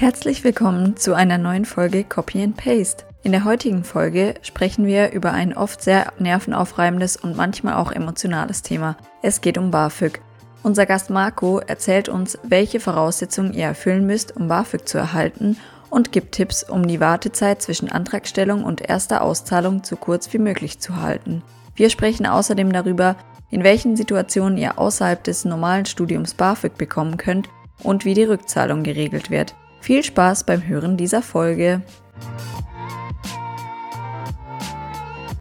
Herzlich 0.00 0.44
willkommen 0.44 0.96
zu 0.96 1.14
einer 1.14 1.38
neuen 1.38 1.64
Folge 1.64 2.04
Copy 2.04 2.40
and 2.40 2.56
Paste. 2.56 3.04
In 3.24 3.32
der 3.32 3.42
heutigen 3.42 3.82
Folge 3.82 4.34
sprechen 4.42 4.86
wir 4.86 5.10
über 5.10 5.32
ein 5.32 5.56
oft 5.56 5.82
sehr 5.82 6.12
nervenaufreibendes 6.20 7.16
und 7.16 7.36
manchmal 7.36 7.74
auch 7.74 7.90
emotionales 7.90 8.62
Thema. 8.62 8.96
Es 9.22 9.40
geht 9.40 9.58
um 9.58 9.72
BAföG. 9.72 10.20
Unser 10.62 10.86
Gast 10.86 11.10
Marco 11.10 11.58
erzählt 11.58 12.08
uns, 12.08 12.38
welche 12.44 12.78
Voraussetzungen 12.78 13.52
ihr 13.52 13.64
erfüllen 13.64 14.06
müsst, 14.06 14.36
um 14.36 14.46
BAföG 14.46 14.86
zu 14.86 14.98
erhalten 14.98 15.56
und 15.90 16.12
gibt 16.12 16.30
Tipps, 16.30 16.62
um 16.62 16.86
die 16.86 17.00
Wartezeit 17.00 17.60
zwischen 17.60 17.90
Antragstellung 17.90 18.62
und 18.62 18.88
erster 18.88 19.20
Auszahlung 19.20 19.82
so 19.82 19.96
kurz 19.96 20.32
wie 20.32 20.38
möglich 20.38 20.78
zu 20.78 21.02
halten. 21.02 21.42
Wir 21.74 21.90
sprechen 21.90 22.24
außerdem 22.24 22.72
darüber, 22.72 23.16
in 23.50 23.64
welchen 23.64 23.96
Situationen 23.96 24.58
ihr 24.58 24.78
außerhalb 24.78 25.24
des 25.24 25.44
normalen 25.44 25.86
Studiums 25.86 26.34
BAföG 26.34 26.78
bekommen 26.78 27.16
könnt 27.16 27.48
und 27.82 28.04
wie 28.04 28.14
die 28.14 28.22
Rückzahlung 28.22 28.84
geregelt 28.84 29.28
wird. 29.28 29.56
Viel 29.80 30.02
Spaß 30.02 30.44
beim 30.44 30.66
Hören 30.66 30.96
dieser 30.96 31.22
Folge. 31.22 31.82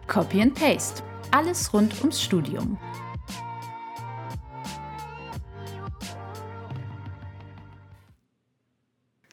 Copy 0.08 0.42
and 0.42 0.56
Paste. 0.56 1.04
Alles 1.32 1.74
rund 1.74 1.94
ums 2.00 2.22
Studium. 2.22 2.78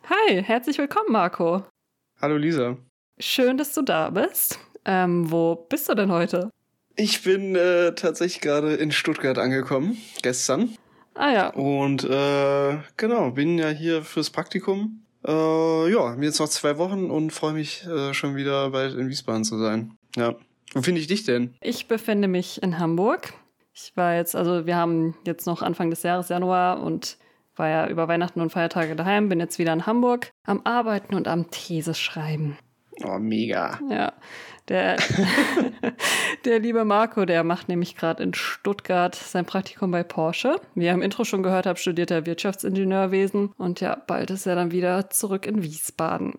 Hi, 0.08 0.42
herzlich 0.42 0.78
willkommen, 0.78 1.12
Marco. 1.12 1.62
Hallo 2.20 2.36
Lisa. 2.36 2.76
Schön, 3.18 3.56
dass 3.56 3.72
du 3.74 3.82
da 3.82 4.10
bist. 4.10 4.58
Ähm, 4.84 5.30
wo 5.30 5.54
bist 5.54 5.88
du 5.88 5.94
denn 5.94 6.10
heute? 6.10 6.50
Ich 6.96 7.22
bin 7.22 7.56
äh, 7.56 7.94
tatsächlich 7.94 8.40
gerade 8.40 8.74
in 8.74 8.92
Stuttgart 8.92 9.38
angekommen, 9.38 9.96
gestern. 10.22 10.76
Ah 11.14 11.32
ja. 11.32 11.48
Und 11.50 12.04
äh, 12.04 12.78
genau, 12.96 13.30
bin 13.30 13.58
ja 13.58 13.68
hier 13.68 14.02
fürs 14.02 14.30
Praktikum. 14.30 15.04
Äh, 15.26 15.92
ja, 15.92 16.14
mir 16.16 16.26
jetzt 16.26 16.40
noch 16.40 16.48
zwei 16.48 16.76
Wochen 16.78 17.10
und 17.10 17.32
freue 17.32 17.54
mich 17.54 17.86
äh, 17.86 18.12
schon 18.12 18.36
wieder 18.36 18.70
bald 18.70 18.94
in 18.94 19.08
Wiesbaden 19.08 19.44
zu 19.44 19.58
sein. 19.58 19.96
Ja. 20.16 20.34
Wo 20.74 20.82
finde 20.82 21.00
ich 21.00 21.06
dich 21.06 21.24
denn? 21.24 21.54
Ich 21.60 21.86
befinde 21.86 22.28
mich 22.28 22.62
in 22.62 22.78
Hamburg. 22.78 23.32
Ich 23.72 23.92
war 23.96 24.14
jetzt, 24.14 24.36
also 24.36 24.66
wir 24.66 24.76
haben 24.76 25.16
jetzt 25.26 25.46
noch 25.46 25.62
Anfang 25.62 25.90
des 25.90 26.02
Jahres, 26.02 26.28
Januar, 26.28 26.82
und 26.82 27.16
war 27.56 27.68
ja 27.68 27.88
über 27.88 28.08
Weihnachten 28.08 28.40
und 28.40 28.50
Feiertage 28.50 28.96
daheim, 28.96 29.28
bin 29.28 29.40
jetzt 29.40 29.58
wieder 29.58 29.72
in 29.72 29.86
Hamburg 29.86 30.30
am 30.44 30.62
Arbeiten 30.64 31.14
und 31.14 31.28
am 31.28 31.50
These 31.50 31.94
schreiben. 31.94 32.58
Oh, 33.04 33.18
mega. 33.18 33.80
Ja, 33.88 34.12
der, 34.68 34.96
der 36.44 36.58
liebe 36.58 36.84
Marco, 36.84 37.24
der 37.24 37.44
macht 37.44 37.68
nämlich 37.68 37.96
gerade 37.96 38.22
in 38.22 38.34
Stuttgart 38.34 39.14
sein 39.14 39.44
Praktikum 39.44 39.90
bei 39.90 40.02
Porsche. 40.02 40.60
Wie 40.74 40.86
ihr 40.86 40.92
im 40.92 41.02
Intro 41.02 41.24
schon 41.24 41.42
gehört 41.42 41.66
habt, 41.66 41.78
studiert 41.78 42.10
er 42.10 42.26
Wirtschaftsingenieurwesen 42.26 43.52
und 43.58 43.80
ja, 43.80 43.96
bald 44.06 44.30
ist 44.30 44.46
er 44.46 44.54
dann 44.54 44.72
wieder 44.72 45.10
zurück 45.10 45.46
in 45.46 45.62
Wiesbaden. 45.62 46.34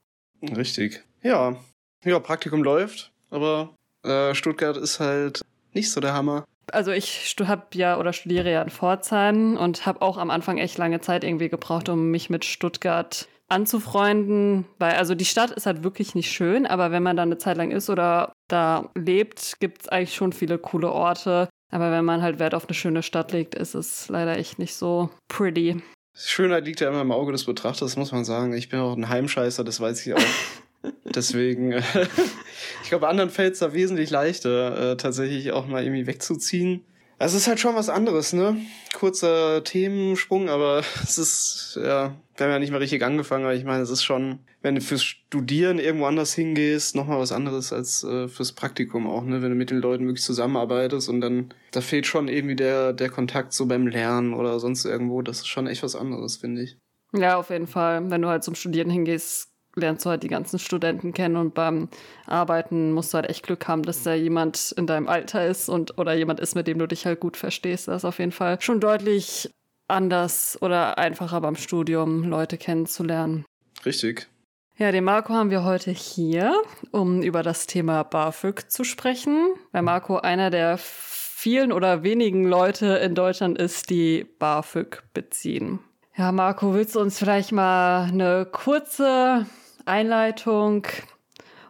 Richtig. 0.56 1.04
Ja, 1.22 1.56
ja, 2.04 2.20
Praktikum 2.20 2.64
läuft, 2.64 3.12
aber 3.30 3.76
äh, 4.04 4.34
Stuttgart 4.36 4.78
ist 4.78 5.00
halt 5.00 5.42
nicht 5.74 5.92
so 5.92 6.00
der 6.02 6.14
Hammer. 6.14 6.46
Also 6.72 6.92
ich 6.92 7.36
habe 7.44 7.66
ja 7.74 8.00
oder 8.00 8.12
studiere 8.12 8.52
ja 8.52 8.62
in 8.62 8.70
Pforzheim 8.70 9.56
und 9.58 9.86
habe 9.86 10.02
auch 10.02 10.18
am 10.18 10.32
Anfang 10.32 10.58
echt 10.58 10.78
lange 10.78 11.00
Zeit 11.02 11.24
irgendwie 11.24 11.50
gebraucht, 11.50 11.90
um 11.90 12.10
mich 12.10 12.30
mit 12.30 12.44
Stuttgart 12.44 13.28
anzufreunden, 13.48 14.66
weil 14.80 14.94
also 14.94 15.16
die 15.16 15.26
Stadt 15.26 15.52
ist 15.52 15.66
halt 15.66 15.84
wirklich 15.84 16.16
nicht 16.16 16.32
schön, 16.32 16.66
aber 16.66 16.92
wenn 16.92 17.04
man 17.04 17.16
da 17.16 17.24
eine 17.24 17.38
Zeit 17.38 17.58
lang 17.58 17.72
ist 17.72 17.90
oder 17.90 18.34
da 18.48 18.90
lebt, 18.96 19.60
gibt 19.60 19.84
es 19.84 19.90
eigentlich 19.90 20.16
schon 20.16 20.34
viele 20.34 20.58
coole 20.58 20.92
Orte. 20.92 21.50
Aber 21.72 21.92
wenn 21.92 22.06
man 22.06 22.22
halt 22.22 22.40
Wert 22.40 22.54
auf 22.54 22.68
eine 22.68 22.74
schöne 22.74 23.04
Stadt 23.04 23.32
legt, 23.32 23.56
ist 23.56 23.76
es 23.76 24.08
leider 24.08 24.38
echt 24.38 24.60
nicht 24.60 24.76
so 24.76 25.10
pretty. 25.28 25.82
Schönheit 26.14 26.66
liegt 26.66 26.80
ja 26.80 26.90
immer 26.90 27.02
im 27.02 27.12
Auge 27.12 27.34
des 27.34 27.44
Betrachters, 27.44 27.98
muss 27.98 28.12
man 28.12 28.24
sagen. 28.24 28.54
Ich 28.54 28.70
bin 28.70 28.80
auch 28.80 28.96
ein 28.96 29.10
Heimscheißer, 29.10 29.64
das 29.64 29.82
weiß 29.82 30.06
ich 30.06 30.14
auch. 30.14 30.20
Deswegen, 31.04 31.74
ich 32.84 32.90
glaube, 32.90 33.08
anderen 33.08 33.30
fällt 33.30 33.54
es 33.54 33.60
da 33.60 33.74
wesentlich 33.74 34.10
leichter, 34.12 34.92
äh, 34.92 34.98
tatsächlich 34.98 35.52
auch 35.52 35.68
mal 35.68 35.84
irgendwie 35.84 36.08
wegzuziehen. 36.08 36.86
Es 37.18 37.34
ist 37.34 37.48
halt 37.48 37.60
schon 37.60 37.76
was 37.76 37.90
anderes, 37.90 38.34
ne? 38.34 38.58
Kurzer 38.94 39.64
Themensprung, 39.64 40.50
aber 40.50 40.84
es 41.04 41.18
ist, 41.18 41.80
ja, 41.82 42.16
wir 42.36 42.46
haben 42.46 42.52
ja 42.52 42.60
nicht 42.60 42.72
mal 42.72 42.78
richtig 42.78 43.04
angefangen, 43.04 43.46
aber 43.46 43.56
ich 43.56 43.64
meine, 43.64 43.84
es 43.84 43.90
ist 43.90 44.04
schon, 44.04 44.40
wenn 44.62 44.76
du 44.76 44.82
fürs 44.82 45.04
Studieren 45.04 45.80
irgendwo 45.80 46.06
anders 46.06 46.34
hingehst, 46.34 46.96
nochmal 46.96 47.20
was 47.20 47.32
anderes 47.32 47.72
als 47.72 48.04
äh, 48.04 48.28
fürs 48.28 48.52
Praktikum 48.52 49.08
auch, 49.08 49.24
ne? 49.24 49.42
Wenn 49.42 49.52
du 49.52 49.56
mit 49.56 49.72
den 49.72 49.80
Leuten 49.80 50.06
wirklich 50.06 50.24
zusammenarbeitest 50.26 51.08
und 51.08 51.22
dann, 51.22 51.54
da 51.72 51.82
fehlt 51.82 52.06
schon 52.06 52.28
irgendwie 52.28 52.56
der, 52.56 52.92
der 52.92 53.10
Kontakt 53.10 53.54
so 53.54 53.66
beim 53.66 53.88
Lernen 53.88 54.34
oder 54.34 54.60
sonst 54.60 54.84
irgendwo. 54.86 55.22
Das 55.22 55.38
ist 55.38 55.48
schon 55.48 55.68
echt 55.68 55.84
was 55.84 55.96
anderes, 55.96 56.38
finde 56.38 56.64
ich. 56.64 56.78
Ja, 57.14 57.38
auf 57.38 57.50
jeden 57.50 57.68
Fall. 57.68 58.10
Wenn 58.10 58.22
du 58.22 58.28
halt 58.28 58.44
zum 58.44 58.56
Studieren 58.56 58.90
hingehst, 58.90 59.55
lernst 59.76 60.06
du 60.06 60.10
halt 60.10 60.24
die 60.24 60.28
ganzen 60.28 60.60
Studenten 60.60 61.14
kennen 61.14 61.38
und 61.38 61.54
beim 61.54 61.90
Arbeiten 62.26 62.92
musst 62.92 63.14
du 63.14 63.18
halt 63.18 63.30
echt 63.30 63.44
Glück 63.44 63.68
haben, 63.68 63.84
dass 63.84 64.04
da 64.04 64.14
jemand 64.14 64.74
in 64.78 64.88
deinem 64.88 65.08
Alter 65.08 65.46
ist 65.48 65.70
und 65.70 65.98
oder 65.98 66.14
jemand 66.14 66.40
ist, 66.40 66.56
mit 66.56 66.68
dem 66.68 66.80
du 66.80 66.88
dich 66.88 67.06
halt 67.06 67.20
gut 67.20 67.38
verstehst. 67.38 67.88
Das 67.88 67.98
ist 67.98 68.06
auf 68.06 68.20
jeden 68.20 68.32
Fall 68.32 68.60
schon 68.62 68.80
deutlich 68.80 69.50
anders 69.88 70.58
oder 70.62 70.98
einfacher 70.98 71.42
beim 71.42 71.56
Studium, 71.56 72.24
Leute 72.24 72.58
kennenzulernen. 72.58 73.46
Richtig. 73.86 74.28
Ja, 74.78 74.92
den 74.92 75.06
Marco 75.06 75.34
haben 75.34 75.52
wir 75.52 75.64
heute 75.64 75.92
hier, 75.92 76.54
um 76.92 77.22
über 77.22 77.44
das 77.44 77.66
Thema 77.66 78.04
BAföG 78.04 78.70
zu 78.70 78.84
sprechen, 78.84 79.54
weil 79.72 79.84
Marco 79.84 80.18
einer 80.18 80.50
der 80.50 80.78
vielen 80.78 81.72
oder 81.72 82.04
wenigen 82.04 82.46
Leute 82.46 82.88
in 82.98 83.16
Deutschland 83.16 83.58
ist, 83.58 83.90
die 83.90 84.26
BAföG 84.40 85.04
beziehen. 85.14 85.80
Ja, 86.18 86.32
Marco, 86.32 86.74
willst 86.74 86.96
du 86.96 87.00
uns 87.00 87.20
vielleicht 87.20 87.52
mal 87.52 88.06
eine 88.06 88.48
kurze 88.52 89.46
Einleitung 89.86 90.86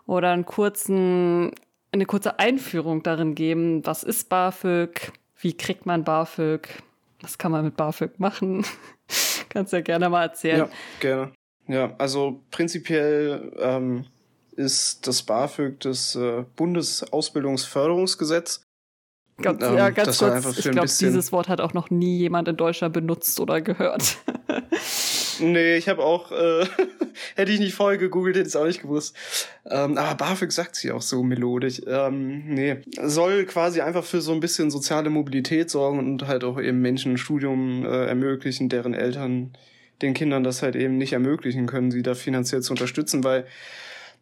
oder 0.06 0.32
einen 0.32 0.46
kurzen, 0.46 1.52
eine 1.92 2.06
kurze 2.06 2.40
Einführung 2.40 3.04
darin 3.04 3.36
geben, 3.36 3.86
was 3.86 4.04
ist 4.04 4.30
BAföG, 4.30 5.12
wie 5.40 5.56
kriegt 5.56 5.86
man 5.86 6.04
BAföG, 6.04 6.68
was 7.22 7.38
kann 7.38 7.52
man 7.52 7.66
mit 7.66 7.78
BAföG 7.78 8.20
machen? 8.20 8.66
Kannst 9.50 9.74
ja 9.74 9.82
gerne 9.82 10.10
mal 10.10 10.24
erzählen. 10.24 10.60
Ja, 10.60 10.70
gerne. 11.00 11.32
Ja, 11.68 11.96
also 11.98 12.44
prinzipiell 12.52 13.52
ähm, 13.58 14.06
ist 14.56 15.08
das 15.08 15.24
BAföG 15.24 15.80
das 15.80 16.16
äh, 16.16 16.46
Bundesausbildungsförderungsgesetz. 16.56 18.62
Ganz, 19.42 19.64
ähm, 19.64 19.76
ja, 19.76 19.90
ganz 19.90 20.20
kurz, 20.20 20.60
ich 20.60 20.70
glaube, 20.72 20.88
dieses 20.88 21.32
Wort 21.32 21.50
hat 21.50 21.60
auch 21.60 21.74
noch 21.74 21.90
nie 21.90 22.20
jemand 22.20 22.48
in 22.48 22.56
Deutschland 22.56 22.94
benutzt 22.94 23.40
oder 23.40 23.62
gehört. 23.62 24.18
Nee, 25.40 25.78
ich 25.78 25.90
habe 25.90 26.04
auch, 26.04 26.32
äh, 26.32 26.66
hätte 27.36 27.52
ich 27.52 27.60
nicht 27.60 27.74
vorher 27.74 27.98
gegoogelt, 27.98 28.36
hätte 28.36 28.48
ich 28.48 28.54
es 28.54 28.56
auch 28.56 28.66
nicht 28.66 28.82
gewusst. 28.82 29.16
Ähm, 29.70 29.98
aber 29.98 30.16
BAföG 30.16 30.52
sagt 30.52 30.76
sie 30.76 30.92
auch 30.92 31.02
so 31.02 31.24
melodisch. 31.24 31.82
Ähm, 31.88 32.54
nee, 32.54 32.78
soll 33.02 33.46
quasi 33.46 33.82
einfach 33.82 34.04
für 34.04 34.22
so 34.22 34.34
ein 34.34 34.40
bisschen 34.40 34.72
soziale 34.72 35.10
Mobilität 35.10 35.70
sorgen 35.70 36.00
und 36.00 36.28
halt 36.28 36.44
auch 36.44 36.60
eben 36.60 36.82
Menschen 36.82 37.14
ein 37.14 37.18
Studium 37.18 37.86
äh, 37.86 38.06
ermöglichen, 38.06 38.70
deren 38.70 38.94
Eltern 38.94 39.54
den 40.02 40.14
Kindern 40.14 40.44
das 40.44 40.62
halt 40.62 40.76
eben 40.76 40.98
nicht 40.98 41.14
ermöglichen 41.14 41.68
können, 41.68 41.92
sie 41.92 42.04
da 42.04 42.16
finanziell 42.16 42.62
zu 42.62 42.74
unterstützen, 42.74 43.24
weil 43.24 43.46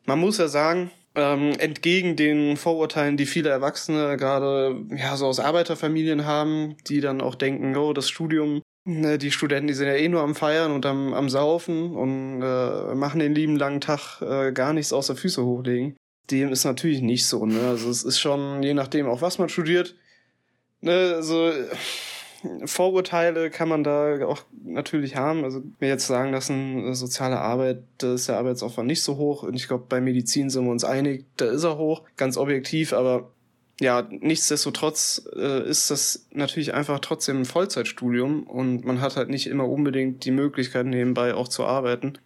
man 0.05 0.19
muss 0.19 0.37
ja 0.37 0.47
sagen, 0.47 0.91
ähm, 1.15 1.53
entgegen 1.59 2.15
den 2.15 2.57
Vorurteilen, 2.57 3.17
die 3.17 3.25
viele 3.25 3.49
Erwachsene 3.49 4.17
gerade 4.17 4.83
ja 4.95 5.15
so 5.15 5.27
aus 5.27 5.39
Arbeiterfamilien 5.39 6.25
haben, 6.25 6.75
die 6.87 7.01
dann 7.01 7.21
auch 7.21 7.35
denken, 7.35 7.75
oh, 7.75 7.93
das 7.93 8.09
Studium 8.09 8.61
Ne, 8.85 9.17
die 9.17 9.31
Studenten, 9.31 9.67
die 9.67 9.73
sind 9.73 9.87
ja 9.87 9.93
eh 9.93 10.09
nur 10.09 10.21
am 10.21 10.35
Feiern 10.35 10.71
und 10.71 10.85
am, 10.85 11.13
am 11.13 11.29
Saufen 11.29 11.95
und 11.95 12.41
äh, 12.41 12.95
machen 12.95 13.19
den 13.19 13.33
lieben 13.33 13.55
langen 13.55 13.79
Tag 13.79 14.21
äh, 14.21 14.51
gar 14.51 14.73
nichts 14.73 14.91
außer 14.91 15.15
Füße 15.15 15.43
hochlegen. 15.43 15.95
Dem 16.31 16.51
ist 16.51 16.65
natürlich 16.65 17.01
nicht 17.01 17.25
so, 17.25 17.45
ne? 17.45 17.61
Also 17.61 17.89
es 17.89 18.03
ist 18.03 18.19
schon, 18.19 18.61
je 18.61 18.73
nachdem, 18.73 19.07
auch 19.07 19.21
was 19.21 19.39
man 19.39 19.47
studiert, 19.47 19.95
ne, 20.81 21.23
so 21.23 21.51
Vorurteile 22.65 23.49
kann 23.49 23.69
man 23.69 23.85
da 23.85 24.25
auch 24.25 24.43
natürlich 24.65 25.15
haben. 25.15 25.45
Also 25.45 25.61
mir 25.79 25.87
jetzt 25.87 26.07
sagen 26.07 26.31
lassen, 26.31 26.89
äh, 26.89 26.93
soziale 26.93 27.39
Arbeit, 27.39 27.83
da 27.99 28.13
ist 28.15 28.27
der 28.27 28.37
Arbeitsaufwand 28.37 28.87
nicht 28.87 29.03
so 29.03 29.15
hoch. 29.15 29.43
Und 29.43 29.55
ich 29.55 29.67
glaube, 29.67 29.85
bei 29.87 30.01
Medizin 30.01 30.49
sind 30.49 30.65
wir 30.65 30.71
uns 30.71 30.83
einig, 30.83 31.25
da 31.37 31.45
ist 31.45 31.63
er 31.63 31.77
hoch, 31.77 32.03
ganz 32.17 32.37
objektiv, 32.37 32.91
aber 32.91 33.31
ja, 33.79 34.07
nichtsdestotrotz 34.09 35.27
äh, 35.35 35.67
ist 35.67 35.89
das 35.89 36.27
natürlich 36.31 36.73
einfach 36.73 36.99
trotzdem 36.99 37.39
ein 37.39 37.45
Vollzeitstudium 37.45 38.43
und 38.43 38.85
man 38.85 39.01
hat 39.01 39.15
halt 39.15 39.29
nicht 39.29 39.47
immer 39.47 39.67
unbedingt 39.67 40.25
die 40.25 40.31
Möglichkeit 40.31 40.85
nebenbei 40.85 41.33
auch 41.33 41.47
zu 41.47 41.65
arbeiten. 41.65 42.19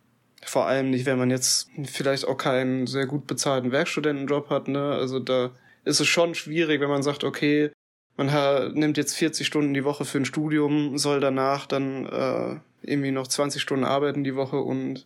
Vor 0.43 0.67
allem 0.67 0.89
nicht, 0.89 1.05
wenn 1.05 1.17
man 1.17 1.31
jetzt 1.31 1.69
vielleicht 1.85 2.27
auch 2.27 2.37
keinen 2.37 2.85
sehr 2.85 3.05
gut 3.05 3.27
bezahlten 3.27 3.71
Werkstudentenjob 3.71 4.49
hat, 4.49 4.67
ne? 4.67 4.91
Also 4.91 5.19
da 5.19 5.51
ist 5.83 5.99
es 5.99 6.07
schon 6.07 6.35
schwierig, 6.35 6.81
wenn 6.81 6.89
man 6.89 7.03
sagt, 7.03 7.23
okay, 7.23 7.71
man 8.17 8.73
nimmt 8.73 8.97
jetzt 8.97 9.15
40 9.15 9.47
Stunden 9.47 9.73
die 9.73 9.83
Woche 9.83 10.05
für 10.05 10.17
ein 10.17 10.25
Studium, 10.25 10.97
soll 10.97 11.19
danach 11.19 11.65
dann 11.65 12.05
äh, 12.07 12.59
irgendwie 12.81 13.11
noch 13.11 13.27
20 13.27 13.61
Stunden 13.61 13.85
arbeiten 13.85 14.23
die 14.23 14.35
Woche 14.35 14.57
und 14.57 15.05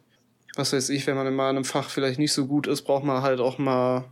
was 0.56 0.74
weiß 0.74 0.90
ich, 0.90 1.08
wenn 1.08 1.16
man 1.16 1.28
in 1.28 1.40
einem 1.40 1.66
Fach 1.66 1.90
vielleicht 1.90 2.20
nicht 2.20 2.34
so 2.34 2.48
gut 2.48 2.68
ist, 2.68 2.82
braucht 2.82 3.04
man 3.04 3.22
halt 3.22 3.40
auch 3.40 3.58
mal 3.58 4.06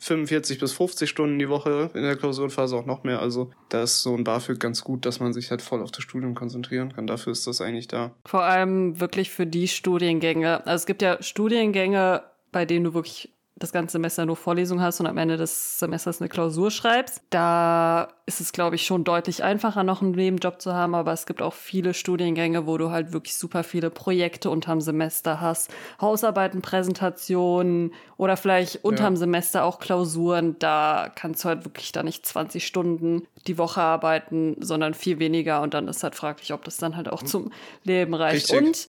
45 0.00 0.58
bis 0.58 0.72
50 0.72 1.08
Stunden 1.08 1.38
die 1.38 1.48
Woche, 1.48 1.90
in 1.94 2.02
der 2.02 2.16
Klausurenphase 2.16 2.74
auch 2.74 2.86
noch 2.86 3.04
mehr. 3.04 3.20
Also 3.20 3.50
da 3.68 3.82
ist 3.82 4.02
so 4.02 4.14
ein 4.14 4.24
BAföG 4.24 4.58
ganz 4.58 4.82
gut, 4.82 5.04
dass 5.04 5.20
man 5.20 5.32
sich 5.32 5.50
halt 5.50 5.60
voll 5.62 5.82
auf 5.82 5.90
das 5.90 6.02
Studium 6.02 6.34
konzentrieren 6.34 6.92
kann. 6.92 7.06
Dafür 7.06 7.32
ist 7.32 7.46
das 7.46 7.60
eigentlich 7.60 7.86
da. 7.86 8.12
Vor 8.24 8.42
allem 8.42 8.98
wirklich 8.98 9.30
für 9.30 9.46
die 9.46 9.68
Studiengänge. 9.68 10.66
Also 10.66 10.82
es 10.82 10.86
gibt 10.86 11.02
ja 11.02 11.22
Studiengänge, 11.22 12.22
bei 12.50 12.64
denen 12.64 12.86
du 12.86 12.94
wirklich 12.94 13.30
das 13.60 13.72
ganze 13.72 13.92
Semester 13.92 14.24
nur 14.24 14.36
Vorlesungen 14.36 14.82
hast 14.82 15.00
und 15.00 15.06
am 15.06 15.18
Ende 15.18 15.36
des 15.36 15.78
Semesters 15.78 16.20
eine 16.20 16.30
Klausur 16.30 16.70
schreibst. 16.70 17.22
Da 17.28 18.08
ist 18.24 18.40
es, 18.40 18.52
glaube 18.52 18.76
ich, 18.76 18.86
schon 18.86 19.04
deutlich 19.04 19.44
einfacher, 19.44 19.84
noch 19.84 20.00
einen 20.00 20.12
Nebenjob 20.12 20.62
zu 20.62 20.72
haben, 20.72 20.94
aber 20.94 21.12
es 21.12 21.26
gibt 21.26 21.42
auch 21.42 21.52
viele 21.52 21.92
Studiengänge, 21.92 22.66
wo 22.66 22.78
du 22.78 22.90
halt 22.90 23.12
wirklich 23.12 23.36
super 23.36 23.62
viele 23.62 23.90
Projekte 23.90 24.48
unterm 24.48 24.80
Semester 24.80 25.42
hast. 25.42 25.70
Hausarbeiten, 26.00 26.62
Präsentationen 26.62 27.92
oder 28.16 28.38
vielleicht 28.38 28.82
unterm 28.82 29.12
ja. 29.14 29.18
Semester 29.18 29.64
auch 29.64 29.78
Klausuren. 29.78 30.56
Da 30.58 31.12
kannst 31.14 31.44
du 31.44 31.50
halt 31.50 31.66
wirklich 31.66 31.92
da 31.92 32.02
nicht 32.02 32.24
20 32.24 32.66
Stunden 32.66 33.26
die 33.46 33.58
Woche 33.58 33.82
arbeiten, 33.82 34.56
sondern 34.60 34.94
viel 34.94 35.18
weniger 35.18 35.60
und 35.60 35.74
dann 35.74 35.86
ist 35.86 36.02
halt 36.02 36.14
fraglich, 36.14 36.54
ob 36.54 36.64
das 36.64 36.78
dann 36.78 36.96
halt 36.96 37.10
auch 37.10 37.22
zum 37.22 37.52
Leben 37.84 38.14
reicht. 38.14 38.50
Richtig. 38.54 38.58
Und 38.58 38.86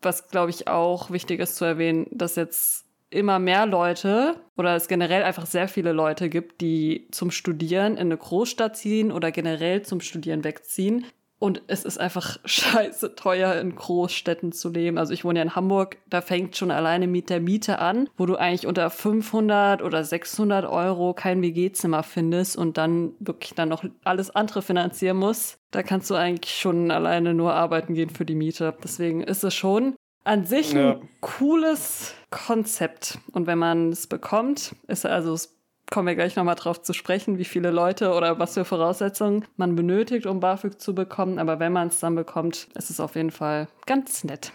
was, 0.00 0.28
glaube 0.28 0.50
ich, 0.50 0.68
auch 0.68 1.10
wichtig 1.10 1.40
ist 1.40 1.56
zu 1.56 1.66
erwähnen, 1.66 2.06
dass 2.10 2.36
jetzt 2.36 2.85
immer 3.10 3.38
mehr 3.38 3.66
Leute 3.66 4.36
oder 4.56 4.74
es 4.74 4.88
generell 4.88 5.22
einfach 5.22 5.46
sehr 5.46 5.68
viele 5.68 5.92
Leute 5.92 6.28
gibt, 6.28 6.60
die 6.60 7.08
zum 7.10 7.30
Studieren 7.30 7.94
in 7.94 8.06
eine 8.06 8.16
Großstadt 8.16 8.76
ziehen 8.76 9.12
oder 9.12 9.30
generell 9.30 9.82
zum 9.82 10.00
Studieren 10.00 10.44
wegziehen. 10.44 11.06
Und 11.38 11.62
es 11.66 11.84
ist 11.84 11.98
einfach 11.98 12.38
scheiße 12.44 13.14
teuer, 13.14 13.54
in 13.56 13.74
Großstädten 13.74 14.52
zu 14.52 14.70
leben. 14.70 14.96
Also 14.96 15.12
ich 15.12 15.24
wohne 15.24 15.40
ja 15.40 15.42
in 15.42 15.54
Hamburg, 15.54 15.98
da 16.08 16.22
fängt 16.22 16.56
schon 16.56 16.70
alleine 16.70 17.06
mit 17.06 17.28
der 17.28 17.40
Miete 17.40 17.78
an, 17.78 18.08
wo 18.16 18.24
du 18.24 18.36
eigentlich 18.36 18.66
unter 18.66 18.88
500 18.88 19.82
oder 19.82 20.02
600 20.02 20.64
Euro 20.64 21.12
kein 21.12 21.42
WG-Zimmer 21.42 22.02
findest 22.02 22.56
und 22.56 22.78
dann 22.78 23.12
wirklich 23.18 23.54
dann 23.54 23.68
noch 23.68 23.84
alles 24.04 24.30
andere 24.30 24.62
finanzieren 24.62 25.18
musst. 25.18 25.58
Da 25.72 25.82
kannst 25.82 26.08
du 26.08 26.14
eigentlich 26.14 26.54
schon 26.54 26.90
alleine 26.90 27.34
nur 27.34 27.52
arbeiten 27.52 27.92
gehen 27.92 28.08
für 28.08 28.24
die 28.24 28.34
Miete. 28.34 28.74
Deswegen 28.82 29.22
ist 29.22 29.44
es 29.44 29.54
schon 29.54 29.95
an 30.26 30.44
sich 30.44 30.72
ja. 30.72 30.92
ein 30.92 31.08
cooles 31.20 32.14
Konzept. 32.30 33.18
Und 33.32 33.46
wenn 33.46 33.58
man 33.58 33.92
es 33.92 34.06
bekommt, 34.06 34.74
ist 34.88 35.06
also, 35.06 35.32
es 35.32 35.54
kommen 35.90 36.08
wir 36.08 36.16
gleich 36.16 36.34
nochmal 36.34 36.56
drauf 36.56 36.82
zu 36.82 36.92
sprechen, 36.92 37.38
wie 37.38 37.44
viele 37.44 37.70
Leute 37.70 38.12
oder 38.12 38.38
was 38.40 38.54
für 38.54 38.64
Voraussetzungen 38.64 39.44
man 39.56 39.76
benötigt, 39.76 40.26
um 40.26 40.40
BAföG 40.40 40.80
zu 40.80 40.94
bekommen. 40.94 41.38
Aber 41.38 41.60
wenn 41.60 41.72
man 41.72 41.88
es 41.88 42.00
dann 42.00 42.16
bekommt, 42.16 42.68
ist 42.74 42.90
es 42.90 42.98
auf 42.98 43.14
jeden 43.14 43.30
Fall 43.30 43.68
ganz 43.86 44.24
nett. 44.24 44.52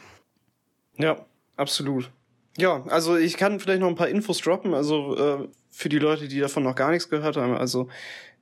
Ja, 0.98 1.26
absolut. 1.56 2.12
Ja, 2.58 2.84
also 2.88 3.16
ich 3.16 3.38
kann 3.38 3.62
vielleicht 3.62 3.80
noch 3.80 3.88
ein 3.88 3.96
paar 3.96 4.10
Infos 4.10 4.40
droppen. 4.40 4.74
Also 4.74 5.16
äh, 5.16 5.48
für 5.70 5.88
die 5.88 6.00
Leute, 6.00 6.28
die 6.28 6.42
davon 6.42 6.64
noch 6.64 6.76
gar 6.76 6.92
nichts 6.92 7.10
gehört 7.10 7.38
haben. 7.38 7.56
Also 7.56 7.88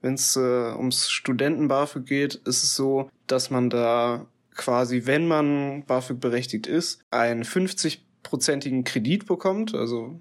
wenn 0.02 0.16
es 0.16 0.36
äh, 0.36 0.40
ums 0.40 1.12
Studenten-BAföG 1.12 2.06
geht, 2.06 2.36
ist 2.36 2.64
es 2.64 2.76
so, 2.76 3.12
dass 3.28 3.52
man 3.52 3.70
da 3.70 4.26
quasi, 4.59 5.06
wenn 5.06 5.25
man 5.25 5.83
BAföG 5.85 6.19
berechtigt 6.19 6.67
ist, 6.67 7.01
einen 7.11 7.44
50-prozentigen 7.44 8.83
Kredit 8.83 9.25
bekommt. 9.25 9.73
Also 9.73 10.19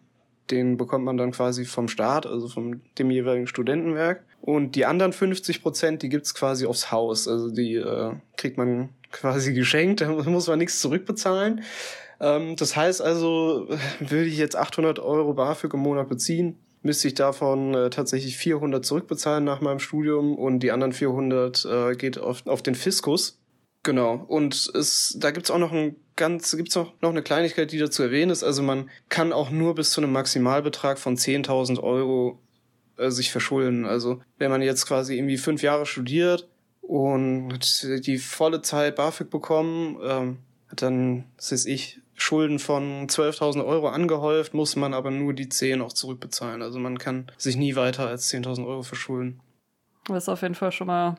den 0.50 0.76
bekommt 0.76 1.04
man 1.04 1.16
dann 1.16 1.32
quasi 1.32 1.64
vom 1.64 1.88
Staat, 1.88 2.24
also 2.24 2.48
von 2.48 2.80
dem 2.98 3.10
jeweiligen 3.10 3.48
Studentenwerk. 3.48 4.24
Und 4.40 4.76
die 4.76 4.86
anderen 4.86 5.12
50 5.12 5.60
Prozent, 5.60 6.02
die 6.02 6.08
gibt's 6.08 6.34
quasi 6.34 6.66
aufs 6.66 6.92
Haus. 6.92 7.26
Also 7.26 7.50
die 7.50 7.74
äh, 7.74 8.12
kriegt 8.36 8.56
man 8.56 8.90
quasi 9.10 9.52
geschenkt, 9.54 10.02
da 10.02 10.08
muss 10.08 10.46
man 10.46 10.60
nichts 10.60 10.80
zurückbezahlen. 10.80 11.62
Ähm, 12.20 12.54
das 12.54 12.76
heißt 12.76 13.02
also, 13.02 13.68
würde 14.00 14.26
ich 14.26 14.38
jetzt 14.38 14.56
800 14.56 15.00
Euro 15.00 15.34
BAföG 15.34 15.74
im 15.74 15.80
Monat 15.80 16.08
beziehen, 16.08 16.56
müsste 16.82 17.08
ich 17.08 17.14
davon 17.14 17.74
äh, 17.74 17.90
tatsächlich 17.90 18.36
400 18.36 18.84
zurückbezahlen 18.84 19.42
nach 19.42 19.60
meinem 19.60 19.80
Studium 19.80 20.36
und 20.36 20.60
die 20.60 20.70
anderen 20.70 20.92
400 20.92 21.64
äh, 21.64 21.96
geht 21.96 22.18
auf, 22.18 22.46
auf 22.46 22.62
den 22.62 22.76
Fiskus. 22.76 23.37
Genau. 23.82 24.24
Und 24.28 24.70
es, 24.74 25.16
da 25.18 25.30
gibt's 25.30 25.50
auch 25.50 25.58
noch 25.58 25.72
ein 25.72 25.96
ganz, 26.16 26.56
gibt's 26.56 26.76
auch 26.76 26.92
noch 27.00 27.10
eine 27.10 27.22
Kleinigkeit, 27.22 27.72
die 27.72 27.78
dazu 27.78 28.02
erwähnen 28.02 28.30
ist. 28.30 28.42
Also 28.42 28.62
man 28.62 28.90
kann 29.08 29.32
auch 29.32 29.50
nur 29.50 29.74
bis 29.74 29.90
zu 29.90 30.00
einem 30.00 30.12
Maximalbetrag 30.12 30.98
von 30.98 31.16
10.000 31.16 31.80
Euro 31.80 32.38
äh, 32.96 33.10
sich 33.10 33.30
verschulden. 33.30 33.86
Also 33.86 34.20
wenn 34.36 34.50
man 34.50 34.62
jetzt 34.62 34.86
quasi 34.86 35.16
irgendwie 35.16 35.38
fünf 35.38 35.62
Jahre 35.62 35.86
studiert 35.86 36.48
und 36.82 37.58
die 38.06 38.18
volle 38.18 38.62
Zeit 38.62 38.96
BAföG 38.96 39.30
bekommen, 39.30 39.98
ähm, 40.02 40.38
hat 40.68 40.82
dann, 40.82 41.24
das 41.36 41.52
ist 41.52 41.66
ich, 41.66 42.00
Schulden 42.14 42.58
von 42.58 43.06
12.000 43.06 43.64
Euro 43.64 43.88
angehäuft, 43.88 44.52
muss 44.52 44.74
man 44.74 44.92
aber 44.92 45.12
nur 45.12 45.34
die 45.34 45.48
10 45.48 45.80
auch 45.80 45.92
zurückbezahlen. 45.92 46.62
Also 46.62 46.80
man 46.80 46.98
kann 46.98 47.30
sich 47.36 47.56
nie 47.56 47.76
weiter 47.76 48.08
als 48.08 48.28
10.000 48.32 48.66
Euro 48.66 48.82
verschulden. 48.82 49.40
Das 50.08 50.24
ist 50.24 50.28
auf 50.28 50.42
jeden 50.42 50.56
Fall 50.56 50.72
schon 50.72 50.88
mal 50.88 51.16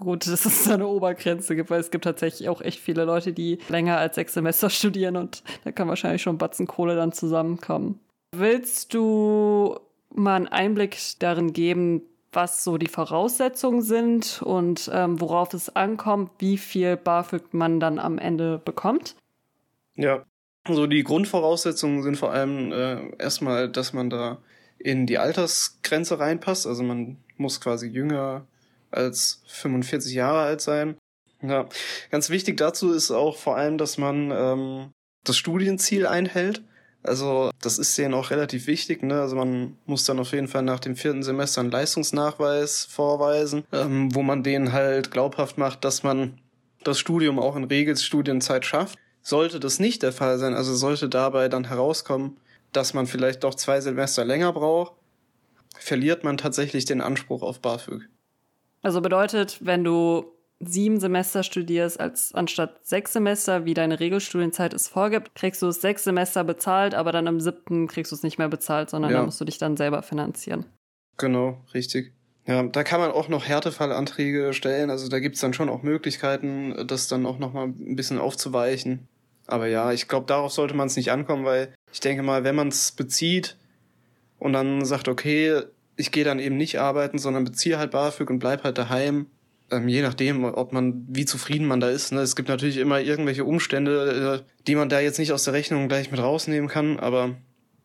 gut, 0.00 0.26
dass 0.26 0.44
es 0.44 0.64
da 0.64 0.74
eine 0.74 0.88
Obergrenze 0.88 1.54
gibt, 1.54 1.70
weil 1.70 1.80
es 1.80 1.90
gibt 1.90 2.04
tatsächlich 2.04 2.48
auch 2.48 2.60
echt 2.60 2.80
viele 2.80 3.04
Leute, 3.04 3.32
die 3.32 3.58
länger 3.68 3.98
als 3.98 4.16
sechs 4.16 4.34
Semester 4.34 4.68
studieren 4.70 5.16
und 5.16 5.42
da 5.64 5.72
kann 5.72 5.88
wahrscheinlich 5.88 6.22
schon 6.22 6.38
Batzen 6.38 6.66
Kohle 6.66 6.96
dann 6.96 7.12
zusammenkommen. 7.12 8.00
Willst 8.36 8.94
du 8.94 9.78
mal 10.14 10.36
einen 10.36 10.48
Einblick 10.48 10.98
darin 11.18 11.52
geben, 11.52 12.02
was 12.32 12.62
so 12.62 12.78
die 12.78 12.86
Voraussetzungen 12.86 13.82
sind 13.82 14.40
und 14.42 14.90
ähm, 14.92 15.20
worauf 15.20 15.52
es 15.54 15.74
ankommt, 15.74 16.30
wie 16.38 16.58
viel 16.58 16.96
BAföG 16.96 17.52
man 17.52 17.80
dann 17.80 17.98
am 17.98 18.18
Ende 18.18 18.58
bekommt? 18.58 19.16
Ja, 19.96 20.24
also 20.64 20.86
die 20.86 21.02
Grundvoraussetzungen 21.02 22.02
sind 22.02 22.16
vor 22.16 22.32
allem 22.32 22.72
äh, 22.72 23.16
erstmal, 23.18 23.68
dass 23.68 23.92
man 23.92 24.10
da 24.10 24.38
in 24.78 25.06
die 25.06 25.18
Altersgrenze 25.18 26.18
reinpasst. 26.18 26.66
Also 26.66 26.82
man 26.82 27.16
muss 27.36 27.60
quasi 27.60 27.88
jünger 27.88 28.46
als 28.90 29.42
45 29.46 30.14
Jahre 30.14 30.40
alt 30.40 30.60
sein. 30.60 30.96
Ja, 31.42 31.66
ganz 32.10 32.28
wichtig 32.30 32.56
dazu 32.58 32.92
ist 32.92 33.10
auch 33.10 33.36
vor 33.36 33.56
allem, 33.56 33.78
dass 33.78 33.96
man 33.96 34.30
ähm, 34.30 34.90
das 35.24 35.36
Studienziel 35.36 36.06
einhält. 36.06 36.62
Also 37.02 37.50
das 37.62 37.78
ist 37.78 37.96
denen 37.96 38.12
auch 38.12 38.30
relativ 38.30 38.66
wichtig. 38.66 39.02
Ne? 39.02 39.20
Also 39.20 39.36
man 39.36 39.78
muss 39.86 40.04
dann 40.04 40.18
auf 40.18 40.32
jeden 40.32 40.48
Fall 40.48 40.62
nach 40.62 40.80
dem 40.80 40.96
vierten 40.96 41.22
Semester 41.22 41.62
einen 41.62 41.70
Leistungsnachweis 41.70 42.84
vorweisen, 42.84 43.64
ähm, 43.72 44.14
wo 44.14 44.22
man 44.22 44.42
denen 44.42 44.72
halt 44.72 45.10
glaubhaft 45.10 45.56
macht, 45.56 45.84
dass 45.84 46.02
man 46.02 46.38
das 46.84 46.98
Studium 46.98 47.38
auch 47.38 47.56
in 47.56 47.64
Regelstudienzeit 47.64 48.66
schafft. 48.66 48.98
Sollte 49.22 49.60
das 49.60 49.78
nicht 49.78 50.02
der 50.02 50.12
Fall 50.12 50.38
sein, 50.38 50.54
also 50.54 50.74
sollte 50.74 51.08
dabei 51.08 51.48
dann 51.48 51.64
herauskommen, 51.64 52.38
dass 52.72 52.94
man 52.94 53.06
vielleicht 53.06 53.44
doch 53.44 53.54
zwei 53.54 53.80
Semester 53.80 54.24
länger 54.24 54.52
braucht, 54.52 54.94
verliert 55.78 56.24
man 56.24 56.38
tatsächlich 56.38 56.84
den 56.84 57.00
Anspruch 57.00 57.42
auf 57.42 57.60
BAföG. 57.60 58.08
Also 58.82 59.00
bedeutet, 59.00 59.58
wenn 59.62 59.84
du 59.84 60.32
sieben 60.60 61.00
Semester 61.00 61.42
studierst, 61.42 61.98
als 61.98 62.34
anstatt 62.34 62.86
sechs 62.86 63.12
Semester, 63.12 63.64
wie 63.64 63.74
deine 63.74 63.98
Regelstudienzeit 63.98 64.74
es 64.74 64.88
vorgibt, 64.88 65.34
kriegst 65.34 65.62
du 65.62 65.68
es 65.68 65.80
sechs 65.80 66.04
Semester 66.04 66.44
bezahlt, 66.44 66.94
aber 66.94 67.12
dann 67.12 67.26
im 67.26 67.40
siebten 67.40 67.88
kriegst 67.88 68.12
du 68.12 68.16
es 68.16 68.22
nicht 68.22 68.38
mehr 68.38 68.48
bezahlt, 68.48 68.90
sondern 68.90 69.10
ja. 69.10 69.18
da 69.18 69.24
musst 69.24 69.40
du 69.40 69.44
dich 69.44 69.58
dann 69.58 69.76
selber 69.76 70.02
finanzieren. 70.02 70.66
Genau, 71.16 71.58
richtig. 71.74 72.12
Ja, 72.46 72.62
da 72.62 72.84
kann 72.84 73.00
man 73.00 73.10
auch 73.10 73.28
noch 73.28 73.46
Härtefallanträge 73.46 74.52
stellen. 74.52 74.90
Also 74.90 75.08
da 75.08 75.18
gibt's 75.18 75.40
dann 75.40 75.52
schon 75.54 75.68
auch 75.68 75.82
Möglichkeiten, 75.82 76.86
das 76.86 77.08
dann 77.08 77.26
auch 77.26 77.38
nochmal 77.38 77.68
ein 77.68 77.96
bisschen 77.96 78.18
aufzuweichen. 78.18 79.08
Aber 79.46 79.66
ja, 79.66 79.92
ich 79.92 80.08
glaube, 80.08 80.26
darauf 80.26 80.52
sollte 80.52 80.74
man 80.74 80.86
es 80.86 80.96
nicht 80.96 81.10
ankommen, 81.10 81.44
weil 81.44 81.74
ich 81.92 82.00
denke 82.00 82.22
mal, 82.22 82.44
wenn 82.44 82.54
man 82.54 82.68
es 82.68 82.92
bezieht 82.92 83.56
und 84.38 84.52
dann 84.52 84.84
sagt, 84.84 85.08
okay, 85.08 85.62
ich 86.00 86.10
gehe 86.10 86.24
dann 86.24 86.38
eben 86.38 86.56
nicht 86.56 86.80
arbeiten, 86.80 87.18
sondern 87.18 87.44
beziehe 87.44 87.78
halt 87.78 87.90
BAföG 87.90 88.30
und 88.30 88.38
bleib 88.38 88.64
halt 88.64 88.78
daheim. 88.78 89.26
Ähm, 89.70 89.86
je 89.86 90.02
nachdem, 90.02 90.44
ob 90.44 90.72
man, 90.72 91.06
wie 91.08 91.26
zufrieden 91.26 91.66
man 91.66 91.78
da 91.78 91.90
ist. 91.90 92.10
Ne? 92.10 92.20
Es 92.20 92.34
gibt 92.34 92.48
natürlich 92.48 92.78
immer 92.78 93.00
irgendwelche 93.00 93.44
Umstände, 93.44 94.42
äh, 94.42 94.50
die 94.66 94.74
man 94.74 94.88
da 94.88 94.98
jetzt 94.98 95.18
nicht 95.18 95.32
aus 95.32 95.44
der 95.44 95.54
Rechnung 95.54 95.88
gleich 95.88 96.10
mit 96.10 96.20
rausnehmen 96.20 96.68
kann, 96.68 96.98
aber 96.98 97.36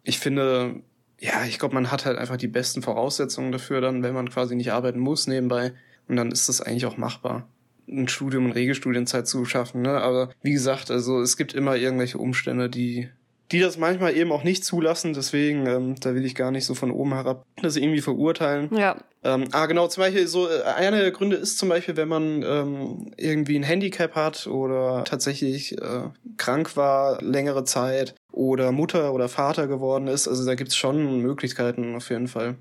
ich 0.04 0.18
finde, 0.20 0.82
ja, 1.20 1.46
ich 1.46 1.60
glaube, 1.60 1.76
man 1.76 1.92
hat 1.92 2.06
halt 2.06 2.18
einfach 2.18 2.38
die 2.38 2.48
besten 2.48 2.82
Voraussetzungen 2.82 3.52
dafür 3.52 3.82
dann, 3.82 4.02
wenn 4.02 4.14
man 4.14 4.30
quasi 4.30 4.56
nicht 4.56 4.72
arbeiten 4.72 5.00
muss 5.00 5.28
nebenbei. 5.28 5.74
Und 6.08 6.16
dann 6.16 6.32
ist 6.32 6.50
das 6.50 6.62
eigentlich 6.62 6.86
auch 6.86 6.98
machbar, 6.98 7.48
ein 7.88 8.08
Studium 8.08 8.46
in 8.46 8.52
Regelstudienzeit 8.52 9.28
zu 9.28 9.46
schaffen. 9.46 9.82
Ne? 9.82 10.02
Aber 10.02 10.30
wie 10.42 10.54
gesagt, 10.54 10.92
also 10.92 11.22
es 11.22 11.38
gibt 11.38 11.54
immer 11.54 11.76
irgendwelche 11.76 12.18
Umstände, 12.18 12.70
die 12.70 13.10
die 13.52 13.60
das 13.60 13.78
manchmal 13.78 14.16
eben 14.16 14.32
auch 14.32 14.44
nicht 14.44 14.66
zulassen. 14.66 15.14
Deswegen, 15.14 15.66
ähm, 15.68 15.96
da 16.00 16.16
will 16.16 16.25
ich 16.25 16.36
gar 16.36 16.52
nicht 16.52 16.66
so 16.66 16.74
von 16.74 16.92
oben 16.92 17.14
herab 17.14 17.46
das 17.62 17.75
irgendwie 17.75 18.02
verurteilen. 18.02 18.70
Ja. 18.75 18.98
Ähm, 19.24 19.46
ah, 19.52 19.66
genau, 19.66 19.88
zum 19.88 20.02
Beispiel 20.02 20.28
so, 20.28 20.48
äh, 20.48 20.64
einer 20.64 21.00
der 21.00 21.12
Gründe 21.12 21.36
ist 21.36 21.58
zum 21.58 21.70
Beispiel, 21.70 21.98
wenn 21.98 22.08
man 22.08 22.44
ähm, 22.44 23.12
irgendwie 23.18 23.58
ein 23.58 23.64
Handicap 23.64 24.16
hat 24.16 24.48
oder 24.48 25.04
tatsächlich 25.04 25.80
äh, 25.80 26.10
krank 26.38 26.78
war 26.78 27.22
längere 27.22 27.64
Zeit 27.64 28.16
oder 28.32 28.72
Mutter 28.72 29.14
oder 29.14 29.30
Vater 29.30 29.68
geworden 29.68 30.08
ist. 30.08 30.28
Also 30.28 30.46
da 30.46 30.56
gibt's 30.56 30.75
schon 30.75 31.22
Möglichkeiten 31.22 31.96
auf 31.96 32.10
jeden 32.10 32.28
Fall. 32.28 32.56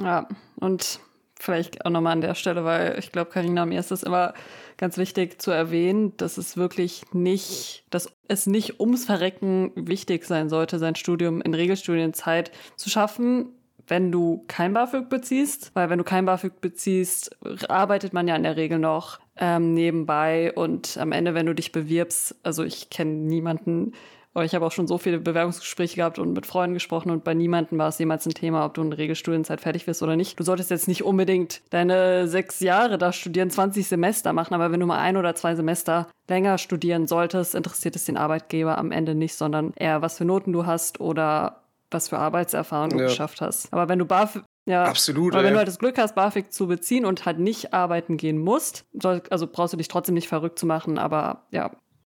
Ja, 0.00 0.28
und 0.56 1.00
vielleicht 1.38 1.84
auch 1.84 1.90
nochmal 1.90 2.12
an 2.12 2.20
der 2.20 2.34
Stelle, 2.34 2.64
weil 2.64 2.98
ich 2.98 3.12
glaube, 3.12 3.30
Karina, 3.30 3.64
mir 3.66 3.80
ist 3.80 3.90
das 3.90 4.02
immer 4.02 4.34
ganz 4.78 4.96
wichtig 4.96 5.42
zu 5.42 5.50
erwähnen, 5.50 6.16
dass 6.16 6.38
es 6.38 6.56
wirklich 6.56 7.02
nicht, 7.12 7.84
dass 7.90 8.10
es 8.28 8.46
nicht 8.46 8.80
ums 8.80 9.04
Verrecken 9.04 9.72
wichtig 9.74 10.24
sein 10.24 10.48
sollte, 10.48 10.78
sein 10.78 10.94
Studium 10.94 11.42
in 11.42 11.52
Regelstudienzeit 11.52 12.50
zu 12.76 12.88
schaffen. 12.88 13.50
wenn 13.90 14.12
du 14.12 14.44
kein 14.48 14.74
BAföG 14.74 15.08
beziehst, 15.08 15.70
weil 15.72 15.88
wenn 15.88 15.96
du 15.96 16.04
kein 16.04 16.26
BAföG 16.26 16.60
beziehst, 16.60 17.34
arbeitet 17.70 18.12
man 18.12 18.28
ja 18.28 18.36
in 18.36 18.42
der 18.42 18.56
Regel 18.58 18.78
noch 18.78 19.18
ähm, 19.38 19.72
nebenbei 19.72 20.52
und 20.52 20.98
am 20.98 21.10
Ende, 21.12 21.32
wenn 21.32 21.46
du 21.46 21.54
dich 21.54 21.72
bewirbst, 21.72 22.36
also 22.42 22.64
ich 22.64 22.90
kenne 22.90 23.12
niemanden, 23.12 23.92
aber 24.38 24.44
ich 24.44 24.54
habe 24.54 24.64
auch 24.64 24.72
schon 24.72 24.86
so 24.86 24.98
viele 24.98 25.18
Bewerbungsgespräche 25.18 25.96
gehabt 25.96 26.20
und 26.20 26.32
mit 26.32 26.46
Freunden 26.46 26.74
gesprochen 26.74 27.10
und 27.10 27.24
bei 27.24 27.34
niemandem 27.34 27.76
war 27.76 27.88
es 27.88 27.98
jemals 27.98 28.24
ein 28.24 28.34
Thema, 28.34 28.64
ob 28.64 28.74
du 28.74 28.82
in 28.82 28.92
Regelstudienzeit 28.92 29.60
fertig 29.60 29.88
wirst 29.88 30.00
oder 30.00 30.14
nicht. 30.14 30.38
Du 30.38 30.44
solltest 30.44 30.70
jetzt 30.70 30.86
nicht 30.86 31.02
unbedingt 31.02 31.60
deine 31.70 32.28
sechs 32.28 32.60
Jahre 32.60 32.98
da 32.98 33.12
studieren, 33.12 33.50
20 33.50 33.88
Semester 33.88 34.32
machen, 34.32 34.54
aber 34.54 34.70
wenn 34.70 34.78
du 34.78 34.86
mal 34.86 35.00
ein 35.00 35.16
oder 35.16 35.34
zwei 35.34 35.56
Semester 35.56 36.06
länger 36.28 36.56
studieren 36.58 37.08
solltest, 37.08 37.56
interessiert 37.56 37.96
es 37.96 38.04
den 38.04 38.16
Arbeitgeber 38.16 38.78
am 38.78 38.92
Ende 38.92 39.16
nicht, 39.16 39.34
sondern 39.34 39.72
eher, 39.74 40.02
was 40.02 40.18
für 40.18 40.24
Noten 40.24 40.52
du 40.52 40.66
hast 40.66 41.00
oder 41.00 41.62
was 41.90 42.08
für 42.08 42.18
Arbeitserfahrung 42.18 42.90
du 42.90 42.98
ja. 42.98 43.06
geschafft 43.06 43.40
hast. 43.40 43.72
Aber 43.72 43.88
wenn 43.88 43.98
du 43.98 44.04
BAföG 44.04 44.44
ja, 44.66 44.84
absolut. 44.84 45.32
Aber 45.32 45.44
wenn 45.44 45.54
du 45.54 45.58
halt 45.58 45.66
das 45.66 45.78
Glück 45.78 45.96
hast, 45.96 46.14
BAföG 46.14 46.52
zu 46.52 46.66
beziehen 46.66 47.06
und 47.06 47.24
halt 47.24 47.38
nicht 47.38 47.72
arbeiten 47.72 48.18
gehen 48.18 48.38
musst, 48.38 48.84
soll, 48.92 49.22
also 49.30 49.46
brauchst 49.46 49.72
du 49.72 49.78
dich 49.78 49.88
trotzdem 49.88 50.14
nicht 50.14 50.28
verrückt 50.28 50.58
zu 50.58 50.66
machen, 50.66 50.98
aber 50.98 51.46
ja, 51.50 51.70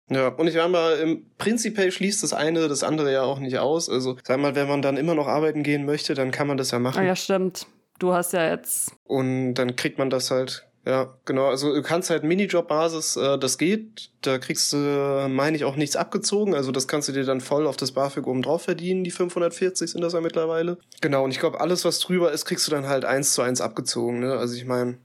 ja, 0.09 0.29
und 0.29 0.47
ich 0.47 0.55
sag 0.55 0.71
mal, 0.71 0.99
im 0.99 1.27
prinzipiell 1.37 1.91
schließt 1.91 2.23
das 2.23 2.33
eine 2.33 2.69
das 2.69 2.85
andere 2.85 3.13
ja 3.13 3.23
auch 3.23 3.41
nicht 3.41 3.59
aus. 3.59 3.91
Also, 3.91 4.17
sag 4.23 4.39
mal, 4.39 4.55
wenn 4.55 4.69
man 4.69 4.83
dann 4.83 4.97
immer 4.97 5.15
noch 5.15 5.27
arbeiten 5.27 5.63
gehen 5.63 5.85
möchte, 5.85 6.15
dann 6.15 6.31
kann 6.31 6.47
man 6.47 6.57
das 6.57 6.71
ja 6.71 6.79
machen. 6.79 7.01
Ah, 7.01 7.05
ja, 7.05 7.17
stimmt. 7.17 7.67
Du 7.99 8.13
hast 8.13 8.33
ja 8.33 8.49
jetzt. 8.49 8.93
Und 9.05 9.55
dann 9.55 9.75
kriegt 9.75 9.99
man 9.99 10.11
das 10.11 10.31
halt. 10.31 10.67
Ja, 10.87 11.13
genau. 11.25 11.47
Also 11.47 11.75
du 11.75 11.83
kannst 11.83 12.11
halt 12.11 12.23
Minijob-Basis, 12.23 13.17
äh, 13.17 13.39
das 13.39 13.59
geht. 13.59 14.11
Da 14.23 14.39
kriegst 14.39 14.73
du, 14.73 14.77
äh, 14.77 15.29
meine 15.29 15.57
ich, 15.57 15.65
auch 15.65 15.75
nichts 15.75 15.97
abgezogen. 15.97 16.55
Also 16.55 16.71
das 16.71 16.87
kannst 16.87 17.09
du 17.09 17.13
dir 17.13 17.25
dann 17.25 17.41
voll 17.41 17.67
auf 17.67 17.77
das 17.77 17.91
BAföG 17.91 18.25
oben 18.29 18.43
drauf 18.43 18.63
verdienen. 18.63 19.03
Die 19.03 19.11
540 19.11 19.91
sind 19.91 20.01
das 20.03 20.13
ja 20.13 20.21
mittlerweile. 20.21 20.79
Genau. 21.01 21.25
Und 21.25 21.33
ich 21.33 21.41
glaube, 21.41 21.61
alles, 21.61 21.85
was 21.85 21.99
drüber 21.99 22.31
ist, 22.31 22.45
kriegst 22.45 22.69
du 22.69 22.71
dann 22.71 22.87
halt 22.87 23.05
eins 23.05 23.33
zu 23.33 23.43
eins 23.43 23.61
abgezogen. 23.61 24.21
Ne? 24.21 24.35
Also 24.35 24.55
ich 24.55 24.65
meine, 24.65 24.99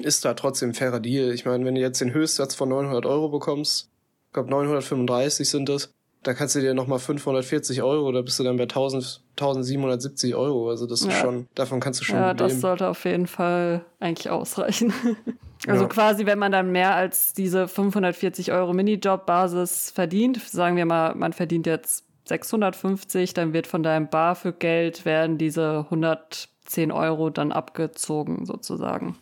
ist 0.00 0.24
da 0.24 0.34
trotzdem 0.34 0.70
ein 0.70 0.74
fairer 0.74 0.98
Deal. 0.98 1.32
Ich 1.32 1.44
meine, 1.44 1.64
wenn 1.64 1.76
du 1.76 1.80
jetzt 1.80 2.00
den 2.00 2.12
Höchstsatz 2.12 2.56
von 2.56 2.68
900 2.68 3.06
Euro 3.06 3.28
bekommst, 3.28 3.90
glaube 4.34 4.50
935 4.50 5.48
sind 5.48 5.68
das. 5.68 5.90
Da 6.22 6.32
kannst 6.32 6.54
du 6.54 6.60
dir 6.60 6.72
nochmal 6.72 6.98
540 6.98 7.82
Euro, 7.82 8.10
da 8.10 8.22
bist 8.22 8.38
du 8.38 8.44
dann 8.44 8.56
bei 8.56 8.62
1000, 8.62 9.22
1770 9.32 10.34
Euro. 10.34 10.70
Also 10.70 10.86
das 10.86 11.02
ist 11.02 11.08
ja. 11.08 11.20
schon, 11.20 11.46
davon 11.54 11.80
kannst 11.80 12.00
du 12.00 12.04
schon 12.04 12.16
Ja, 12.16 12.32
das 12.32 12.60
sollte 12.60 12.88
auf 12.88 13.04
jeden 13.04 13.26
Fall 13.26 13.84
eigentlich 14.00 14.30
ausreichen. 14.30 14.92
also 15.66 15.82
ja. 15.82 15.88
quasi, 15.88 16.24
wenn 16.24 16.38
man 16.38 16.50
dann 16.50 16.72
mehr 16.72 16.94
als 16.94 17.34
diese 17.34 17.68
540 17.68 18.52
Euro 18.52 18.72
Minijob-Basis 18.72 19.90
verdient, 19.90 20.40
sagen 20.40 20.76
wir 20.76 20.86
mal, 20.86 21.14
man 21.14 21.34
verdient 21.34 21.66
jetzt 21.66 22.04
650, 22.26 23.34
dann 23.34 23.52
wird 23.52 23.66
von 23.66 23.82
deinem 23.82 24.08
BAföG-Geld 24.08 25.04
werden 25.04 25.36
diese 25.36 25.80
110 25.90 26.90
Euro 26.90 27.28
dann 27.28 27.52
abgezogen 27.52 28.46
sozusagen. 28.46 29.18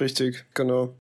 Richtig, 0.00 0.46
genau. 0.54 0.94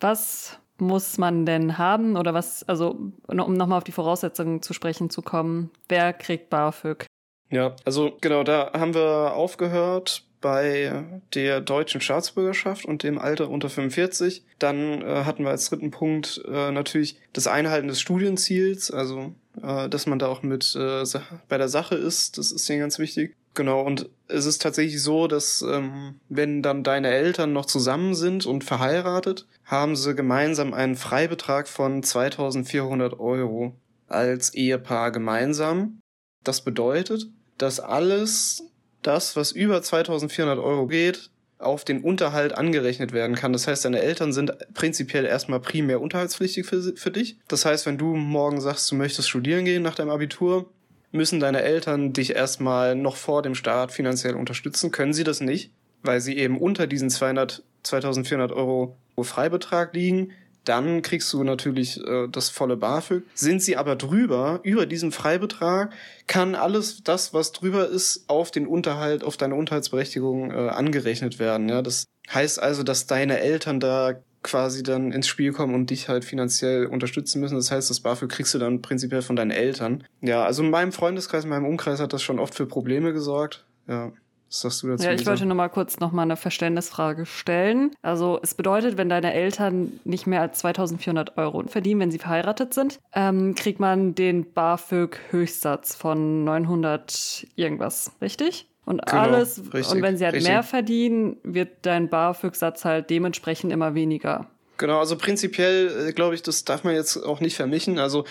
Was 0.00 0.58
muss 0.78 1.18
man 1.18 1.46
denn 1.46 1.78
haben 1.78 2.16
oder 2.16 2.34
was, 2.34 2.62
also 2.68 3.12
um 3.26 3.54
nochmal 3.54 3.78
auf 3.78 3.84
die 3.84 3.92
Voraussetzungen 3.92 4.62
zu 4.62 4.72
sprechen 4.72 5.10
zu 5.10 5.22
kommen, 5.22 5.70
wer 5.88 6.12
kriegt 6.12 6.50
BAföG? 6.50 7.06
Ja, 7.50 7.76
also 7.84 8.16
genau, 8.20 8.42
da 8.42 8.72
haben 8.72 8.94
wir 8.94 9.34
aufgehört 9.34 10.24
bei 10.40 11.20
der 11.34 11.60
deutschen 11.60 12.00
Staatsbürgerschaft 12.00 12.84
und 12.84 13.02
dem 13.02 13.18
Alter 13.18 13.48
unter 13.48 13.68
45. 13.68 14.44
Dann 14.58 15.02
äh, 15.02 15.24
hatten 15.24 15.44
wir 15.44 15.50
als 15.50 15.68
dritten 15.68 15.90
Punkt 15.90 16.42
äh, 16.46 16.70
natürlich 16.70 17.18
das 17.32 17.46
Einhalten 17.46 17.88
des 17.88 18.00
Studienziels, 18.00 18.90
also 18.90 19.34
äh, 19.62 19.88
dass 19.88 20.06
man 20.06 20.18
da 20.18 20.28
auch 20.28 20.42
mit 20.42 20.76
äh, 20.76 21.04
bei 21.48 21.58
der 21.58 21.68
Sache 21.68 21.94
ist, 21.94 22.38
das 22.38 22.52
ist 22.52 22.68
denen 22.68 22.80
ganz 22.80 22.98
wichtig. 22.98 23.34
Genau, 23.56 23.80
und 23.80 24.10
es 24.28 24.44
ist 24.44 24.60
tatsächlich 24.60 25.02
so, 25.02 25.26
dass 25.26 25.62
ähm, 25.62 26.20
wenn 26.28 26.62
dann 26.62 26.84
deine 26.84 27.08
Eltern 27.08 27.54
noch 27.54 27.64
zusammen 27.64 28.14
sind 28.14 28.44
und 28.44 28.64
verheiratet, 28.64 29.46
haben 29.64 29.96
sie 29.96 30.14
gemeinsam 30.14 30.74
einen 30.74 30.94
Freibetrag 30.94 31.66
von 31.66 32.02
2400 32.02 33.18
Euro 33.18 33.74
als 34.08 34.52
Ehepaar 34.52 35.10
gemeinsam. 35.10 36.00
Das 36.44 36.60
bedeutet, 36.60 37.28
dass 37.56 37.80
alles 37.80 38.62
das, 39.02 39.36
was 39.36 39.52
über 39.52 39.80
2400 39.80 40.58
Euro 40.58 40.86
geht, 40.86 41.30
auf 41.58 41.86
den 41.86 42.02
Unterhalt 42.02 42.52
angerechnet 42.52 43.12
werden 43.12 43.36
kann. 43.36 43.54
Das 43.54 43.66
heißt, 43.66 43.86
deine 43.86 44.02
Eltern 44.02 44.34
sind 44.34 44.52
prinzipiell 44.74 45.24
erstmal 45.24 45.60
primär 45.60 46.02
unterhaltspflichtig 46.02 46.66
für, 46.66 46.94
für 46.94 47.10
dich. 47.10 47.38
Das 47.48 47.64
heißt, 47.64 47.86
wenn 47.86 47.96
du 47.96 48.14
morgen 48.16 48.60
sagst, 48.60 48.90
du 48.90 48.96
möchtest 48.96 49.30
studieren 49.30 49.64
gehen 49.64 49.82
nach 49.82 49.94
deinem 49.94 50.10
Abitur, 50.10 50.70
müssen 51.16 51.40
deine 51.40 51.62
Eltern 51.62 52.12
dich 52.12 52.34
erstmal 52.34 52.94
noch 52.94 53.16
vor 53.16 53.42
dem 53.42 53.54
Start 53.54 53.92
finanziell 53.92 54.34
unterstützen. 54.34 54.92
Können 54.92 55.12
sie 55.12 55.24
das 55.24 55.40
nicht, 55.40 55.72
weil 56.02 56.20
sie 56.20 56.36
eben 56.36 56.58
unter 56.58 56.86
diesen 56.86 57.10
200, 57.10 57.62
2400 57.82 58.52
Euro 58.52 58.96
Freibetrag 59.20 59.94
liegen, 59.94 60.32
dann 60.64 61.02
kriegst 61.02 61.32
du 61.32 61.44
natürlich 61.44 62.04
äh, 62.04 62.28
das 62.28 62.50
volle 62.50 62.76
BAföG. 62.76 63.22
Sind 63.34 63.62
sie 63.62 63.76
aber 63.76 63.96
drüber, 63.96 64.60
über 64.64 64.86
diesen 64.86 65.12
Freibetrag, 65.12 65.92
kann 66.26 66.54
alles 66.54 67.02
das, 67.04 67.32
was 67.32 67.52
drüber 67.52 67.88
ist, 67.88 68.24
auf 68.28 68.50
den 68.50 68.66
Unterhalt, 68.66 69.22
auf 69.22 69.36
deine 69.36 69.54
Unterhaltsberechtigung 69.54 70.50
äh, 70.50 70.68
angerechnet 70.68 71.38
werden. 71.38 71.68
Ja, 71.68 71.82
das 71.82 72.06
heißt 72.32 72.60
also, 72.60 72.82
dass 72.82 73.06
deine 73.06 73.38
Eltern 73.38 73.80
da 73.80 74.16
quasi 74.46 74.82
dann 74.82 75.12
ins 75.12 75.26
Spiel 75.28 75.52
kommen 75.52 75.74
und 75.74 75.90
dich 75.90 76.08
halt 76.08 76.24
finanziell 76.24 76.86
unterstützen 76.86 77.40
müssen. 77.40 77.56
Das 77.56 77.70
heißt, 77.70 77.90
das 77.90 78.00
BAföG 78.00 78.30
kriegst 78.30 78.54
du 78.54 78.58
dann 78.58 78.80
prinzipiell 78.80 79.22
von 79.22 79.36
deinen 79.36 79.50
Eltern. 79.50 80.04
Ja, 80.22 80.44
also 80.44 80.62
in 80.62 80.70
meinem 80.70 80.92
Freundeskreis, 80.92 81.44
in 81.44 81.50
meinem 81.50 81.66
Umkreis 81.66 82.00
hat 82.00 82.12
das 82.12 82.22
schon 82.22 82.38
oft 82.38 82.54
für 82.54 82.66
Probleme 82.66 83.12
gesorgt. 83.12 83.66
Ja. 83.88 84.12
Was 84.48 84.60
sagst 84.60 84.82
du 84.82 84.88
dazu? 84.88 85.04
Ja, 85.04 85.12
ich 85.12 85.18
Lisa? 85.18 85.32
wollte 85.32 85.46
nur 85.46 85.56
mal 85.56 85.68
kurz 85.68 85.98
noch 85.98 86.12
mal 86.12 86.22
eine 86.22 86.36
Verständnisfrage 86.36 87.26
stellen. 87.26 87.90
Also 88.02 88.38
es 88.42 88.54
bedeutet, 88.54 88.96
wenn 88.96 89.08
deine 89.08 89.34
Eltern 89.34 89.98
nicht 90.04 90.26
mehr 90.26 90.40
als 90.40 90.64
2.400 90.64 91.36
Euro 91.36 91.64
verdienen, 91.66 92.00
wenn 92.00 92.10
sie 92.12 92.18
verheiratet 92.18 92.72
sind, 92.72 93.00
ähm, 93.12 93.56
kriegt 93.56 93.80
man 93.80 94.14
den 94.14 94.52
BAföG-Höchstsatz 94.52 95.96
von 95.96 96.44
900 96.44 97.48
irgendwas, 97.56 98.12
richtig? 98.22 98.68
Und 98.86 99.04
genau, 99.04 99.20
alles, 99.20 99.60
richtig, 99.74 99.96
und 99.96 100.02
wenn 100.02 100.16
sie 100.16 100.24
halt 100.24 100.36
richtig. 100.36 100.50
mehr 100.50 100.62
verdienen, 100.62 101.36
wird 101.42 101.70
dein 101.82 102.08
BAföG-Satz 102.08 102.84
halt 102.84 103.10
dementsprechend 103.10 103.72
immer 103.72 103.94
weniger. 103.94 104.48
Genau, 104.78 104.98
also 104.98 105.16
prinzipiell 105.16 106.08
äh, 106.08 106.12
glaube 106.12 106.34
ich, 106.34 106.42
das 106.42 106.64
darf 106.64 106.84
man 106.84 106.94
jetzt 106.94 107.16
auch 107.16 107.40
nicht 107.40 107.56
vermischen. 107.56 107.98
Also 107.98 108.24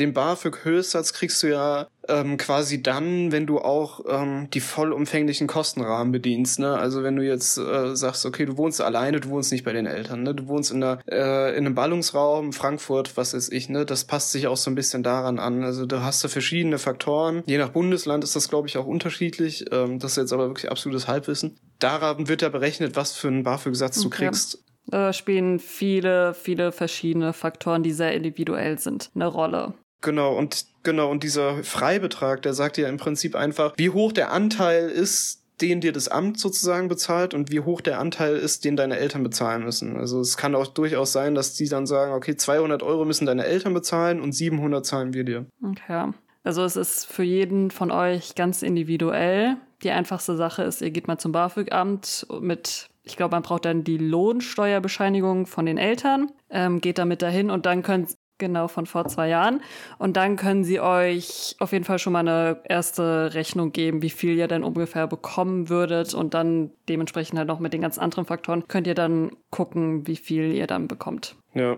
den 0.00 0.12
BAföG-Höchstsatz 0.12 1.12
kriegst 1.12 1.42
du 1.42 1.48
ja 1.48 1.86
ähm, 2.08 2.36
quasi 2.36 2.82
dann, 2.82 3.30
wenn 3.30 3.46
du 3.46 3.60
auch 3.60 4.00
ähm, 4.08 4.48
die 4.52 4.60
vollumfänglichen 4.60 5.46
Kostenrahmen 5.46 6.10
bedienst. 6.10 6.58
Ne? 6.58 6.76
Also 6.76 7.04
wenn 7.04 7.14
du 7.14 7.24
jetzt 7.24 7.58
äh, 7.58 7.94
sagst, 7.94 8.26
okay, 8.26 8.44
du 8.44 8.56
wohnst 8.56 8.80
alleine, 8.80 9.20
du 9.20 9.28
wohnst 9.28 9.52
nicht 9.52 9.64
bei 9.64 9.72
den 9.72 9.86
Eltern, 9.86 10.24
ne? 10.24 10.34
du 10.34 10.48
wohnst 10.48 10.72
in, 10.72 10.82
einer, 10.82 10.98
äh, 11.08 11.56
in 11.56 11.64
einem 11.64 11.76
Ballungsraum, 11.76 12.52
Frankfurt, 12.52 13.16
was 13.16 13.34
weiß 13.34 13.50
ich, 13.50 13.68
ne? 13.68 13.86
das 13.86 14.04
passt 14.04 14.32
sich 14.32 14.48
auch 14.48 14.56
so 14.56 14.70
ein 14.70 14.74
bisschen 14.74 15.04
daran 15.04 15.38
an. 15.38 15.62
Also 15.62 15.86
du 15.86 16.02
hast 16.02 16.24
da 16.24 16.28
verschiedene 16.28 16.78
Faktoren. 16.78 17.44
Je 17.46 17.58
nach 17.58 17.70
Bundesland 17.70 18.24
ist 18.24 18.34
das, 18.34 18.48
glaube 18.48 18.66
ich, 18.66 18.76
auch 18.76 18.86
unterschiedlich. 18.86 19.66
Ähm, 19.70 20.00
das 20.00 20.12
ist 20.12 20.16
jetzt 20.16 20.32
aber 20.32 20.48
wirklich 20.48 20.72
absolutes 20.72 21.06
Halbwissen. 21.06 21.56
Daran 21.78 22.26
wird 22.26 22.42
ja 22.42 22.48
berechnet, 22.48 22.96
was 22.96 23.14
für 23.14 23.28
einen 23.28 23.44
BAföG-Satz 23.44 24.00
du 24.02 24.10
kriegst. 24.10 24.58
Da 24.86 25.12
spielen 25.12 25.58
viele, 25.58 26.34
viele 26.34 26.72
verschiedene 26.72 27.32
Faktoren, 27.32 27.82
die 27.82 27.92
sehr 27.92 28.14
individuell 28.14 28.78
sind, 28.78 29.10
eine 29.14 29.26
Rolle. 29.26 29.74
Genau, 30.02 30.36
und 30.36 30.66
genau, 30.82 31.10
und 31.10 31.22
dieser 31.22 31.64
Freibetrag, 31.64 32.42
der 32.42 32.52
sagt 32.52 32.76
ja 32.76 32.88
im 32.88 32.98
Prinzip 32.98 33.34
einfach, 33.34 33.72
wie 33.76 33.90
hoch 33.90 34.12
der 34.12 34.32
Anteil 34.32 34.90
ist, 34.90 35.40
den 35.60 35.80
dir 35.80 35.92
das 35.92 36.08
Amt 36.08 36.38
sozusagen 36.38 36.88
bezahlt 36.88 37.32
und 37.32 37.50
wie 37.50 37.60
hoch 37.60 37.80
der 37.80 38.00
Anteil 38.00 38.36
ist, 38.36 38.64
den 38.64 38.76
deine 38.76 38.98
Eltern 38.98 39.22
bezahlen 39.22 39.64
müssen. 39.64 39.96
Also 39.96 40.20
es 40.20 40.36
kann 40.36 40.54
auch 40.54 40.66
durchaus 40.66 41.12
sein, 41.12 41.34
dass 41.34 41.54
die 41.54 41.68
dann 41.68 41.86
sagen, 41.86 42.12
okay, 42.12 42.36
200 42.36 42.82
Euro 42.82 43.04
müssen 43.04 43.26
deine 43.26 43.44
Eltern 43.44 43.72
bezahlen 43.72 44.20
und 44.20 44.32
700 44.32 44.84
zahlen 44.84 45.14
wir 45.14 45.24
dir. 45.24 45.46
Okay. 45.62 46.10
Also 46.42 46.62
es 46.62 46.76
ist 46.76 47.06
für 47.06 47.22
jeden 47.22 47.70
von 47.70 47.90
euch 47.90 48.34
ganz 48.34 48.62
individuell. 48.62 49.56
Die 49.82 49.90
einfachste 49.90 50.36
Sache 50.36 50.62
ist, 50.62 50.82
ihr 50.82 50.90
geht 50.90 51.08
mal 51.08 51.18
zum 51.18 51.32
BAföG-Amt 51.32 52.26
mit, 52.40 52.88
ich 53.04 53.16
glaube, 53.16 53.36
man 53.36 53.42
braucht 53.42 53.66
dann 53.66 53.84
die 53.84 53.98
Lohnsteuerbescheinigung 53.98 55.46
von 55.46 55.66
den 55.66 55.78
Eltern, 55.78 56.32
ähm, 56.50 56.80
geht 56.80 56.98
damit 56.98 57.22
dahin 57.22 57.50
und 57.50 57.66
dann 57.66 57.82
könnt 57.82 58.16
Genau, 58.38 58.66
von 58.66 58.86
vor 58.86 59.06
zwei 59.06 59.28
Jahren. 59.28 59.60
Und 59.98 60.16
dann 60.16 60.34
können 60.34 60.64
sie 60.64 60.80
euch 60.80 61.54
auf 61.60 61.70
jeden 61.70 61.84
Fall 61.84 62.00
schon 62.00 62.12
mal 62.12 62.26
eine 62.26 62.60
erste 62.68 63.32
Rechnung 63.32 63.70
geben, 63.70 64.02
wie 64.02 64.10
viel 64.10 64.36
ihr 64.36 64.48
denn 64.48 64.64
ungefähr 64.64 65.06
bekommen 65.06 65.68
würdet. 65.68 66.14
Und 66.14 66.34
dann 66.34 66.72
dementsprechend 66.88 67.38
halt 67.38 67.46
noch 67.46 67.60
mit 67.60 67.72
den 67.72 67.80
ganzen 67.80 68.00
anderen 68.00 68.24
Faktoren 68.24 68.66
könnt 68.66 68.88
ihr 68.88 68.96
dann 68.96 69.30
gucken, 69.50 70.08
wie 70.08 70.16
viel 70.16 70.52
ihr 70.52 70.66
dann 70.66 70.88
bekommt. 70.88 71.36
Ja. 71.54 71.76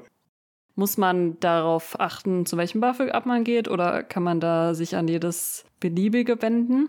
Muss 0.76 0.96
man 0.96 1.38
darauf 1.40 2.00
achten, 2.00 2.46
zu 2.46 2.56
welchem 2.56 2.80
BAföG 2.80 3.10
ab 3.10 3.26
man 3.26 3.44
geht? 3.44 3.68
Oder 3.68 4.02
kann 4.02 4.22
man 4.22 4.40
da 4.40 4.72
sich 4.72 4.96
an 4.96 5.08
jedes 5.08 5.66
beliebige 5.78 6.40
wenden? 6.40 6.88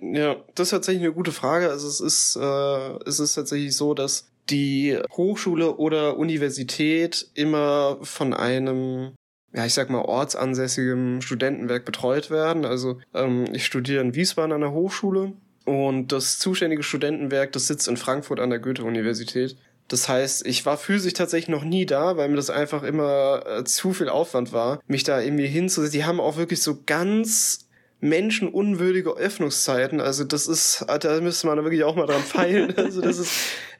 Ja, 0.00 0.36
das 0.54 0.68
ist 0.68 0.70
tatsächlich 0.70 1.04
eine 1.04 1.12
gute 1.12 1.32
Frage. 1.32 1.70
Also 1.70 1.86
es 1.88 2.00
ist, 2.00 2.36
äh, 2.36 2.98
es 3.06 3.20
ist 3.20 3.34
tatsächlich 3.34 3.76
so, 3.76 3.94
dass 3.94 4.28
die 4.50 4.98
Hochschule 5.12 5.76
oder 5.76 6.16
Universität 6.16 7.28
immer 7.34 7.98
von 8.02 8.34
einem 8.34 9.12
ja, 9.54 9.66
ich 9.66 9.74
sag 9.74 9.90
mal, 9.90 10.00
ortsansässigem 10.00 11.20
Studentenwerk 11.20 11.84
betreut 11.84 12.30
werden. 12.30 12.64
Also 12.64 13.00
ähm, 13.14 13.46
ich 13.52 13.66
studiere 13.66 14.00
in 14.02 14.14
Wiesbaden 14.14 14.52
an 14.52 14.62
der 14.62 14.72
Hochschule 14.72 15.34
Und 15.64 16.12
das 16.12 16.38
zuständige 16.38 16.82
Studentenwerk, 16.82 17.52
das 17.52 17.66
sitzt 17.66 17.86
in 17.88 17.96
Frankfurt 17.96 18.40
an 18.40 18.50
der 18.50 18.58
Goethe-Universität. 18.60 19.56
Das 19.88 20.08
heißt, 20.08 20.46
ich 20.46 20.64
war 20.64 20.78
physisch 20.78 21.12
tatsächlich 21.12 21.48
noch 21.48 21.64
nie 21.64 21.84
da, 21.86 22.16
weil 22.16 22.28
mir 22.30 22.36
das 22.36 22.50
einfach 22.50 22.82
immer 22.82 23.44
äh, 23.46 23.64
zu 23.64 23.92
viel 23.92 24.08
Aufwand 24.08 24.52
war, 24.52 24.80
mich 24.86 25.04
da 25.04 25.20
irgendwie 25.20 25.46
hinzusetzen. 25.46 25.92
Die 25.98 26.04
haben 26.06 26.20
auch 26.20 26.36
wirklich 26.36 26.62
so 26.62 26.78
ganz 26.86 27.68
menschenunwürdige 28.02 29.16
Öffnungszeiten. 29.16 30.00
Also 30.00 30.24
das 30.24 30.48
ist, 30.48 30.84
da 31.00 31.20
müsste 31.20 31.46
man 31.46 31.62
wirklich 31.62 31.84
auch 31.84 31.94
mal 31.94 32.06
dran 32.06 32.22
feilen. 32.22 32.74
Also 32.82 33.00
das 33.00 33.18
ist, 33.18 33.32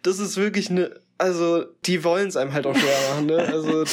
das 0.03 0.21
ist 0.21 0.37
wirklich 0.37 0.71
eine, 0.71 1.01
also 1.19 1.65
die 1.85 2.05
wollen 2.05 2.29
es 2.29 2.37
einem 2.37 2.53
halt 2.53 2.67
auch 2.67 2.77
schwer 2.77 3.11
machen. 3.11 3.27
Ne? 3.27 3.39
Also 3.39 3.85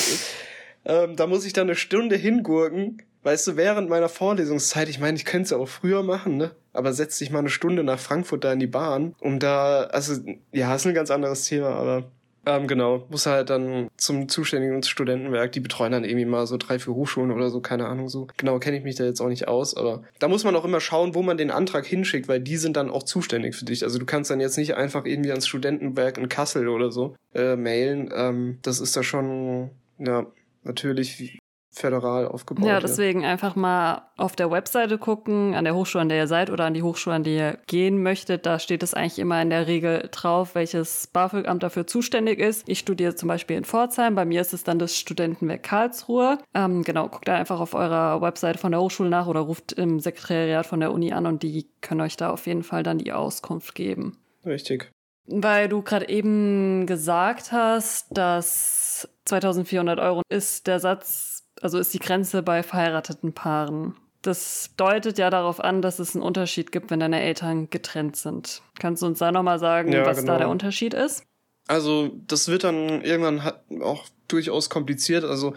ähm, 0.85 1.15
da 1.15 1.25
muss 1.25 1.45
ich 1.45 1.53
dann 1.53 1.67
eine 1.67 1.75
Stunde 1.75 2.15
hingurken. 2.15 3.01
Weißt 3.23 3.47
du, 3.47 3.57
während 3.57 3.89
meiner 3.89 4.07
Vorlesungszeit, 4.07 4.87
ich 4.87 4.99
meine, 4.99 5.17
ich 5.17 5.25
könnte 5.25 5.45
es 5.45 5.49
ja 5.49 5.57
auch 5.57 5.67
früher 5.67 6.03
machen, 6.03 6.37
ne? 6.37 6.51
Aber 6.71 6.93
setz 6.93 7.17
dich 7.17 7.31
mal 7.31 7.39
eine 7.39 7.49
Stunde 7.49 7.83
nach 7.83 7.99
Frankfurt 7.99 8.45
da 8.45 8.53
in 8.53 8.59
die 8.59 8.67
Bahn, 8.67 9.13
um 9.19 9.39
da, 9.39 9.83
also 9.91 10.15
ja, 10.53 10.73
ist 10.73 10.87
ein 10.87 10.93
ganz 10.93 11.11
anderes 11.11 11.43
Thema, 11.43 11.71
aber 11.71 12.09
ähm, 12.45 12.67
genau, 12.67 13.05
muss 13.09 13.25
halt 13.25 13.49
dann 13.49 13.89
zum 13.97 14.29
zuständigen 14.29 14.81
Studentenwerk, 14.83 15.51
die 15.51 15.59
betreuen 15.59 15.91
dann 15.91 16.03
irgendwie 16.03 16.25
mal 16.25 16.47
so 16.47 16.57
drei, 16.57 16.79
vier 16.79 16.93
Hochschulen 16.93 17.31
oder 17.31 17.49
so, 17.49 17.61
keine 17.61 17.87
Ahnung 17.87 18.09
so. 18.09 18.27
Genau 18.37 18.59
kenne 18.59 18.77
ich 18.77 18.83
mich 18.83 18.95
da 18.95 19.03
jetzt 19.03 19.21
auch 19.21 19.27
nicht 19.27 19.47
aus, 19.47 19.75
aber 19.75 20.03
da 20.19 20.27
muss 20.27 20.43
man 20.43 20.55
auch 20.55 20.65
immer 20.65 20.79
schauen, 20.79 21.15
wo 21.15 21.21
man 21.21 21.37
den 21.37 21.51
Antrag 21.51 21.85
hinschickt, 21.85 22.27
weil 22.27 22.39
die 22.39 22.57
sind 22.57 22.77
dann 22.77 22.89
auch 22.89 23.03
zuständig 23.03 23.55
für 23.55 23.65
dich. 23.65 23.83
Also 23.83 23.99
du 23.99 24.05
kannst 24.05 24.31
dann 24.31 24.39
jetzt 24.39 24.57
nicht 24.57 24.75
einfach 24.75 25.05
irgendwie 25.05 25.31
ans 25.31 25.47
Studentenwerk 25.47 26.17
in 26.17 26.29
Kassel 26.29 26.67
oder 26.67 26.91
so 26.91 27.15
äh, 27.33 27.55
mailen. 27.55 28.09
Ähm, 28.15 28.59
das 28.61 28.79
ist 28.79 28.95
da 28.95 29.03
schon, 29.03 29.71
ja, 29.97 30.25
natürlich 30.63 31.38
föderal 31.79 32.27
aufgebaut. 32.27 32.65
Ja, 32.65 32.79
deswegen 32.79 33.21
ja. 33.21 33.29
einfach 33.29 33.55
mal 33.55 34.09
auf 34.17 34.35
der 34.35 34.51
Webseite 34.51 34.97
gucken, 34.97 35.55
an 35.55 35.63
der 35.63 35.75
Hochschule, 35.75 36.01
an 36.01 36.09
der 36.09 36.17
ihr 36.17 36.27
seid 36.27 36.49
oder 36.49 36.65
an 36.65 36.73
die 36.73 36.83
Hochschule, 36.83 37.15
an 37.15 37.23
die 37.23 37.35
ihr 37.35 37.57
gehen 37.67 38.01
möchtet. 38.03 38.45
Da 38.45 38.59
steht 38.59 38.83
es 38.83 38.93
eigentlich 38.93 39.19
immer 39.19 39.41
in 39.41 39.49
der 39.49 39.67
Regel 39.67 40.09
drauf, 40.11 40.55
welches 40.55 41.07
BAföG-Amt 41.07 41.63
dafür 41.63 41.87
zuständig 41.87 42.39
ist. 42.39 42.67
Ich 42.67 42.79
studiere 42.79 43.15
zum 43.15 43.27
Beispiel 43.27 43.57
in 43.57 43.63
Pforzheim, 43.63 44.15
bei 44.15 44.25
mir 44.25 44.41
ist 44.41 44.53
es 44.53 44.63
dann 44.63 44.79
das 44.79 44.97
Studentenwerk 44.97 45.63
Karlsruhe. 45.63 46.39
Ähm, 46.53 46.83
genau, 46.83 47.07
guckt 47.07 47.27
da 47.27 47.35
einfach 47.35 47.59
auf 47.59 47.73
eurer 47.73 48.21
Webseite 48.21 48.59
von 48.59 48.71
der 48.71 48.81
Hochschule 48.81 49.09
nach 49.09 49.27
oder 49.27 49.41
ruft 49.41 49.73
im 49.73 49.99
Sekretariat 49.99 50.65
von 50.65 50.79
der 50.79 50.91
Uni 50.91 51.13
an 51.13 51.25
und 51.25 51.43
die 51.43 51.67
können 51.81 52.01
euch 52.01 52.17
da 52.17 52.29
auf 52.29 52.47
jeden 52.47 52.63
Fall 52.63 52.83
dann 52.83 52.97
die 52.97 53.13
Auskunft 53.13 53.75
geben. 53.75 54.17
Richtig. 54.45 54.91
Weil 55.31 55.69
du 55.69 55.83
gerade 55.83 56.09
eben 56.09 56.87
gesagt 56.87 57.51
hast, 57.51 58.07
dass 58.17 59.07
2400 59.25 59.99
Euro 59.99 60.23
ist 60.27 60.65
der 60.65 60.79
Satz 60.79 61.48
also 61.61 61.77
ist 61.77 61.93
die 61.93 61.99
Grenze 61.99 62.43
bei 62.43 62.63
verheirateten 62.63 63.33
Paaren. 63.33 63.95
Das 64.21 64.71
deutet 64.75 65.17
ja 65.17 65.29
darauf 65.29 65.61
an, 65.61 65.81
dass 65.81 65.99
es 65.99 66.13
einen 66.13 66.23
Unterschied 66.23 66.71
gibt, 66.71 66.91
wenn 66.91 66.99
deine 66.99 67.21
Eltern 67.21 67.69
getrennt 67.69 68.17
sind. 68.17 68.61
Kannst 68.77 69.01
du 69.01 69.07
uns 69.07 69.19
da 69.19 69.31
nochmal 69.31 69.59
sagen, 69.59 69.93
ja, 69.93 70.05
was 70.05 70.19
genau. 70.19 70.33
da 70.33 70.39
der 70.39 70.49
Unterschied 70.49 70.93
ist? 70.93 71.23
Also, 71.67 72.09
das 72.27 72.47
wird 72.47 72.63
dann 72.63 73.01
irgendwann 73.03 73.41
auch 73.81 74.05
durchaus 74.27 74.69
kompliziert. 74.69 75.23
Also, 75.23 75.53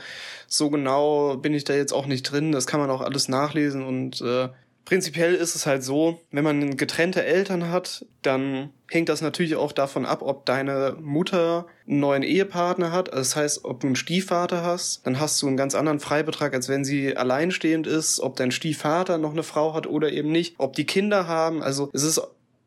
so 0.47 0.71
genau 0.71 1.37
bin 1.39 1.55
ich 1.55 1.65
da 1.65 1.75
jetzt 1.75 1.93
auch 1.93 2.07
nicht 2.07 2.23
drin. 2.25 2.53
Das 2.53 2.67
kann 2.67 2.79
man 2.79 2.91
auch 2.91 3.01
alles 3.01 3.29
nachlesen 3.29 3.83
und 3.83 4.21
äh, 4.21 4.49
Prinzipiell 4.85 5.35
ist 5.35 5.55
es 5.55 5.67
halt 5.67 5.85
so, 5.85 6.21
wenn 6.33 6.45
man 6.45 6.77
getrennte 6.77 7.25
Eltern 7.25 7.71
hat, 7.71 8.05
dann 8.23 8.71
hängt 8.91 9.09
das 9.09 9.23
natürlich 9.23 9.55
auch 9.55 9.73
davon 9.73 10.05
ab, 10.05 10.23
ob 10.23 10.45
deine 10.45 10.97
Mutter 11.01 11.67
einen 11.87 12.01
neuen 12.01 12.23
Ehepartner 12.23 12.91
hat. 12.91 13.13
Also 13.13 13.21
das 13.21 13.37
heißt, 13.37 13.65
ob 13.65 13.81
du 13.81 13.87
einen 13.87 13.97
Stiefvater 13.97 14.65
hast, 14.65 15.07
dann 15.07 15.21
hast 15.21 15.41
du 15.41 15.47
einen 15.47 15.57
ganz 15.57 15.75
anderen 15.75 16.01
Freibetrag, 16.01 16.53
als 16.53 16.69
wenn 16.69 16.85
sie 16.85 17.17
alleinstehend 17.17 17.87
ist, 17.87 18.21
ob 18.21 18.37
dein 18.37 18.51
Stiefvater 18.51 19.19
noch 19.19 19.33
eine 19.33 19.45
Frau 19.45 19.73
hat 19.73 19.87
oder 19.87 20.11
eben 20.11 20.33
nicht, 20.33 20.57
ob 20.59 20.75
die 20.75 20.87
Kinder 20.87 21.29
haben. 21.29 21.63
Also 21.63 21.91
es 21.93 22.03
ist 22.03 22.21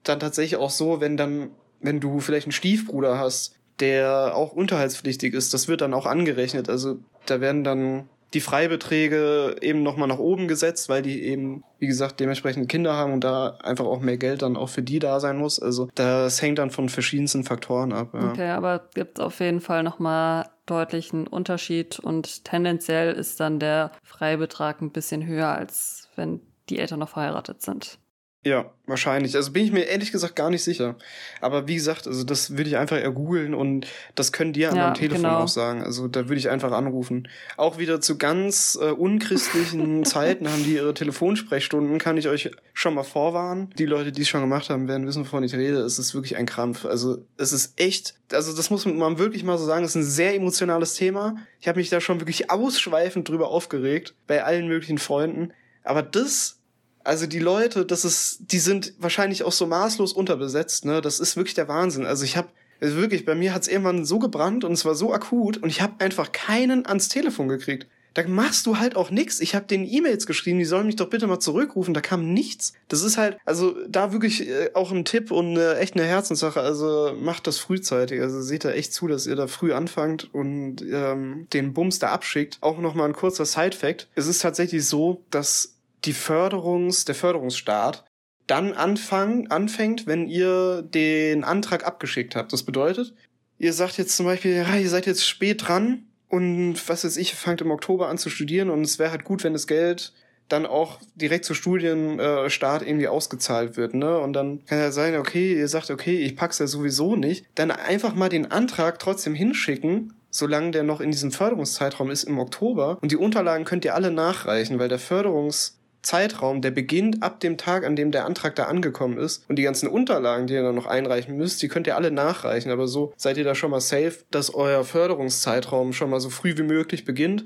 dann 0.04 0.20
tatsächlich 0.20 0.58
auch 0.60 0.70
so, 0.70 1.02
wenn 1.02 1.18
dann, 1.18 1.50
wenn 1.82 2.00
du 2.00 2.22
vielleicht 2.22 2.48
einen 2.48 2.54
Stiefbruder 2.54 3.20
hast, 3.20 3.56
der 3.80 4.36
auch 4.36 4.54
unterhaltspflichtig 4.54 5.34
ist, 5.34 5.54
das 5.54 5.68
wird 5.68 5.82
dann 5.82 5.94
auch 5.94 6.06
angerechnet. 6.06 6.70
Also 6.70 6.98
da 7.26 7.42
werden 7.42 7.64
dann 7.64 8.10
die 8.36 8.42
Freibeträge 8.42 9.56
eben 9.62 9.82
nochmal 9.82 10.08
nach 10.08 10.20
oben 10.20 10.48
gesetzt, 10.48 10.90
weil 10.90 11.02
die 11.02 11.24
eben, 11.24 11.64
wie 11.80 11.88
gesagt, 11.88 12.20
dementsprechend 12.20 12.70
Kinder 12.70 12.94
haben 12.94 13.14
und 13.14 13.24
da 13.24 13.58
einfach 13.64 13.86
auch 13.86 14.02
mehr 14.02 14.18
Geld 14.18 14.42
dann 14.42 14.58
auch 14.58 14.70
für 14.70 14.84
die 14.84 15.00
da 15.00 15.20
sein 15.20 15.38
muss. 15.38 15.60
Also 15.60 15.90
das 15.96 16.42
hängt 16.42 16.60
dann 16.60 16.70
von 16.70 16.90
verschiedensten 16.90 17.46
Faktoren 17.46 17.94
ab. 17.94 18.10
Ja. 18.14 18.30
Okay, 18.30 18.50
aber 18.50 18.90
gibt 18.94 19.20
auf 19.20 19.40
jeden 19.40 19.62
Fall 19.62 19.84
nochmal 19.84 20.50
deutlichen 20.66 21.28
Unterschied 21.28 22.00
und 22.00 22.44
tendenziell 22.44 23.14
ist 23.14 23.40
dann 23.40 23.60
der 23.60 23.92
Freibetrag 24.04 24.82
ein 24.82 24.92
bisschen 24.92 25.26
höher, 25.26 25.50
als 25.50 26.10
wenn 26.16 26.42
die 26.70 26.80
Eltern 26.80 27.00
noch 27.00 27.10
verheiratet 27.10 27.62
sind. 27.62 28.00
Ja, 28.46 28.70
wahrscheinlich. 28.86 29.36
Also 29.36 29.52
bin 29.52 29.66
ich 29.66 29.72
mir 29.72 29.86
ehrlich 29.86 30.12
gesagt 30.12 30.36
gar 30.36 30.52
nicht 30.52 30.64
sicher. 30.64 30.98
Aber 31.42 31.68
wie 31.68 31.74
gesagt, 31.74 32.06
also 32.06 32.24
das 32.24 32.52
würde 32.52 32.70
ich 32.70 32.78
einfach 32.78 32.98
eher 32.98 33.10
googeln 33.10 33.56
und 33.56 33.88
das 34.14 34.32
können 34.32 34.54
die 34.54 34.60
ja 34.60 34.70
an 34.70 34.78
meinem 34.78 34.94
Telefon 34.94 35.24
genau. 35.24 35.40
auch 35.40 35.48
sagen. 35.48 35.82
Also 35.82 36.08
da 36.08 36.30
würde 36.30 36.36
ich 36.36 36.52
einfach 36.52 36.72
anrufen. 36.72 37.28
Auch 37.58 37.80
wieder 37.80 38.02
zu 38.02 38.20
ganz 38.20 38.78
äh, 38.80 38.92
unchristlichen 38.92 40.06
Zeiten 40.06 40.48
haben 40.48 40.64
die 40.64 40.76
ihre 40.76 40.94
Telefonsprechstunden, 40.94 41.98
kann 41.98 42.18
ich 42.18 42.28
euch 42.28 42.52
schon 42.74 42.94
mal 42.94 43.02
vorwarnen. 43.02 43.72
Die 43.80 43.88
Leute, 43.88 44.12
die 44.12 44.22
es 44.22 44.30
schon 44.30 44.42
gemacht 44.42 44.70
haben, 44.70 44.88
werden 44.88 45.08
wissen, 45.08 45.24
wovon 45.26 45.44
ich 45.44 45.56
rede. 45.56 45.80
Es 45.80 45.98
ist 45.98 46.14
wirklich 46.14 46.38
ein 46.38 46.46
Krampf. 46.46 46.86
Also 46.86 47.26
es 47.38 47.52
ist 47.52 47.82
echt, 47.82 48.14
also 48.32 48.56
das 48.56 48.70
muss 48.70 48.86
man 48.86 49.18
wirklich 49.18 49.44
mal 49.44 49.58
so 49.58 49.66
sagen, 49.66 49.86
es 49.86 49.96
ist 49.96 50.04
ein 50.04 50.04
sehr 50.04 50.36
emotionales 50.36 50.94
Thema. 50.94 51.38
Ich 51.60 51.68
habe 51.68 51.80
mich 51.80 51.90
da 51.90 52.00
schon 52.00 52.22
wirklich 52.22 52.52
ausschweifend 52.52 53.28
drüber 53.28 53.48
aufgeregt, 53.48 54.14
bei 54.28 54.44
allen 54.44 54.68
möglichen 54.68 55.00
Freunden. 55.00 55.52
Aber 55.84 56.04
das 56.04 56.60
also 57.06 57.28
die 57.28 57.40
Leute, 57.40 57.86
das 57.86 58.04
ist, 58.06 58.40
die 58.52 58.60
sind 58.60 58.94
wahrscheinlich 59.00 59.44
auch 59.44 59.52
so 59.52 59.68
maßlos 59.68 60.14
unterbesetzt, 60.14 60.86
ne? 60.86 61.02
Das 61.02 61.20
ist 61.20 61.38
wirklich 61.38 61.56
der 61.56 61.68
Wahnsinn. 61.68 62.06
Also 62.06 62.24
ich 62.26 62.38
habe 62.38 62.50
also 62.82 62.98
wirklich, 62.98 63.26
bei 63.26 63.36
mir 63.36 63.54
hat's 63.54 63.68
irgendwann 63.68 64.06
so 64.06 64.20
gebrannt 64.20 64.64
und 64.64 64.74
es 64.74 64.86
war 64.86 64.96
so 64.96 65.14
akut 65.14 65.58
und 65.58 65.70
ich 65.70 65.82
habe 65.82 65.94
einfach 66.00 66.32
keinen 66.32 66.86
ans 66.86 67.08
Telefon 67.08 67.48
gekriegt. 67.48 67.88
Da 68.16 68.26
machst 68.28 68.66
du 68.66 68.80
halt 68.80 68.96
auch 68.96 69.12
nix. 69.12 69.42
Ich 69.42 69.56
habe 69.56 69.66
den 69.66 69.86
E-Mails 69.86 70.26
geschrieben, 70.26 70.58
die 70.58 70.66
sollen 70.66 70.86
mich 70.86 70.96
doch 70.96 71.10
bitte 71.10 71.28
mal 71.28 71.40
zurückrufen. 71.40 71.94
Da 71.94 72.00
kam 72.00 72.34
nichts. 72.34 72.72
Das 72.88 73.04
ist 73.04 73.18
halt, 73.18 73.38
also 73.44 73.76
da 73.90 74.14
wirklich 74.14 74.48
äh, 74.48 74.72
auch 74.74 74.94
ein 74.94 75.04
Tipp 75.04 75.32
und 75.32 75.58
echt 75.58 75.96
eine 75.96 76.06
Herzenssache. 76.06 76.62
Also 76.62 77.14
macht 77.20 77.46
das 77.46 77.60
frühzeitig. 77.60 78.22
Also 78.22 78.42
seht 78.42 78.64
da 78.64 78.72
echt 78.72 78.94
zu, 78.94 79.08
dass 79.08 79.28
ihr 79.28 79.36
da 79.36 79.48
früh 79.48 79.74
anfangt 79.74 80.34
und 80.34 80.78
ähm, 80.90 81.48
den 81.52 81.74
Bums 81.74 82.00
da 82.00 82.12
abschickt. 82.12 82.58
Auch 82.62 82.80
nochmal 82.80 83.10
ein 83.10 83.16
kurzer 83.16 83.44
Side-Fact. 83.44 84.08
Es 84.16 84.28
ist 84.28 84.42
tatsächlich 84.42 84.86
so, 84.86 85.26
dass 85.30 85.75
die 86.06 86.14
Förderungs, 86.14 87.06
der 87.06 87.16
Förderungsstaat 87.16 88.06
dann 88.48 88.74
anfangen, 88.74 89.50
anfängt, 89.50 90.06
wenn 90.06 90.28
ihr 90.28 90.84
den 90.84 91.44
Antrag 91.44 91.86
abgeschickt 91.86 92.36
habt. 92.36 92.54
Das 92.54 92.64
bedeutet, 92.64 93.14
ihr 93.58 93.74
sagt 93.74 93.98
jetzt 93.98 94.16
zum 94.16 94.26
Beispiel, 94.26 94.56
ja, 94.56 94.76
ihr 94.76 94.90
seid 94.90 95.06
jetzt 95.06 95.28
spät 95.28 95.68
dran 95.68 96.04
und 96.30 96.78
was 96.88 97.04
weiß 97.04 97.18
ich, 97.18 97.34
fangt 97.34 97.62
im 97.62 97.72
Oktober 97.72 98.08
an 98.08 98.18
zu 98.18 98.30
studieren 98.30 98.70
und 98.70 98.82
es 98.82 99.00
wäre 99.00 99.12
halt 99.12 99.24
gut, 99.24 99.44
wenn 99.44 99.54
das 99.54 99.68
Geld 99.68 100.14
dann 100.48 100.68
auch 100.68 101.00
direkt 101.16 101.44
zu 101.46 101.56
Studienstart 101.56 102.84
irgendwie 102.84 103.08
ausgezahlt 103.08 103.78
wird, 103.78 103.96
ne? 103.96 104.20
Und 104.20 104.34
dann 104.34 104.64
kann 104.66 104.78
ja 104.78 104.92
sein, 104.92 105.16
okay, 105.16 105.58
ihr 105.58 105.68
sagt, 105.68 105.90
okay, 105.90 106.20
ich 106.20 106.36
pack's 106.36 106.60
ja 106.60 106.68
sowieso 106.68 107.16
nicht, 107.16 107.48
dann 107.56 107.72
einfach 107.72 108.14
mal 108.14 108.30
den 108.30 108.52
Antrag 108.52 109.00
trotzdem 109.00 109.34
hinschicken, 109.34 110.14
solange 110.30 110.70
der 110.70 110.84
noch 110.84 111.02
in 111.02 111.10
diesem 111.10 111.32
Förderungszeitraum 111.32 112.12
ist 112.12 112.26
im 112.26 112.38
Oktober 112.38 113.00
und 113.02 113.12
die 113.12 113.18
Unterlagen 113.18 113.66
könnt 113.66 113.86
ihr 113.86 113.96
alle 113.96 114.12
nachreichen, 114.12 114.78
weil 114.78 114.90
der 114.90 115.00
Förderungs 115.00 115.80
Zeitraum, 116.06 116.62
der 116.62 116.72
beginnt 116.72 117.22
ab 117.24 117.40
dem 117.40 117.58
Tag, 117.58 117.86
an 117.86 117.96
dem 117.96 118.12
der 118.12 118.26
Antrag 118.26 118.56
da 118.56 118.64
angekommen 118.64 119.18
ist. 119.18 119.44
Und 119.50 119.58
die 119.58 119.64
ganzen 119.64 119.90
Unterlagen, 119.90 120.48
die 120.48 120.54
ihr 120.54 120.64
dann 120.64 120.76
noch 120.76 120.86
einreichen 120.86 121.36
müsst, 121.36 121.62
die 121.62 121.68
könnt 121.68 121.88
ihr 121.88 121.96
alle 121.96 122.12
nachreichen. 122.12 122.72
Aber 122.72 122.88
so 122.88 123.14
seid 123.18 123.38
ihr 123.38 123.44
da 123.44 123.56
schon 123.56 123.72
mal 123.72 123.82
safe, 123.82 124.16
dass 124.32 124.54
euer 124.54 124.84
Förderungszeitraum 124.84 125.94
schon 125.94 126.10
mal 126.10 126.20
so 126.20 126.30
früh 126.30 126.58
wie 126.58 126.64
möglich 126.64 127.06
beginnt. 127.06 127.46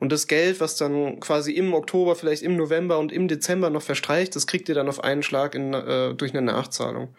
Und 0.00 0.12
das 0.12 0.26
Geld, 0.26 0.60
was 0.60 0.76
dann 0.76 1.18
quasi 1.20 1.52
im 1.52 1.74
Oktober, 1.74 2.14
vielleicht 2.14 2.42
im 2.42 2.56
November 2.56 2.98
und 2.98 3.12
im 3.12 3.28
Dezember 3.28 3.68
noch 3.70 3.82
verstreicht, 3.82 4.36
das 4.36 4.46
kriegt 4.46 4.68
ihr 4.68 4.74
dann 4.74 4.88
auf 4.88 5.02
einen 5.02 5.22
Schlag 5.22 5.54
in, 5.54 5.74
äh, 5.74 6.14
durch 6.14 6.32
eine 6.32 6.42
Nachzahlung. 6.42 7.14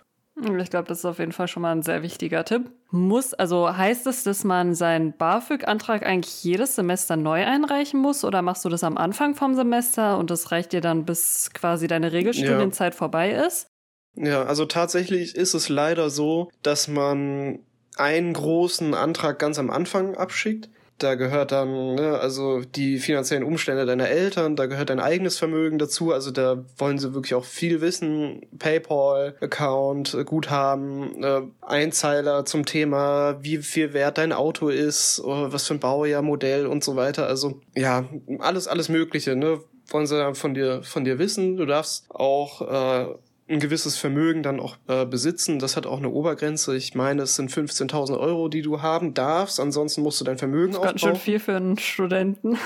Ich 0.61 0.69
glaube, 0.69 0.87
das 0.87 0.99
ist 0.99 1.05
auf 1.05 1.19
jeden 1.19 1.31
Fall 1.31 1.47
schon 1.47 1.61
mal 1.61 1.71
ein 1.71 1.81
sehr 1.81 2.01
wichtiger 2.01 2.45
Tipp. 2.45 2.71
Muss, 2.91 3.33
also 3.33 3.75
heißt 3.75 4.07
es, 4.07 4.23
dass 4.23 4.43
man 4.43 4.73
seinen 4.73 5.13
BAföG-Antrag 5.17 6.05
eigentlich 6.05 6.43
jedes 6.43 6.75
Semester 6.75 7.17
neu 7.17 7.45
einreichen 7.45 7.99
muss 7.99 8.23
oder 8.23 8.41
machst 8.41 8.63
du 8.65 8.69
das 8.69 8.83
am 8.83 8.97
Anfang 8.97 9.35
vom 9.35 9.55
Semester 9.55 10.17
und 10.17 10.31
das 10.31 10.51
reicht 10.51 10.71
dir 10.71 10.81
dann, 10.81 11.05
bis 11.05 11.51
quasi 11.53 11.87
deine 11.87 12.11
Regelstudienzeit 12.11 12.93
ja. 12.93 12.97
vorbei 12.97 13.31
ist? 13.31 13.67
Ja, 14.15 14.43
also 14.43 14.65
tatsächlich 14.65 15.35
ist 15.35 15.53
es 15.53 15.69
leider 15.69 16.09
so, 16.09 16.49
dass 16.63 16.87
man 16.87 17.59
einen 17.95 18.33
großen 18.33 18.93
Antrag 18.93 19.39
ganz 19.39 19.59
am 19.59 19.69
Anfang 19.69 20.15
abschickt 20.15 20.69
da 20.99 21.15
gehört 21.15 21.51
dann, 21.51 21.95
ne, 21.95 22.19
also 22.19 22.61
die 22.61 22.99
finanziellen 22.99 23.43
Umstände 23.43 23.85
deiner 23.85 24.09
Eltern, 24.09 24.55
da 24.55 24.65
gehört 24.65 24.89
dein 24.89 24.99
eigenes 24.99 25.37
Vermögen 25.37 25.79
dazu, 25.79 26.13
also 26.13 26.31
da 26.31 26.63
wollen 26.77 26.99
sie 26.99 27.13
wirklich 27.13 27.33
auch 27.33 27.45
viel 27.45 27.81
wissen, 27.81 28.45
PayPal-Account, 28.59 30.17
Guthaben, 30.25 31.23
äh, 31.23 31.41
Einzeiler 31.61 32.45
zum 32.45 32.65
Thema, 32.65 33.37
wie 33.41 33.57
viel 33.57 33.93
wert 33.93 34.17
dein 34.17 34.33
Auto 34.33 34.69
ist, 34.69 35.21
was 35.23 35.67
für 35.67 35.75
ein 35.75 35.79
Baujahr, 35.79 36.21
Modell 36.21 36.67
und 36.67 36.83
so 36.83 36.95
weiter, 36.95 37.27
also 37.27 37.61
ja, 37.75 38.05
alles, 38.39 38.67
alles 38.67 38.89
Mögliche, 38.89 39.35
ne, 39.35 39.59
wollen 39.87 40.07
sie 40.07 40.17
dann 40.17 40.35
von 40.35 40.53
dir, 40.53 40.83
von 40.83 41.03
dir 41.03 41.19
wissen, 41.19 41.57
du 41.57 41.65
darfst 41.65 42.05
auch, 42.09 42.61
äh, 42.61 43.15
ein 43.49 43.59
gewisses 43.59 43.97
Vermögen 43.97 44.43
dann 44.43 44.59
auch 44.59 44.77
äh, 44.87 45.05
besitzen. 45.05 45.59
Das 45.59 45.75
hat 45.75 45.85
auch 45.87 45.97
eine 45.97 46.09
Obergrenze. 46.09 46.75
Ich 46.75 46.93
meine, 46.93 47.23
es 47.23 47.35
sind 47.35 47.51
15.000 47.51 48.19
Euro, 48.19 48.47
die 48.47 48.61
du 48.61 48.81
haben 48.81 49.13
darfst. 49.13 49.59
Ansonsten 49.59 50.01
musst 50.01 50.21
du 50.21 50.25
dein 50.25 50.37
Vermögen 50.37 50.73
das 50.73 50.77
aufbauen. 50.77 50.91
Ganz 50.91 51.01
schön 51.01 51.15
viel 51.15 51.39
für 51.39 51.55
einen 51.55 51.77
Studenten. 51.77 52.57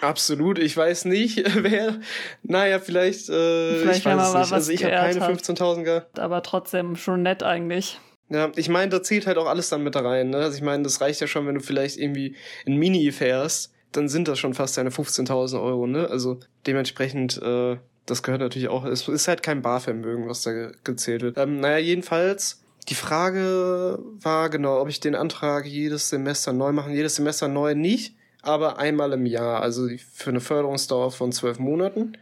Absolut. 0.00 0.58
Ich 0.58 0.76
weiß 0.76 1.04
nicht, 1.04 1.44
wer. 1.62 2.00
Naja, 2.42 2.78
vielleicht. 2.78 3.28
Äh, 3.28 3.80
vielleicht 3.80 4.00
ich 4.00 4.04
weiß 4.06 4.28
es 4.28 4.34
nicht. 4.34 4.52
Also 4.52 4.72
ich 4.72 4.84
habe 4.84 4.94
keine 4.94 5.20
15.000 5.20 5.82
gehabt. 5.82 6.18
Aber 6.18 6.42
trotzdem 6.42 6.96
schon 6.96 7.22
nett 7.22 7.42
eigentlich. 7.42 8.00
Ja, 8.30 8.50
ich 8.56 8.68
meine, 8.68 8.90
da 8.90 9.02
zählt 9.02 9.26
halt 9.26 9.38
auch 9.38 9.46
alles 9.46 9.68
dann 9.70 9.82
mit 9.82 9.94
da 9.94 10.00
rein. 10.00 10.30
Ne? 10.30 10.38
Also 10.38 10.56
ich 10.56 10.62
meine, 10.62 10.82
das 10.82 11.00
reicht 11.00 11.20
ja 11.20 11.26
schon, 11.26 11.46
wenn 11.46 11.54
du 11.54 11.60
vielleicht 11.60 11.96
irgendwie 11.96 12.36
ein 12.66 12.76
Mini 12.76 13.10
fährst, 13.10 13.72
dann 13.92 14.08
sind 14.08 14.28
das 14.28 14.38
schon 14.38 14.52
fast 14.52 14.76
deine 14.76 14.90
15.000 14.90 15.62
Euro. 15.62 15.86
Ne? 15.86 16.08
Also 16.10 16.38
dementsprechend, 16.66 17.40
äh, 17.42 17.78
das 18.10 18.22
gehört 18.22 18.40
natürlich 18.40 18.68
auch. 18.68 18.84
Es 18.84 19.06
ist 19.08 19.28
halt 19.28 19.42
kein 19.42 19.62
Barvermögen, 19.62 20.28
was 20.28 20.42
da 20.42 20.52
ge 20.52 20.72
gezählt 20.84 21.22
wird. 21.22 21.38
Ähm, 21.38 21.60
naja, 21.60 21.78
jedenfalls. 21.78 22.64
Die 22.88 22.94
Frage 22.94 23.98
war 24.22 24.48
genau, 24.48 24.80
ob 24.80 24.88
ich 24.88 24.98
den 24.98 25.14
Antrag 25.14 25.66
jedes 25.66 26.08
Semester 26.08 26.54
neu 26.54 26.72
machen. 26.72 26.94
Jedes 26.94 27.16
Semester 27.16 27.46
neu 27.46 27.74
nicht, 27.74 28.16
aber 28.40 28.78
einmal 28.78 29.12
im 29.12 29.26
Jahr. 29.26 29.60
Also 29.60 29.88
für 30.10 30.30
eine 30.30 30.40
Förderungsdauer 30.40 31.10
von 31.10 31.30
zwölf 31.30 31.58
Monaten 31.58 32.16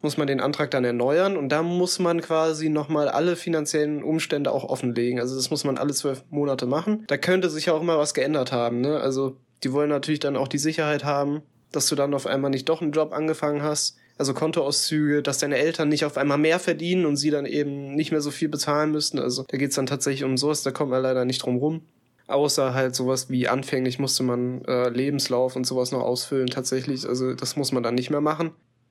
muss 0.00 0.16
man 0.16 0.26
den 0.26 0.40
Antrag 0.40 0.70
dann 0.70 0.84
erneuern 0.84 1.36
und 1.36 1.48
da 1.50 1.62
muss 1.62 1.98
man 1.98 2.20
quasi 2.20 2.68
nochmal 2.68 3.08
alle 3.08 3.36
finanziellen 3.36 4.02
Umstände 4.02 4.52
auch 4.52 4.64
offenlegen. 4.64 5.18
Also 5.20 5.36
das 5.36 5.50
muss 5.50 5.64
man 5.64 5.76
alle 5.76 5.92
zwölf 5.92 6.24
Monate 6.30 6.66
machen. 6.66 7.04
Da 7.08 7.16
könnte 7.16 7.50
sich 7.50 7.70
auch 7.70 7.80
immer 7.80 7.98
was 7.98 8.14
geändert 8.14 8.52
haben. 8.52 8.80
Ne? 8.80 9.00
Also 9.00 9.36
die 9.64 9.72
wollen 9.72 9.90
natürlich 9.90 10.20
dann 10.20 10.36
auch 10.36 10.48
die 10.48 10.58
Sicherheit 10.58 11.04
haben, 11.04 11.42
dass 11.72 11.86
du 11.88 11.96
dann 11.96 12.14
auf 12.14 12.26
einmal 12.26 12.50
nicht 12.50 12.68
doch 12.68 12.80
einen 12.80 12.92
Job 12.92 13.12
angefangen 13.12 13.62
hast. 13.62 13.96
Also 14.18 14.34
Kontoauszüge, 14.34 15.22
dass 15.22 15.38
deine 15.38 15.56
Eltern 15.58 15.88
nicht 15.88 16.04
auf 16.04 16.16
einmal 16.16 16.38
mehr 16.38 16.58
verdienen 16.58 17.06
und 17.06 17.16
sie 17.16 17.30
dann 17.30 17.46
eben 17.46 17.94
nicht 17.94 18.10
mehr 18.10 18.20
so 18.20 18.32
viel 18.32 18.48
bezahlen 18.48 18.90
müssten. 18.90 19.20
Also 19.20 19.44
da 19.48 19.56
geht's 19.56 19.76
dann 19.76 19.86
tatsächlich 19.86 20.24
um 20.24 20.36
sowas, 20.36 20.62
da 20.62 20.72
kommt 20.72 20.90
man 20.90 21.02
leider 21.02 21.24
nicht 21.24 21.44
drum 21.44 21.56
rum. 21.56 21.82
Außer 22.26 22.74
halt 22.74 22.94
sowas 22.94 23.30
wie 23.30 23.48
anfänglich 23.48 23.98
musste 23.98 24.22
man 24.22 24.62
äh, 24.66 24.90
Lebenslauf 24.90 25.56
und 25.56 25.66
sowas 25.66 25.92
noch 25.92 26.02
ausfüllen 26.02 26.48
tatsächlich. 26.48 27.08
Also 27.08 27.32
das 27.32 27.56
muss 27.56 27.72
man 27.72 27.82
dann 27.82 27.94
nicht 27.94 28.10
mehr 28.10 28.20
machen. 28.20 28.50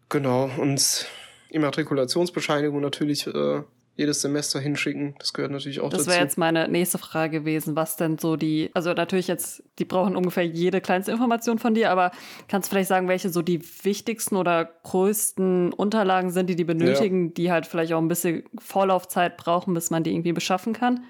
Genau, 0.09 0.49
und 0.57 1.05
Immatrikulationsbescheinigung 1.49 2.79
natürlich 2.79 3.27
äh, 3.27 3.61
jedes 3.97 4.21
Semester 4.21 4.59
hinschicken. 4.59 5.15
Das 5.17 5.33
gehört 5.33 5.51
natürlich 5.51 5.79
auch 5.79 5.89
das 5.89 5.99
dazu. 5.99 6.05
Das 6.05 6.15
wäre 6.15 6.23
jetzt 6.23 6.37
meine 6.37 6.67
nächste 6.67 6.99
Frage 6.99 7.39
gewesen, 7.39 7.75
was 7.75 7.97
denn 7.97 8.19
so 8.19 8.35
die, 8.35 8.69
also 8.73 8.93
natürlich 8.93 9.27
jetzt, 9.27 9.63
die 9.79 9.85
brauchen 9.85 10.15
ungefähr 10.15 10.45
jede 10.45 10.79
kleinste 10.81 11.11
Information 11.11 11.57
von 11.57 11.73
dir, 11.73 11.89
aber 11.91 12.11
kannst 12.47 12.69
du 12.69 12.75
vielleicht 12.75 12.89
sagen, 12.89 13.07
welche 13.07 13.29
so 13.29 13.41
die 13.41 13.61
wichtigsten 13.83 14.35
oder 14.35 14.65
größten 14.83 15.73
Unterlagen 15.73 16.29
sind, 16.29 16.47
die 16.47 16.55
die 16.55 16.63
benötigen, 16.63 17.27
ja. 17.27 17.33
die 17.33 17.51
halt 17.51 17.65
vielleicht 17.65 17.91
auch 17.93 18.01
ein 18.01 18.07
bisschen 18.07 18.43
Vorlaufzeit 18.59 19.35
brauchen, 19.35 19.73
bis 19.73 19.89
man 19.89 20.03
die 20.03 20.11
irgendwie 20.11 20.33
beschaffen 20.33 20.73
kann? 20.73 21.03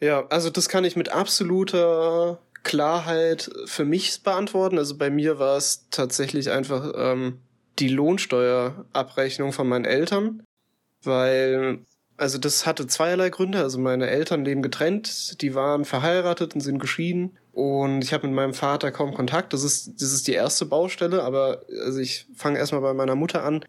Ja, 0.00 0.26
also 0.28 0.50
das 0.50 0.68
kann 0.68 0.84
ich 0.84 0.96
mit 0.96 1.10
absoluter 1.10 2.40
Klarheit 2.64 3.50
für 3.66 3.84
mich 3.84 4.22
beantworten. 4.24 4.76
Also 4.76 4.98
bei 4.98 5.08
mir 5.08 5.38
war 5.38 5.56
es 5.56 5.88
tatsächlich 5.90 6.50
einfach 6.50 6.92
ähm, 6.96 7.38
die 7.78 7.88
Lohnsteuerabrechnung 7.88 9.52
von 9.52 9.68
meinen 9.68 9.84
Eltern, 9.84 10.42
weil 11.02 11.84
also 12.18 12.36
das 12.36 12.66
hatte 12.66 12.86
zweierlei 12.86 13.30
Gründe. 13.30 13.58
Also 13.58 13.78
meine 13.78 14.08
Eltern 14.08 14.44
leben 14.44 14.60
getrennt, 14.60 15.40
die 15.40 15.54
waren 15.54 15.84
verheiratet 15.84 16.54
und 16.54 16.60
sind 16.60 16.78
geschieden. 16.78 17.38
Und 17.52 18.02
ich 18.02 18.12
habe 18.12 18.26
mit 18.26 18.36
meinem 18.36 18.54
Vater 18.54 18.92
kaum 18.92 19.14
Kontakt. 19.14 19.52
Das 19.52 19.62
ist, 19.62 20.00
das 20.00 20.12
ist 20.12 20.28
die 20.28 20.32
erste 20.32 20.66
Baustelle, 20.66 21.22
aber 21.22 21.62
also 21.84 21.98
ich 22.00 22.26
fange 22.34 22.58
erstmal 22.58 22.82
bei 22.82 22.92
meiner 22.92 23.14
Mutter 23.14 23.44
an. 23.44 23.64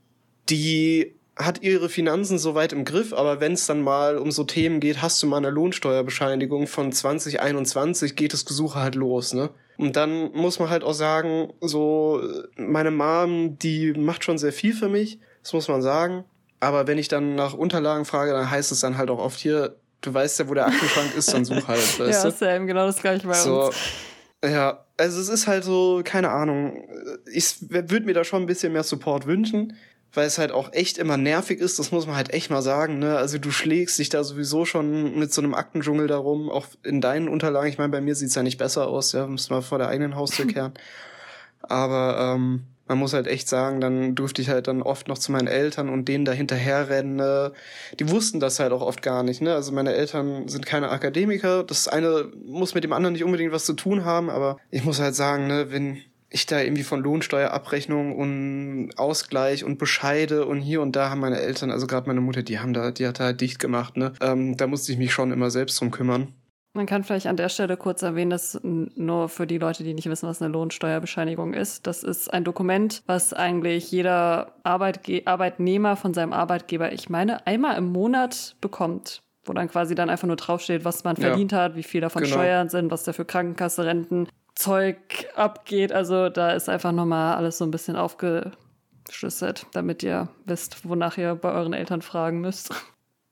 Die 0.49 1.15
hat 1.35 1.61
ihre 1.61 1.87
Finanzen 1.87 2.37
soweit 2.37 2.73
im 2.73 2.83
Griff, 2.83 3.13
aber 3.13 3.39
wenn 3.39 3.53
es 3.53 3.65
dann 3.65 3.81
mal 3.81 4.17
um 4.17 4.29
so 4.29 4.43
Themen 4.43 4.81
geht, 4.81 5.01
hast 5.01 5.23
du 5.23 5.27
mal 5.27 5.37
eine 5.37 5.51
Lohnsteuerbescheinigung 5.51 6.67
von 6.67 6.91
2021, 6.91 8.17
geht 8.17 8.33
das 8.33 8.45
Gesuche 8.45 8.79
halt 8.79 8.95
los, 8.95 9.33
ne? 9.33 9.49
Und 9.77 9.95
dann 9.95 10.33
muss 10.33 10.59
man 10.59 10.69
halt 10.69 10.83
auch 10.83 10.93
sagen, 10.93 11.53
so 11.61 12.21
meine 12.57 12.91
Mom, 12.91 13.57
die 13.57 13.93
macht 13.93 14.25
schon 14.25 14.37
sehr 14.37 14.51
viel 14.51 14.73
für 14.73 14.89
mich, 14.89 15.19
das 15.41 15.53
muss 15.53 15.69
man 15.69 15.81
sagen. 15.81 16.25
Aber 16.59 16.87
wenn 16.87 16.97
ich 16.97 17.07
dann 17.07 17.35
nach 17.35 17.53
Unterlagen 17.53 18.05
frage, 18.05 18.31
dann 18.31 18.49
heißt 18.49 18.71
es 18.71 18.81
dann 18.81 18.97
halt 18.97 19.09
auch 19.09 19.19
oft 19.19 19.39
hier, 19.39 19.75
du 20.01 20.13
weißt 20.13 20.39
ja, 20.39 20.49
wo 20.49 20.53
der 20.53 20.67
Aktenschrank 20.67 21.15
ist, 21.15 21.33
dann 21.33 21.45
such 21.45 21.67
halt. 21.67 21.79
Weißt 21.99 22.23
ja, 22.23 22.31
Sam, 22.31 22.67
genau 22.67 22.85
das 22.85 23.01
gleiche 23.01 23.27
bei 23.27 23.33
so, 23.33 23.65
uns. 23.65 23.75
Ja, 24.43 24.85
also 24.97 25.19
es 25.19 25.29
ist 25.29 25.47
halt 25.47 25.63
so, 25.63 26.01
keine 26.03 26.29
Ahnung. 26.29 26.87
Ich 27.31 27.69
würde 27.69 28.05
mir 28.05 28.13
da 28.13 28.23
schon 28.23 28.43
ein 28.43 28.45
bisschen 28.45 28.73
mehr 28.73 28.83
Support 28.83 29.25
wünschen, 29.25 29.75
weil 30.13 30.27
es 30.27 30.37
halt 30.37 30.51
auch 30.51 30.71
echt 30.73 30.97
immer 30.97 31.17
nervig 31.17 31.59
ist, 31.59 31.77
das 31.77 31.91
muss 31.91 32.07
man 32.07 32.15
halt 32.15 32.33
echt 32.33 32.49
mal 32.49 32.61
sagen. 32.61 32.99
Ne? 32.99 33.17
Also 33.17 33.37
du 33.37 33.51
schlägst 33.51 33.99
dich 33.99 34.09
da 34.09 34.23
sowieso 34.23 34.65
schon 34.65 35.17
mit 35.19 35.33
so 35.33 35.41
einem 35.41 35.53
Aktendschungel 35.53 36.07
darum, 36.07 36.49
auch 36.49 36.67
in 36.83 37.01
deinen 37.01 37.27
Unterlagen. 37.27 37.69
Ich 37.69 37.77
meine, 37.77 37.91
bei 37.91 38.01
mir 38.01 38.15
sieht's 38.15 38.35
ja 38.35 38.43
nicht 38.43 38.57
besser 38.57 38.87
aus, 38.87 39.11
ja, 39.11 39.27
muss 39.27 39.49
mal 39.49 39.61
vor 39.61 39.77
der 39.77 39.89
eigenen 39.89 40.15
Haustür 40.15 40.47
kehren. 40.47 40.73
Aber 41.61 42.35
ähm, 42.35 42.63
man 42.89 42.97
muss 42.97 43.13
halt 43.13 43.27
echt 43.27 43.47
sagen, 43.47 43.79
dann 43.79 44.15
durfte 44.15 44.41
ich 44.41 44.49
halt 44.49 44.67
dann 44.67 44.81
oft 44.81 45.07
noch 45.07 45.19
zu 45.19 45.31
meinen 45.31 45.47
Eltern 45.47 45.89
und 45.89 46.07
denen 46.07 46.25
da 46.25 46.31
hinterherrennen. 46.31 47.15
Ne? 47.15 47.53
Die 47.99 48.09
wussten 48.09 48.39
das 48.39 48.59
halt 48.59 48.71
auch 48.73 48.81
oft 48.81 49.03
gar 49.03 49.21
nicht. 49.21 49.41
Ne? 49.41 49.53
Also 49.53 49.71
meine 49.71 49.93
Eltern 49.93 50.47
sind 50.47 50.65
keine 50.65 50.89
Akademiker. 50.89 51.63
Das 51.63 51.87
eine 51.87 52.31
muss 52.45 52.73
mit 52.73 52.83
dem 52.83 52.91
anderen 52.91 53.13
nicht 53.13 53.23
unbedingt 53.23 53.51
was 53.51 53.65
zu 53.65 53.73
tun 53.73 54.05
haben, 54.05 54.31
aber 54.31 54.57
ich 54.71 54.83
muss 54.83 54.99
halt 54.99 55.13
sagen, 55.13 55.45
ne, 55.45 55.67
wenn 55.69 55.99
ich 56.31 56.47
da 56.47 56.61
irgendwie 56.61 56.83
von 56.83 57.01
Lohnsteuerabrechnung 57.01 58.15
und 58.15 58.91
Ausgleich 58.97 59.63
und 59.63 59.77
Bescheide 59.77 60.45
und 60.45 60.61
hier 60.61 60.81
und 60.81 60.95
da 60.95 61.11
haben 61.11 61.21
meine 61.21 61.39
Eltern, 61.39 61.71
also 61.71 61.85
gerade 61.85 62.07
meine 62.07 62.21
Mutter, 62.21 62.43
die 62.43 62.59
haben 62.59 62.73
da, 62.73 62.91
die 62.91 63.07
hat 63.07 63.19
da 63.19 63.25
halt 63.25 63.41
dicht 63.41 63.59
gemacht, 63.59 63.97
ne? 63.97 64.13
Ähm, 64.21 64.57
da 64.57 64.67
musste 64.67 64.91
ich 64.91 64.97
mich 64.97 65.13
schon 65.13 65.31
immer 65.31 65.49
selbst 65.49 65.79
drum 65.79 65.91
kümmern. 65.91 66.33
Man 66.79 66.85
kann 66.85 67.03
vielleicht 67.03 67.27
an 67.27 67.35
der 67.35 67.49
Stelle 67.49 67.75
kurz 67.75 68.03
erwähnen, 68.03 68.29
dass 68.29 68.57
nur 68.63 69.27
für 69.27 69.45
die 69.45 69.57
Leute, 69.57 69.83
die 69.83 69.93
nicht 69.93 70.09
wissen, 70.09 70.29
was 70.29 70.41
eine 70.41 70.49
Lohnsteuerbescheinigung 70.53 71.53
ist, 71.53 71.85
das 71.87 72.03
ist 72.03 72.31
ein 72.31 72.45
Dokument, 72.45 73.03
was 73.05 73.33
eigentlich 73.33 73.91
jeder 73.91 74.53
Arbeitge 74.63 75.23
Arbeitnehmer 75.25 75.97
von 75.97 76.13
seinem 76.13 76.31
Arbeitgeber, 76.31 76.93
ich 76.93 77.09
meine, 77.09 77.45
einmal 77.45 77.77
im 77.77 77.91
Monat 77.91 78.55
bekommt 78.61 79.21
wo 79.43 79.51
dann 79.51 79.67
quasi 79.67 79.93
dann 79.93 80.09
einfach 80.09 80.27
nur 80.27 80.37
draufsteht, 80.37 80.85
was 80.85 81.03
man 81.03 81.17
verdient 81.17 81.51
ja, 81.51 81.57
hat, 81.57 81.75
wie 81.75 81.83
viel 81.83 81.99
davon 81.99 82.21
genau. 82.21 82.35
Steuern 82.35 82.69
sind, 82.69 82.91
was 82.91 83.03
da 83.03 83.11
für 83.11 83.25
Krankenkasse, 83.25 83.83
Renten, 83.83 84.29
Zeug 84.55 84.97
abgeht. 85.35 85.91
Also 85.91 86.29
da 86.29 86.51
ist 86.51 86.69
einfach 86.69 86.93
nochmal 86.93 87.35
alles 87.35 87.57
so 87.57 87.65
ein 87.65 87.71
bisschen 87.71 87.97
aufgeschlüsselt, 87.97 89.65
damit 89.73 90.03
ihr 90.03 90.29
wisst, 90.45 90.87
wonach 90.87 91.17
ihr 91.17 91.35
bei 91.35 91.51
euren 91.51 91.73
Eltern 91.73 92.01
fragen 92.01 92.39
müsst. 92.39 92.71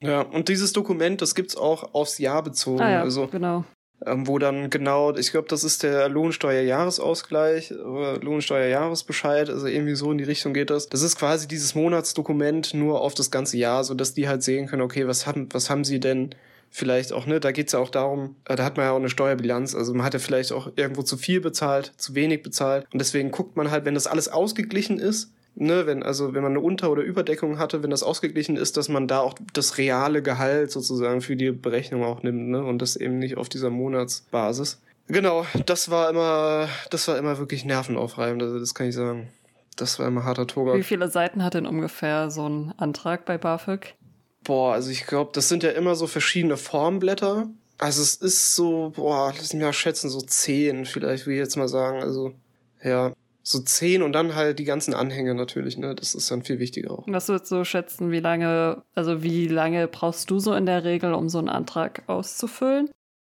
Ja, 0.02 0.22
und 0.22 0.50
dieses 0.50 0.74
Dokument, 0.74 1.22
das 1.22 1.34
gibt's 1.34 1.56
auch 1.56 1.94
aufs 1.94 2.20
Jahr 2.20 2.44
bezogen. 2.44 2.82
Ah 2.82 2.92
ja, 2.92 3.02
also, 3.02 3.28
genau. 3.28 3.66
Ähm, 4.06 4.28
wo 4.28 4.38
dann 4.38 4.70
genau, 4.70 5.16
ich 5.16 5.32
glaube, 5.32 5.48
das 5.48 5.64
ist 5.64 5.82
der 5.82 6.08
Lohnsteuerjahresausgleich 6.08 7.72
oder 7.74 8.20
Lohnsteuerjahresbescheid, 8.20 9.50
also 9.50 9.66
irgendwie 9.66 9.96
so 9.96 10.12
in 10.12 10.20
die 10.20 10.24
Richtung 10.24 10.54
geht 10.54 10.70
das. 10.70 10.88
Das 10.88 11.02
ist 11.02 11.18
quasi 11.18 11.48
dieses 11.48 11.74
Monatsdokument 11.74 12.76
nur 12.76 13.02
auf 13.02 13.16
das 13.16 13.32
ganze 13.32 13.58
Jahr, 13.58 13.84
so 13.84 13.96
dass 13.96 14.14
die 14.14 14.28
halt 14.28 14.44
sehen 14.44 14.68
können, 14.68 14.84
okay, 14.84 15.08
was 15.08 15.26
haben, 15.26 15.50
was 15.52 15.72
haben 15.72 15.84
sie 15.84 16.00
denn 16.00 16.36
vielleicht 16.70 17.12
auch, 17.12 17.26
ne, 17.26 17.40
da 17.40 17.52
geht's 17.52 17.74
ja 17.74 17.80
auch 17.80 17.90
darum, 17.90 18.36
äh, 18.46 18.56
da 18.56 18.66
hat 18.66 18.78
man 18.78 18.86
ja 18.86 18.92
auch 18.92 18.98
eine 18.98 19.10
Steuerbilanz, 19.10 19.74
also 19.74 19.96
man 19.96 20.06
hat 20.06 20.14
ja 20.14 20.20
vielleicht 20.20 20.52
auch 20.52 20.72
irgendwo 20.76 21.02
zu 21.02 21.18
viel 21.18 21.42
bezahlt, 21.42 21.94
zu 21.98 22.14
wenig 22.14 22.44
bezahlt 22.44 22.86
und 22.94 23.00
deswegen 23.00 23.32
guckt 23.32 23.56
man 23.58 23.72
halt, 23.72 23.86
wenn 23.86 23.96
das 23.96 24.06
alles 24.06 24.28
ausgeglichen 24.28 25.00
ist, 25.00 25.34
ne, 25.60 25.86
wenn, 25.86 26.04
also 26.04 26.34
wenn 26.34 26.44
man 26.44 26.54
eine 26.54 26.62
Unter- 26.62 26.92
oder 26.92 27.02
Überdeckung 27.02 27.60
hatte, 27.60 27.84
wenn 27.84 27.90
das 27.90 28.04
ausgeglichen 28.04 28.58
ist, 28.58 28.78
dass 28.78 28.90
man 28.90 29.08
da 29.08 29.20
auch 29.20 29.36
das 29.54 29.78
reale 29.78 30.22
Gehalt 30.22 30.72
sozusagen 30.72 31.22
für 31.22 31.36
die 31.36 31.52
Berechnung 31.52 32.04
auch 32.04 32.24
nimmt, 32.24 32.50
ne, 32.50 32.64
und 32.64 32.82
das 32.82 32.96
eben 32.96 33.20
nicht 33.20 33.38
auf 33.38 33.50
dieser 33.50 33.70
Monatsbasis. 33.70 34.80
Genau, 35.08 35.46
das 35.66 35.90
war 35.90 36.10
immer, 36.10 36.70
das 36.90 37.08
war 37.08 37.18
immer 37.18 37.38
wirklich 37.38 37.66
nervenaufreibend, 37.66 38.44
also 38.44 38.60
das 38.60 38.74
kann 38.74 38.88
ich 38.88 38.96
sagen. 38.96 39.30
Das 39.76 40.00
war 40.00 40.08
immer 40.08 40.24
harter 40.24 40.48
Tobak. 40.48 40.76
Wie 40.76 40.84
viele 40.84 41.08
Seiten 41.08 41.44
hat 41.44 41.54
denn 41.54 41.68
ungefähr 41.68 42.32
so 42.32 42.50
ein 42.50 42.74
Antrag 42.78 43.26
bei 43.26 43.38
BAföG? 43.38 43.96
Boah, 44.44 44.74
also 44.74 44.90
ich 44.90 45.06
glaube, 45.06 45.32
das 45.34 45.50
sind 45.50 45.62
ja 45.62 45.70
immer 45.70 45.96
so 45.96 46.08
verschiedene 46.08 46.58
Formblätter. 46.58 47.48
Also 47.78 48.02
es 48.02 48.16
ist 48.16 48.56
so, 48.56 48.92
boah, 48.96 49.32
lass 49.38 49.54
mich 49.54 49.62
mal 49.62 49.74
schätzen, 49.74 50.10
so 50.10 50.20
zehn 50.20 50.86
vielleicht, 50.86 51.28
will 51.28 51.34
ich 51.34 51.40
jetzt 51.40 51.58
mal 51.58 51.68
sagen. 51.68 52.02
Also, 52.02 52.34
ja 52.84 53.14
so 53.48 53.60
zehn 53.60 54.04
und 54.04 54.12
dann 54.12 54.36
halt 54.36 54.60
die 54.60 54.66
ganzen 54.66 54.94
Anhänge 54.94 55.34
natürlich, 55.34 55.78
ne? 55.78 55.96
Das 55.96 56.14
ist 56.16 56.30
dann 56.30 56.44
viel 56.44 56.60
wichtiger 56.60 56.92
auch. 56.92 57.06
Was 57.08 57.30
würdest 57.30 57.50
du 57.50 57.64
schätzen, 57.64 58.12
wie 58.12 58.20
lange, 58.20 58.84
also 58.94 59.24
wie 59.24 59.48
lange 59.48 59.88
brauchst 59.88 60.30
du 60.30 60.40
so 60.40 60.54
in 60.54 60.66
der 60.66 60.84
Regel, 60.84 61.14
um 61.14 61.30
so 61.30 61.38
einen 61.38 61.48
Antrag 61.48 62.04
auszufüllen? 62.08 62.90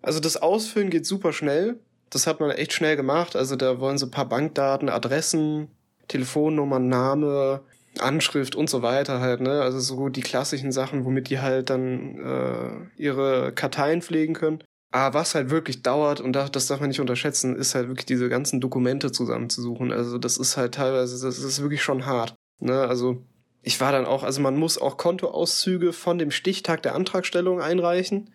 Also 0.01 0.19
das 0.19 0.37
Ausfüllen 0.37 0.89
geht 0.89 1.05
super 1.05 1.31
schnell. 1.31 1.79
Das 2.09 2.25
hat 2.25 2.39
man 2.39 2.49
echt 2.49 2.73
schnell 2.73 2.95
gemacht. 2.95 3.35
Also 3.35 3.55
da 3.55 3.79
wollen 3.79 3.99
sie 3.99 4.07
ein 4.07 4.11
paar 4.11 4.27
Bankdaten, 4.27 4.89
Adressen, 4.89 5.67
Telefonnummern, 6.07 6.87
Name, 6.87 7.61
Anschrift 7.99 8.55
und 8.55 8.67
so 8.67 8.81
weiter 8.81 9.19
halt, 9.19 9.41
ne? 9.41 9.61
Also 9.61 9.79
so 9.79 10.09
die 10.09 10.21
klassischen 10.21 10.71
Sachen, 10.71 11.05
womit 11.05 11.29
die 11.29 11.39
halt 11.39 11.69
dann 11.69 12.17
äh, 12.17 13.01
ihre 13.01 13.51
Karteien 13.51 14.01
pflegen 14.01 14.33
können. 14.33 14.63
Aber 14.91 15.19
was 15.19 15.35
halt 15.35 15.51
wirklich 15.51 15.83
dauert, 15.83 16.19
und 16.19 16.33
das 16.33 16.67
darf 16.67 16.79
man 16.79 16.89
nicht 16.89 16.99
unterschätzen, 16.99 17.55
ist 17.55 17.75
halt 17.75 17.89
wirklich 17.89 18.07
diese 18.07 18.27
ganzen 18.27 18.59
Dokumente 18.59 19.11
zusammenzusuchen. 19.11 19.91
Also 19.91 20.17
das 20.17 20.37
ist 20.37 20.57
halt 20.57 20.75
teilweise, 20.75 21.23
das 21.23 21.37
ist 21.37 21.61
wirklich 21.61 21.83
schon 21.83 22.07
hart. 22.07 22.33
Ne? 22.59 22.81
Also 22.87 23.21
ich 23.61 23.79
war 23.81 23.91
dann 23.91 24.05
auch, 24.05 24.23
also 24.23 24.41
man 24.41 24.57
muss 24.57 24.79
auch 24.79 24.97
Kontoauszüge 24.97 25.93
von 25.93 26.17
dem 26.17 26.31
Stichtag 26.31 26.81
der 26.81 26.95
Antragstellung 26.95 27.61
einreichen. 27.61 28.31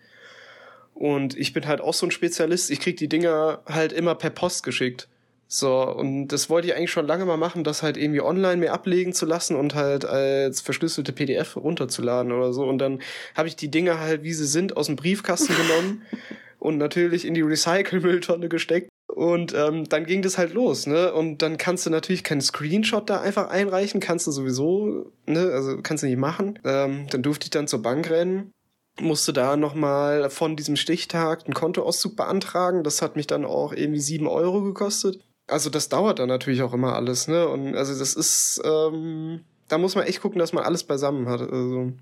Und 0.93 1.37
ich 1.37 1.51
bin 1.51 1.67
halt 1.67 1.81
auch 1.81 1.93
so 1.93 2.07
ein 2.07 2.11
Spezialist. 2.11 2.71
Ich 2.71 2.79
krieg 2.79 2.95
die 2.95 3.09
Dinger 3.09 3.61
halt 3.65 3.91
immer 3.91 4.15
per 4.15 4.29
Post 4.29 4.63
geschickt. 4.63 5.09
So, 5.47 5.87
und 5.87 6.29
das 6.29 6.49
wollte 6.49 6.67
ich 6.67 6.75
eigentlich 6.75 6.91
schon 6.91 7.05
lange 7.05 7.25
mal 7.25 7.37
machen, 7.37 7.63
das 7.63 7.83
halt 7.83 7.97
irgendwie 7.97 8.21
online 8.21 8.57
mir 8.57 8.73
ablegen 8.73 9.13
zu 9.13 9.25
lassen 9.25 9.55
und 9.55 9.75
halt 9.75 10.03
als 10.03 10.61
verschlüsselte 10.61 11.11
PDF 11.11 11.55
runterzuladen 11.55 12.31
oder 12.31 12.51
so. 12.53 12.63
Und 12.65 12.79
dann 12.79 12.99
habe 13.35 13.47
ich 13.47 13.55
die 13.55 13.69
Dinger 13.69 13.99
halt, 13.99 14.23
wie 14.23 14.33
sie 14.33 14.47
sind, 14.47 14.75
aus 14.75 14.87
dem 14.87 14.95
Briefkasten 14.95 15.53
genommen 15.55 16.01
und 16.65 16.77
natürlich 16.77 17.25
in 17.25 17.33
die 17.33 17.41
Recycle-Mülltonne 17.41 18.49
gesteckt. 18.49 18.89
Und 19.07 19.53
ähm, 19.53 19.87
dann 19.87 20.05
ging 20.05 20.21
das 20.21 20.37
halt 20.37 20.53
los, 20.53 20.87
ne? 20.87 21.13
Und 21.13 21.41
dann 21.41 21.57
kannst 21.57 21.85
du 21.85 21.89
natürlich 21.89 22.23
keinen 22.23 22.41
Screenshot 22.41 23.09
da 23.09 23.21
einfach 23.21 23.49
einreichen, 23.49 24.01
kannst 24.01 24.27
du 24.27 24.31
sowieso, 24.31 25.11
ne? 25.25 25.51
Also 25.53 25.81
kannst 25.81 26.03
du 26.03 26.07
nicht 26.07 26.17
machen. 26.17 26.59
Ähm, 26.65 27.07
dann 27.09 27.23
durfte 27.23 27.45
ich 27.45 27.51
dann 27.51 27.67
zur 27.67 27.81
Bank 27.81 28.09
rennen 28.09 28.51
musste 28.97 29.33
da 29.33 29.57
nochmal 29.57 30.29
von 30.29 30.55
diesem 30.55 30.77
Stichtag 30.77 31.43
einen 31.43 31.53
Kontoauszug 31.53 32.15
beantragen. 32.15 32.81
Das 32.81 33.01
hat 33.01 33.17
mich 33.17 33.27
dann 33.27 33.43
auch 33.43 33.73
irgendwie 33.73 33.99
sieben 33.99 34.25
Euro 34.25 34.61
gekostet 34.61 35.19
also 35.47 35.69
das 35.69 35.89
dauert 35.89 36.19
dann 36.19 36.29
natürlich 36.29 36.61
auch 36.61 36.73
immer 36.73 36.95
alles, 36.95 37.27
ne? 37.27 37.47
Und 37.47 37.75
also 37.75 37.97
das 37.97 38.15
ist, 38.15 38.61
ähm, 38.63 39.43
da 39.67 39.77
muss 39.77 39.95
man 39.95 40.05
echt 40.05 40.21
gucken, 40.21 40.39
dass 40.39 40.53
man 40.53 40.63
alles 40.63 40.83
beisammen 40.83 41.27
hat. 41.27 41.41
Also 41.41 41.93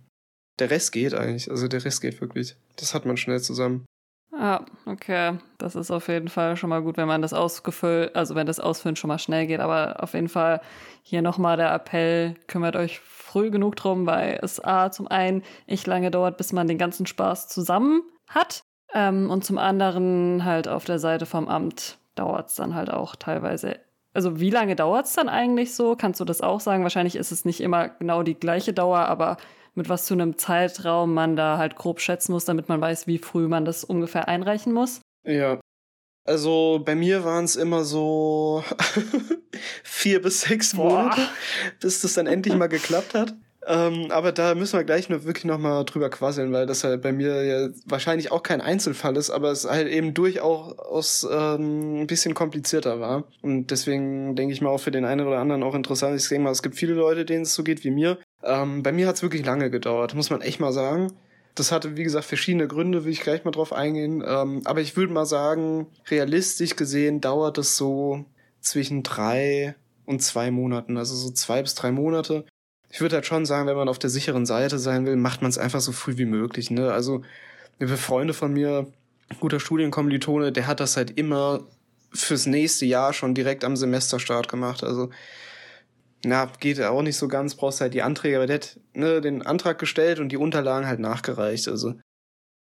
der 0.59 0.69
Rest 0.69 0.91
geht 0.91 1.13
eigentlich. 1.13 1.49
Also 1.49 1.67
der 1.67 1.83
Rest 1.83 2.01
geht 2.01 2.21
wirklich. 2.21 2.55
Das 2.77 2.93
hat 2.93 3.05
man 3.05 3.17
schnell 3.17 3.41
zusammen. 3.41 3.85
Ah, 4.43 4.65
okay. 4.85 5.37
Das 5.57 5.73
ist 5.73 5.89
auf 5.89 6.09
jeden 6.09 6.27
Fall 6.27 6.57
schon 6.57 6.69
mal 6.69 6.81
gut, 6.81 6.97
wenn 6.97 7.07
man 7.07 7.21
das 7.21 7.31
ausgefüllt, 7.31 8.13
also 8.13 8.35
wenn 8.35 8.45
das 8.45 8.59
Ausfüllen 8.59 8.97
schon 8.97 9.07
mal 9.07 9.17
schnell 9.17 9.47
geht. 9.47 9.61
Aber 9.61 10.03
auf 10.03 10.13
jeden 10.15 10.27
Fall 10.27 10.59
hier 11.01 11.21
nochmal 11.21 11.55
der 11.55 11.73
Appell, 11.73 12.35
kümmert 12.47 12.75
euch 12.75 12.99
früh 12.99 13.51
genug 13.51 13.77
drum, 13.77 14.05
weil 14.05 14.39
es 14.41 14.61
A, 14.61 14.91
zum 14.91 15.07
einen 15.07 15.43
echt 15.65 15.87
lange 15.87 16.11
dauert, 16.11 16.35
bis 16.35 16.51
man 16.51 16.67
den 16.67 16.77
ganzen 16.77 17.05
Spaß 17.05 17.47
zusammen 17.47 18.01
hat. 18.27 18.63
Ähm, 18.93 19.29
und 19.29 19.45
zum 19.45 19.57
anderen 19.57 20.43
halt 20.43 20.67
auf 20.67 20.83
der 20.83 20.99
Seite 20.99 21.25
vom 21.25 21.47
Amt 21.47 21.97
dauert 22.15 22.49
es 22.49 22.55
dann 22.55 22.75
halt 22.75 22.91
auch 22.91 23.15
teilweise. 23.15 23.79
Also 24.13 24.41
wie 24.41 24.49
lange 24.49 24.75
dauert 24.75 25.05
es 25.05 25.13
dann 25.13 25.29
eigentlich 25.29 25.73
so? 25.73 25.95
Kannst 25.95 26.19
du 26.19 26.25
das 26.25 26.41
auch 26.41 26.59
sagen? 26.59 26.83
Wahrscheinlich 26.83 27.15
ist 27.15 27.31
es 27.31 27.45
nicht 27.45 27.61
immer 27.61 27.87
genau 27.87 28.23
die 28.23 28.35
gleiche 28.35 28.73
Dauer, 28.73 29.05
aber 29.07 29.37
mit 29.75 29.89
was 29.89 30.05
zu 30.05 30.13
einem 30.13 30.37
Zeitraum 30.37 31.13
man 31.13 31.35
da 31.35 31.57
halt 31.57 31.75
grob 31.75 31.99
schätzen 31.99 32.31
muss, 32.31 32.45
damit 32.45 32.69
man 32.69 32.81
weiß, 32.81 33.07
wie 33.07 33.17
früh 33.17 33.47
man 33.47 33.65
das 33.65 33.83
ungefähr 33.83 34.27
einreichen 34.27 34.73
muss? 34.73 35.01
Ja. 35.25 35.59
Also 36.25 36.81
bei 36.85 36.95
mir 36.95 37.25
waren 37.25 37.43
es 37.43 37.55
immer 37.55 37.83
so 37.83 38.63
vier 39.83 40.21
bis 40.21 40.41
sechs 40.41 40.73
Monate, 40.73 41.21
Boah. 41.21 41.29
bis 41.81 42.01
das 42.01 42.13
dann 42.13 42.27
endlich 42.27 42.55
mal 42.55 42.67
geklappt 42.67 43.13
hat. 43.13 43.33
Ähm, 43.65 44.07
aber 44.09 44.31
da 44.31 44.55
müssen 44.55 44.77
wir 44.77 44.83
gleich 44.83 45.09
nur 45.09 45.23
wirklich 45.23 45.45
nochmal 45.45 45.85
drüber 45.85 46.09
quasseln, 46.09 46.51
weil 46.51 46.65
das 46.65 46.83
halt 46.83 47.01
bei 47.01 47.13
mir 47.13 47.43
ja 47.43 47.69
wahrscheinlich 47.85 48.31
auch 48.31 48.43
kein 48.43 48.61
Einzelfall 48.61 49.15
ist, 49.15 49.29
aber 49.29 49.51
es 49.51 49.65
halt 49.65 49.87
eben 49.87 50.13
durchaus 50.13 51.27
ähm, 51.29 52.01
ein 52.01 52.07
bisschen 52.07 52.33
komplizierter 52.33 52.99
war. 52.99 53.23
Und 53.41 53.67
deswegen 53.67 54.35
denke 54.35 54.53
ich 54.53 54.61
mal 54.61 54.69
auch 54.69 54.79
für 54.79 54.91
den 54.91 55.05
einen 55.05 55.25
oder 55.25 55.39
anderen 55.39 55.63
auch 55.63 55.75
interessant. 55.75 56.19
Ich 56.19 56.27
denke 56.27 56.43
mal, 56.43 56.51
es 56.51 56.63
gibt 56.63 56.75
viele 56.75 56.93
Leute, 56.93 57.25
denen 57.25 57.43
es 57.43 57.53
so 57.53 57.63
geht 57.63 57.83
wie 57.83 57.91
mir. 57.91 58.17
Ähm, 58.43 58.83
bei 58.83 58.91
mir 58.91 59.07
hat 59.07 59.15
es 59.15 59.21
wirklich 59.21 59.45
lange 59.45 59.69
gedauert, 59.69 60.15
muss 60.15 60.29
man 60.29 60.41
echt 60.41 60.59
mal 60.59 60.73
sagen. 60.73 61.13
Das 61.55 61.71
hatte, 61.71 61.97
wie 61.97 62.03
gesagt, 62.03 62.25
verschiedene 62.25 62.67
Gründe, 62.67 63.05
will 63.05 63.11
ich 63.11 63.21
gleich 63.21 63.45
mal 63.45 63.51
drauf 63.51 63.73
eingehen. 63.73 64.23
Ähm, 64.25 64.61
aber 64.65 64.81
ich 64.81 64.95
würde 64.97 65.13
mal 65.13 65.25
sagen, 65.25 65.87
realistisch 66.09 66.75
gesehen 66.75 67.21
dauert 67.21 67.57
es 67.57 67.77
so 67.77 68.25
zwischen 68.59 69.03
drei 69.03 69.75
und 70.05 70.21
zwei 70.21 70.51
Monaten, 70.51 70.97
also 70.97 71.15
so 71.15 71.29
zwei 71.31 71.61
bis 71.61 71.75
drei 71.75 71.91
Monate 71.91 72.45
ich 72.93 73.01
würde 73.01 73.15
halt 73.15 73.25
schon 73.25 73.47
sagen, 73.47 73.67
wenn 73.67 73.75
man 73.75 73.89
auf 73.89 73.97
der 73.97 74.11
sicheren 74.11 74.45
Seite 74.45 74.77
sein 74.77 75.07
will, 75.07 75.15
macht 75.15 75.41
man 75.41 75.49
es 75.49 75.57
einfach 75.57 75.81
so 75.81 75.91
früh 75.91 76.17
wie 76.17 76.25
möglich. 76.25 76.69
Ne? 76.69 76.93
Also, 76.93 77.23
eine 77.79 77.97
Freunde 77.97 78.35
von 78.35 78.53
mir, 78.53 78.85
guter 79.39 79.59
Studienkommilitone, 79.59 80.51
der 80.51 80.67
hat 80.67 80.79
das 80.79 80.95
halt 80.95 81.17
immer 81.17 81.61
fürs 82.13 82.45
nächste 82.45 82.85
Jahr 82.85 83.11
schon 83.13 83.33
direkt 83.33 83.65
am 83.65 83.75
Semesterstart 83.75 84.47
gemacht. 84.47 84.83
Also, 84.83 85.09
na, 86.25 86.45
geht 86.59 86.81
auch 86.81 87.01
nicht 87.01 87.17
so 87.17 87.27
ganz, 87.27 87.55
brauchst 87.55 87.81
halt 87.81 87.93
die 87.93 88.01
Anträge, 88.01 88.37
aber 88.37 88.47
der 88.47 88.55
hat 88.55 88.79
ne, 88.93 89.21
den 89.21 89.41
Antrag 89.41 89.79
gestellt 89.79 90.19
und 90.19 90.29
die 90.29 90.37
Unterlagen 90.37 90.87
halt 90.87 90.99
nachgereicht. 90.99 91.67
Also, 91.67 91.95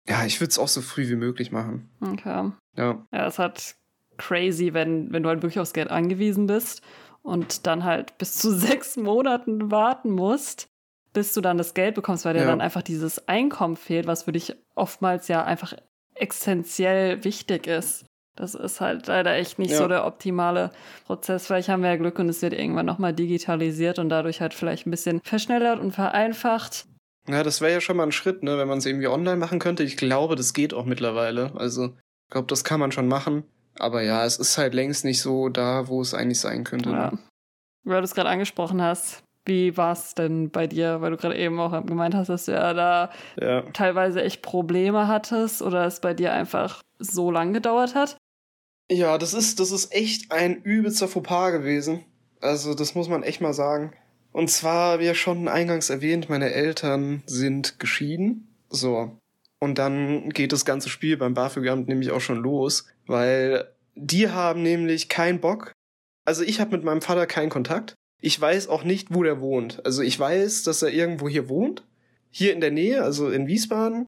ja, 0.08 0.24
ich 0.24 0.40
würde 0.40 0.50
es 0.50 0.58
auch 0.58 0.68
so 0.68 0.80
früh 0.80 1.08
wie 1.08 1.16
möglich 1.16 1.52
machen. 1.52 1.90
Okay. 2.00 2.50
Ja. 2.76 3.06
Ja, 3.12 3.26
es 3.26 3.38
hat 3.38 3.76
crazy, 4.16 4.72
wenn, 4.72 5.12
wenn 5.12 5.22
du 5.22 5.28
halt 5.28 5.42
wirklich 5.42 5.60
aufs 5.60 5.72
Geld 5.72 5.90
angewiesen 5.90 6.46
bist 6.46 6.82
und 7.22 7.66
dann 7.66 7.84
halt 7.84 8.16
bis 8.18 8.36
zu 8.36 8.50
sechs 8.56 8.96
Monaten 8.96 9.70
warten 9.70 10.10
musst, 10.10 10.68
bis 11.12 11.34
du 11.34 11.40
dann 11.40 11.58
das 11.58 11.74
Geld 11.74 11.94
bekommst, 11.94 12.24
weil 12.24 12.34
dir 12.34 12.40
ja. 12.40 12.46
dann 12.46 12.60
einfach 12.60 12.82
dieses 12.82 13.28
Einkommen 13.28 13.76
fehlt, 13.76 14.06
was 14.06 14.22
für 14.22 14.32
dich 14.32 14.54
oftmals 14.74 15.28
ja 15.28 15.44
einfach 15.44 15.74
essentiell 16.14 17.22
wichtig 17.24 17.66
ist. 17.66 18.06
Das 18.34 18.54
ist 18.54 18.80
halt 18.80 19.06
leider 19.08 19.34
echt 19.34 19.58
nicht 19.58 19.72
ja. 19.72 19.78
so 19.78 19.88
der 19.88 20.06
optimale 20.06 20.70
Prozess. 21.06 21.46
Vielleicht 21.46 21.68
haben 21.68 21.82
wir 21.82 21.90
ja 21.90 21.96
Glück 21.96 22.18
und 22.18 22.28
es 22.28 22.40
wird 22.40 22.54
irgendwann 22.54 22.86
nochmal 22.86 23.12
digitalisiert 23.12 23.98
und 23.98 24.08
dadurch 24.08 24.40
halt 24.40 24.54
vielleicht 24.54 24.86
ein 24.86 24.90
bisschen 24.90 25.20
verschnellert 25.22 25.80
und 25.80 25.92
vereinfacht. 25.92 26.86
Ja, 27.28 27.42
das 27.42 27.60
wäre 27.60 27.72
ja 27.72 27.80
schon 27.80 27.96
mal 27.96 28.04
ein 28.04 28.12
Schritt, 28.12 28.42
ne, 28.42 28.58
wenn 28.58 28.68
man 28.68 28.78
es 28.78 28.86
irgendwie 28.86 29.06
online 29.06 29.36
machen 29.36 29.58
könnte. 29.58 29.82
Ich 29.82 29.96
glaube, 29.96 30.34
das 30.34 30.54
geht 30.54 30.74
auch 30.74 30.86
mittlerweile. 30.86 31.52
Also, 31.54 31.86
ich 31.86 32.32
glaube, 32.32 32.48
das 32.48 32.64
kann 32.64 32.80
man 32.80 32.90
schon 32.90 33.06
machen. 33.06 33.44
Aber 33.78 34.02
ja, 34.02 34.24
es 34.24 34.38
ist 34.38 34.58
halt 34.58 34.74
längst 34.74 35.04
nicht 35.04 35.20
so 35.20 35.48
da, 35.48 35.88
wo 35.88 36.00
es 36.00 36.14
eigentlich 36.14 36.40
sein 36.40 36.64
könnte. 36.64 36.90
Ne? 36.90 36.96
Ja. 36.96 37.12
Weil 37.84 38.00
du 38.00 38.04
es 38.04 38.14
gerade 38.14 38.28
angesprochen 38.28 38.82
hast, 38.82 39.22
wie 39.44 39.76
war 39.76 39.92
es 39.92 40.14
denn 40.14 40.50
bei 40.50 40.66
dir? 40.66 41.00
Weil 41.00 41.10
du 41.10 41.16
gerade 41.16 41.36
eben 41.36 41.58
auch 41.58 41.84
gemeint 41.84 42.14
hast, 42.14 42.28
dass 42.28 42.46
du 42.46 42.52
ja 42.52 42.74
da 42.74 43.10
ja. 43.40 43.62
teilweise 43.72 44.22
echt 44.22 44.42
Probleme 44.42 45.08
hattest 45.08 45.62
oder 45.62 45.86
es 45.86 46.00
bei 46.00 46.14
dir 46.14 46.32
einfach 46.32 46.82
so 46.98 47.30
lang 47.30 47.52
gedauert 47.52 47.94
hat. 47.94 48.16
Ja, 48.90 49.18
das 49.18 49.34
ist, 49.34 49.60
das 49.60 49.70
ist 49.70 49.92
echt 49.92 50.32
ein 50.32 50.62
übelster 50.62 51.08
Fauxpas 51.08 51.52
gewesen. 51.52 52.04
Also, 52.40 52.74
das 52.74 52.94
muss 52.94 53.08
man 53.08 53.22
echt 53.22 53.40
mal 53.40 53.54
sagen. 53.54 53.92
Und 54.32 54.50
zwar, 54.50 54.98
wie 54.98 55.04
ja 55.04 55.14
schon 55.14 55.48
eingangs 55.48 55.90
erwähnt, 55.90 56.28
meine 56.28 56.52
Eltern 56.52 57.22
sind 57.26 57.78
geschieden. 57.78 58.48
So. 58.70 59.18
Und 59.60 59.78
dann 59.78 60.30
geht 60.30 60.52
das 60.52 60.64
ganze 60.64 60.88
Spiel 60.88 61.16
beim 61.16 61.34
BAföG-Amt 61.34 61.86
nämlich 61.86 62.10
auch 62.10 62.20
schon 62.20 62.42
los, 62.42 62.86
weil 63.06 63.68
die 63.94 64.28
haben 64.28 64.62
nämlich 64.62 65.08
keinen 65.08 65.40
Bock. 65.40 65.72
Also 66.24 66.42
ich 66.42 66.60
habe 66.60 66.76
mit 66.76 66.84
meinem 66.84 67.02
Vater 67.02 67.26
keinen 67.26 67.50
Kontakt. 67.50 67.94
Ich 68.20 68.40
weiß 68.40 68.68
auch 68.68 68.84
nicht, 68.84 69.14
wo 69.14 69.22
der 69.22 69.40
wohnt. 69.40 69.84
Also 69.84 70.02
ich 70.02 70.18
weiß, 70.18 70.62
dass 70.64 70.82
er 70.82 70.90
irgendwo 70.90 71.28
hier 71.28 71.48
wohnt. 71.48 71.84
Hier 72.30 72.52
in 72.52 72.60
der 72.60 72.70
Nähe, 72.70 73.02
also 73.02 73.28
in 73.30 73.46
Wiesbaden. 73.46 74.06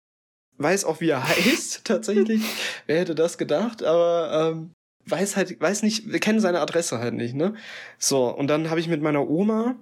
Weiß 0.58 0.84
auch, 0.84 1.00
wie 1.00 1.10
er 1.10 1.28
heißt, 1.28 1.84
tatsächlich. 1.84 2.42
Wer 2.86 3.00
hätte 3.00 3.14
das 3.14 3.38
gedacht? 3.38 3.82
Aber 3.82 4.52
ähm, 4.52 4.70
weiß 5.06 5.36
halt, 5.36 5.60
weiß 5.60 5.82
nicht, 5.82 6.10
wir 6.10 6.20
kennen 6.20 6.40
seine 6.40 6.60
Adresse 6.60 6.98
halt 6.98 7.14
nicht, 7.14 7.34
ne? 7.34 7.54
So, 7.98 8.28
und 8.28 8.48
dann 8.48 8.70
habe 8.70 8.80
ich 8.80 8.88
mit 8.88 9.02
meiner 9.02 9.28
Oma 9.28 9.76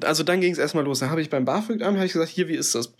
also 0.00 0.22
dann 0.22 0.40
ging 0.40 0.52
es 0.52 0.58
erstmal 0.58 0.84
los. 0.84 1.00
Dann 1.00 1.10
habe 1.10 1.20
ich 1.20 1.30
beim 1.30 1.44
BAföG-Amt 1.44 1.98
hab 1.98 2.04
ich 2.04 2.12
gesagt, 2.12 2.30
hier, 2.30 2.48
wie 2.48 2.56
ist 2.56 2.74
das? 2.74 2.94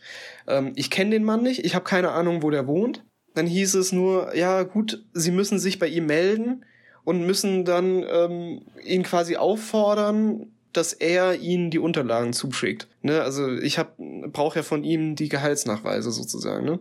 Ähm, 0.47 0.73
ich 0.77 0.91
kenne 0.91 1.11
den 1.11 1.25
Mann 1.25 1.43
nicht, 1.43 1.65
ich 1.65 1.75
habe 1.75 1.85
keine 1.85 2.11
Ahnung, 2.11 2.43
wo 2.43 2.51
der 2.51 2.67
wohnt. 2.67 3.05
Dann 3.35 3.47
hieß 3.47 3.75
es 3.75 3.93
nur, 3.93 4.35
ja 4.37 4.63
gut, 4.63 5.05
Sie 5.15 5.31
müssen 5.31 5.59
sich 5.59 5.79
bei 5.79 5.89
ihm 5.89 6.07
melden 6.07 6.65
und 7.05 7.27
müssen 7.27 7.65
dann 7.65 8.05
ähm, 8.09 8.63
ihn 8.85 9.03
quasi 9.03 9.37
auffordern, 9.37 10.53
dass 10.73 10.93
er 10.93 11.37
ihnen 11.37 11.71
die 11.71 11.79
Unterlagen 11.79 12.33
zuschickt. 12.33 12.89
Ne? 13.01 13.23
Also 13.23 13.51
ich 13.51 13.79
hab 13.79 13.97
brauche 13.97 14.59
ja 14.59 14.63
von 14.63 14.85
ihm 14.85 15.17
die 15.17 15.29
Gehaltsnachweise 15.29 16.11
sozusagen. 16.11 16.65
Ne? 16.65 16.79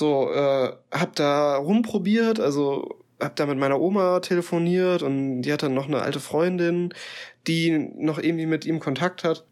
So, 0.00 0.32
äh, 0.32 0.72
hab 0.92 1.14
da 1.16 1.56
rumprobiert, 1.56 2.40
also 2.40 3.04
hab 3.20 3.36
da 3.36 3.44
mit 3.44 3.58
meiner 3.58 3.78
Oma 3.78 4.20
telefoniert 4.20 5.02
und 5.02 5.42
die 5.42 5.52
hat 5.52 5.62
dann 5.62 5.74
noch 5.74 5.88
eine 5.88 6.00
alte 6.00 6.20
Freundin, 6.20 6.94
die 7.46 7.90
noch 7.98 8.18
irgendwie 8.18 8.46
mit 8.46 8.64
ihm 8.64 8.80
Kontakt 8.80 9.24
hat. 9.24 9.44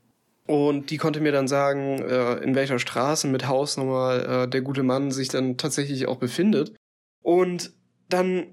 Und 0.46 0.88
die 0.88 0.96
konnte 0.96 1.20
mir 1.20 1.32
dann 1.32 1.48
sagen, 1.48 2.00
äh, 2.00 2.36
in 2.36 2.54
welcher 2.54 2.78
Straße 2.78 3.28
mit 3.28 3.46
Hausnummer 3.46 4.44
äh, 4.44 4.48
der 4.48 4.62
gute 4.62 4.82
Mann 4.82 5.10
sich 5.10 5.28
dann 5.28 5.58
tatsächlich 5.58 6.08
auch 6.08 6.16
befindet. 6.16 6.72
Und 7.22 7.74
dann, 8.08 8.46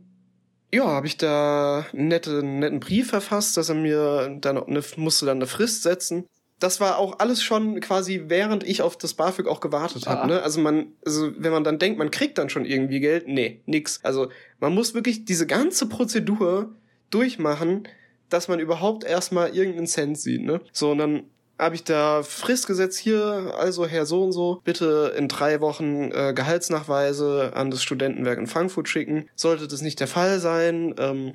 ja, 0.73 0.83
habe 0.83 1.07
ich 1.07 1.15
da 1.15 1.85
einen 1.93 2.09
netten, 2.09 2.59
netten 2.59 2.81
Brief 2.81 3.11
verfasst, 3.11 3.55
dass 3.55 3.69
er 3.69 3.75
mir 3.75 4.37
dann 4.41 4.61
eine, 4.61 4.83
musste 4.97 5.25
dann 5.25 5.37
eine 5.37 5.47
Frist 5.47 5.83
setzen 5.83 6.25
das 6.59 6.79
war 6.79 6.97
auch 6.97 7.19
alles 7.19 7.43
schon 7.43 7.79
quasi 7.81 8.23
während 8.27 8.63
ich 8.63 8.81
auf 8.81 8.97
das 8.97 9.13
BAföG 9.13 9.47
auch 9.47 9.59
gewartet 9.59 10.07
habe. 10.07 10.21
Ah. 10.21 10.27
Ne? 10.27 10.41
Also 10.41 10.61
man, 10.61 10.87
also 11.05 11.31
wenn 11.37 11.51
man 11.51 11.63
dann 11.63 11.79
denkt, 11.79 11.99
man 11.99 12.11
kriegt 12.11 12.37
dann 12.37 12.49
schon 12.49 12.65
irgendwie 12.65 12.99
Geld, 12.99 13.27
nee, 13.27 13.61
nix. 13.65 13.99
Also 14.03 14.29
man 14.59 14.73
muss 14.73 14.93
wirklich 14.93 15.25
diese 15.25 15.47
ganze 15.47 15.87
Prozedur 15.87 16.73
durchmachen, 17.09 17.87
dass 18.29 18.47
man 18.47 18.59
überhaupt 18.59 19.03
erstmal 19.03 19.55
irgendeinen 19.55 19.87
Cent 19.87 20.17
sieht. 20.17 20.43
Ne? 20.43 20.61
So, 20.71 20.91
und 20.91 20.97
dann 20.97 21.23
habe 21.57 21.75
ich 21.75 21.83
da 21.83 22.23
Frist 22.23 22.67
gesetzt 22.67 22.97
hier, 22.97 23.53
also 23.57 23.85
Herr 23.85 24.05
so 24.05 24.23
und 24.23 24.33
so, 24.33 24.61
bitte 24.63 25.13
in 25.17 25.27
drei 25.27 25.61
Wochen 25.61 26.11
äh, 26.11 26.33
Gehaltsnachweise 26.35 27.51
an 27.55 27.71
das 27.71 27.81
Studentenwerk 27.81 28.39
in 28.39 28.47
Frankfurt 28.47 28.89
schicken. 28.89 29.29
Sollte 29.35 29.67
das 29.67 29.81
nicht 29.81 29.99
der 29.99 30.07
Fall 30.07 30.39
sein, 30.39 30.95
ähm, 30.97 31.33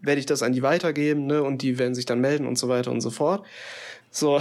werde 0.00 0.20
ich 0.20 0.26
das 0.26 0.42
an 0.42 0.52
die 0.52 0.62
weitergeben, 0.62 1.26
ne? 1.26 1.42
Und 1.42 1.62
die 1.62 1.78
werden 1.78 1.94
sich 1.94 2.06
dann 2.06 2.20
melden 2.20 2.46
und 2.46 2.58
so 2.58 2.68
weiter 2.68 2.90
und 2.90 3.00
so 3.00 3.10
fort. 3.10 3.44
So, 4.10 4.40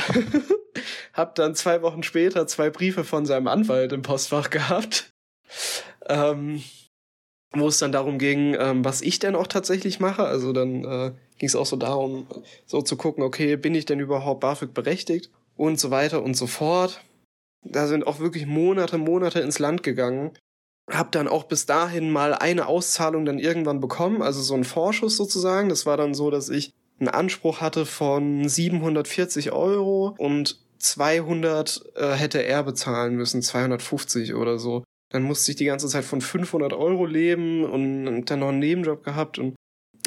hab 1.13 1.35
dann 1.35 1.55
zwei 1.55 1.81
Wochen 1.81 2.03
später 2.03 2.47
zwei 2.47 2.69
Briefe 2.69 3.03
von 3.03 3.25
seinem 3.25 3.47
Anwalt 3.47 3.91
im 3.91 4.01
Postfach 4.01 4.49
gehabt, 4.49 5.11
ähm, 6.07 6.63
wo 7.51 7.67
es 7.67 7.79
dann 7.79 7.91
darum 7.91 8.19
ging, 8.19 8.55
ähm, 8.59 8.85
was 8.85 9.01
ich 9.01 9.19
denn 9.19 9.35
auch 9.35 9.47
tatsächlich 9.47 9.99
mache. 9.99 10.23
Also 10.23 10.53
dann 10.53 10.83
äh, 10.83 11.11
ging 11.37 11.47
es 11.47 11.55
auch 11.55 11.65
so 11.65 11.75
darum, 11.75 12.27
so 12.65 12.81
zu 12.81 12.95
gucken, 12.97 13.23
okay, 13.23 13.57
bin 13.57 13.75
ich 13.75 13.85
denn 13.85 13.99
überhaupt 13.99 14.41
BAföG 14.41 14.73
berechtigt 14.73 15.31
und 15.55 15.79
so 15.79 15.91
weiter 15.91 16.23
und 16.23 16.35
so 16.35 16.47
fort. 16.47 17.01
Da 17.63 17.87
sind 17.87 18.05
auch 18.05 18.19
wirklich 18.19 18.45
Monate, 18.45 18.97
Monate 18.97 19.39
ins 19.39 19.59
Land 19.59 19.83
gegangen. 19.83 20.31
Hab 20.89 21.11
dann 21.11 21.27
auch 21.27 21.43
bis 21.43 21.65
dahin 21.65 22.11
mal 22.11 22.33
eine 22.33 22.67
Auszahlung 22.67 23.25
dann 23.25 23.39
irgendwann 23.39 23.81
bekommen, 23.81 24.21
also 24.21 24.41
so 24.41 24.53
ein 24.53 24.63
Vorschuss 24.63 25.17
sozusagen. 25.17 25.69
Das 25.69 25.85
war 25.85 25.97
dann 25.97 26.13
so, 26.13 26.31
dass 26.31 26.49
ich 26.49 26.71
einen 26.99 27.09
Anspruch 27.09 27.61
hatte 27.61 27.85
von 27.85 28.47
740 28.47 29.51
Euro 29.51 30.15
und 30.17 30.59
200 30.79 31.83
äh, 31.95 32.11
hätte 32.11 32.43
er 32.43 32.63
bezahlen 32.63 33.15
müssen, 33.15 33.41
250 33.41 34.35
oder 34.35 34.59
so. 34.59 34.83
Dann 35.09 35.23
musste 35.23 35.51
ich 35.51 35.57
die 35.57 35.65
ganze 35.65 35.87
Zeit 35.87 36.05
von 36.05 36.21
500 36.21 36.73
Euro 36.73 37.05
leben 37.05 37.63
und 37.63 38.25
dann 38.25 38.39
noch 38.39 38.49
einen 38.49 38.59
Nebenjob 38.59 39.03
gehabt 39.03 39.39
und 39.39 39.55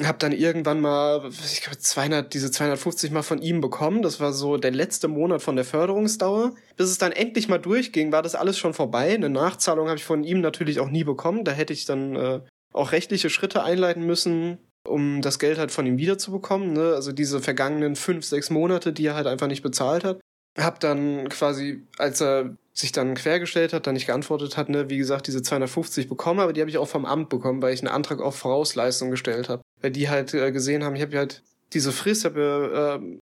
habe 0.07 0.17
dann 0.17 0.31
irgendwann 0.31 0.81
mal, 0.81 1.29
ich 1.29 1.61
glaube, 1.61 1.77
200, 1.77 2.33
diese 2.33 2.51
250 2.51 3.11
mal 3.11 3.23
von 3.23 3.41
ihm 3.41 3.61
bekommen. 3.61 4.01
Das 4.01 4.19
war 4.19 4.33
so 4.33 4.57
der 4.57 4.71
letzte 4.71 5.07
Monat 5.07 5.41
von 5.41 5.55
der 5.55 5.65
Förderungsdauer. 5.65 6.53
Bis 6.77 6.89
es 6.89 6.97
dann 6.97 7.11
endlich 7.11 7.47
mal 7.47 7.57
durchging, 7.57 8.11
war 8.11 8.21
das 8.21 8.35
alles 8.35 8.57
schon 8.57 8.73
vorbei. 8.73 9.13
Eine 9.13 9.29
Nachzahlung 9.29 9.87
habe 9.87 9.97
ich 9.97 10.05
von 10.05 10.23
ihm 10.23 10.41
natürlich 10.41 10.79
auch 10.79 10.89
nie 10.89 11.03
bekommen. 11.03 11.43
Da 11.43 11.51
hätte 11.51 11.73
ich 11.73 11.85
dann 11.85 12.15
äh, 12.15 12.39
auch 12.73 12.91
rechtliche 12.91 13.29
Schritte 13.29 13.63
einleiten 13.63 14.05
müssen, 14.05 14.59
um 14.87 15.21
das 15.21 15.39
Geld 15.39 15.57
halt 15.57 15.71
von 15.71 15.85
ihm 15.85 15.97
wiederzubekommen. 15.97 16.73
Ne? 16.73 16.93
Also 16.93 17.11
diese 17.11 17.41
vergangenen 17.41 17.95
fünf, 17.95 18.25
sechs 18.25 18.49
Monate, 18.49 18.93
die 18.93 19.05
er 19.05 19.15
halt 19.15 19.27
einfach 19.27 19.47
nicht 19.47 19.61
bezahlt 19.61 20.03
hat. 20.03 20.19
Hab 20.57 20.79
dann 20.79 21.29
quasi, 21.29 21.87
als 21.97 22.21
er 22.21 22.57
sich 22.73 22.91
dann 22.91 23.15
quergestellt 23.15 23.73
hat, 23.73 23.87
dann 23.87 23.93
nicht 23.93 24.07
geantwortet 24.07 24.57
hat, 24.57 24.69
ne, 24.69 24.89
wie 24.89 24.97
gesagt, 24.97 25.27
diese 25.27 25.41
250 25.41 26.07
bekommen, 26.07 26.39
aber 26.39 26.53
die 26.53 26.61
habe 26.61 26.69
ich 26.69 26.77
auch 26.77 26.87
vom 26.87 27.05
Amt 27.05 27.29
bekommen, 27.29 27.61
weil 27.61 27.73
ich 27.73 27.81
einen 27.81 27.93
Antrag 27.93 28.21
auf 28.21 28.35
Vorausleistung 28.37 29.11
gestellt 29.11 29.49
habe. 29.49 29.61
Weil 29.81 29.91
die 29.91 30.09
halt 30.09 30.33
äh, 30.33 30.51
gesehen 30.51 30.83
haben, 30.83 30.95
ich 30.95 31.01
habe 31.01 31.17
halt 31.17 31.43
diese 31.73 31.91
Frist, 31.91 32.25
habe 32.25 32.99
äh, 33.01 33.19